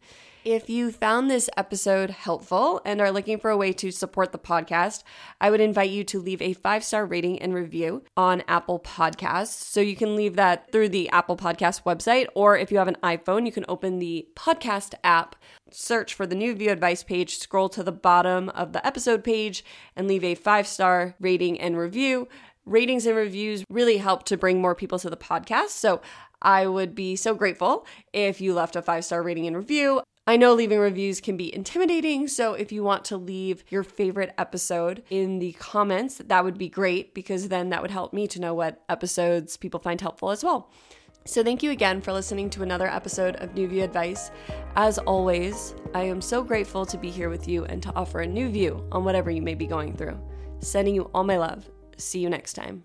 If 0.45 0.69
you 0.69 0.91
found 0.91 1.31
this 1.31 1.49
episode 1.57 2.11
helpful 2.11 2.81
and 2.85 3.01
are 3.01 3.13
looking 3.13 3.39
for 3.39 3.51
a 3.51 3.57
way 3.57 3.73
to 3.75 3.93
support 3.93 4.33
the 4.33 4.41
podcast, 4.41 5.05
I 5.41 5.53
would 5.53 5.61
invite 5.61 5.91
you 5.91 6.03
to 6.03 6.21
leave 6.21 6.43
a 6.43 6.53
five 6.55 6.83
star 6.83 7.07
rating 7.07 7.41
and 7.41 7.55
review 7.55 8.03
on 8.17 8.43
Apple 8.49 8.81
Podcasts. 8.81 9.63
So 9.63 9.81
you 9.81 9.95
can 9.95 10.17
leave 10.17 10.35
that 10.35 10.73
through 10.73 10.89
the 10.89 11.09
Apple 11.11 11.37
Podcast 11.37 11.85
website, 11.85 12.27
or 12.35 12.59
if 12.59 12.73
you 12.73 12.79
have 12.79 12.89
an 12.89 12.97
iPhone, 13.05 13.47
you 13.47 13.53
can 13.53 13.65
open 13.69 14.01
the 14.01 14.27
podcast 14.35 14.95
app, 15.05 15.37
search 15.71 16.13
for 16.13 16.27
the 16.27 16.35
New 16.35 16.57
View 16.57 16.73
Advice 16.73 17.05
page, 17.05 17.39
scroll 17.39 17.69
to 17.69 17.85
the 17.85 17.93
bottom 17.93 18.49
of 18.49 18.73
the 18.73 18.85
episode 18.85 19.23
page, 19.23 19.65
and 19.95 20.09
leave 20.09 20.25
a 20.25 20.35
five 20.35 20.67
star 20.67 21.15
rating 21.21 21.61
and 21.61 21.79
review. 21.79 22.27
Ratings 22.67 23.07
and 23.07 23.17
reviews 23.17 23.65
really 23.71 23.99
help 23.99 24.25
to 24.25 24.37
bring 24.37 24.61
more 24.61 24.75
people 24.75 24.99
to 24.99 25.11
the 25.11 25.17
podcast. 25.17 25.69
So 25.69 26.01
I 26.41 26.67
would 26.67 26.97
be 26.97 27.15
so 27.15 27.33
grateful 27.33 27.87
if 28.13 28.41
you 28.41 28.55
left 28.55 28.75
a 28.75 28.83
five 28.83 29.05
star 29.05 29.23
rating 29.23 29.47
and 29.47 29.57
review. 29.57 30.03
I 30.25 30.37
know 30.37 30.55
leaving 30.55 30.79
reviews 30.79 31.21
can 31.21 31.37
be 31.37 31.53
intimidating, 31.53 32.29
so 32.29 32.55
if 32.55 32.71
you 32.71 32.85
want 32.85 33.05
to 33.07 33.17
leave 33.17 33.65
your 33.71 33.83
favorite 33.83 34.33
episode 34.39 35.03
in 35.11 35.41
the 35.41 35.51
comments, 35.55 36.19
that 36.25 36.45
would 36.45 36.57
be 36.57 36.69
great 36.69 37.13
because 37.13 37.49
then 37.49 37.71
that 37.71 37.83
would 37.83 37.91
help 37.91 38.13
me 38.13 38.29
to 38.29 38.41
know 38.41 38.55
what 38.55 38.85
episodes 38.89 39.57
people 39.57 39.81
find 39.81 40.01
helpful 40.01 40.31
as 40.31 40.45
well. 40.45 40.71
So, 41.25 41.43
thank 41.43 41.63
you 41.63 41.73
again 41.73 42.01
for 42.01 42.13
listening 42.13 42.51
to 42.51 42.63
another 42.63 42.87
episode 42.87 43.35
of 43.37 43.55
New 43.55 43.67
View 43.67 43.83
Advice. 43.83 44.31
As 44.77 44.99
always, 44.99 45.75
I 45.93 46.03
am 46.05 46.21
so 46.21 46.45
grateful 46.45 46.87
to 46.87 46.99
be 46.99 47.11
here 47.11 47.29
with 47.29 47.49
you 47.49 47.65
and 47.65 47.83
to 47.83 47.93
offer 47.97 48.21
a 48.21 48.27
new 48.27 48.49
view 48.49 48.87
on 48.93 49.05
whatever 49.05 49.31
you 49.31 49.43
may 49.43 49.55
be 49.55 49.67
going 49.67 49.97
through. 49.97 50.21
Sending 50.61 50.95
you 50.95 51.11
all 51.15 51.25
my 51.25 51.37
love. 51.37 51.69
See 51.97 52.21
you 52.21 52.31
next 52.31 52.53
time. 52.53 52.85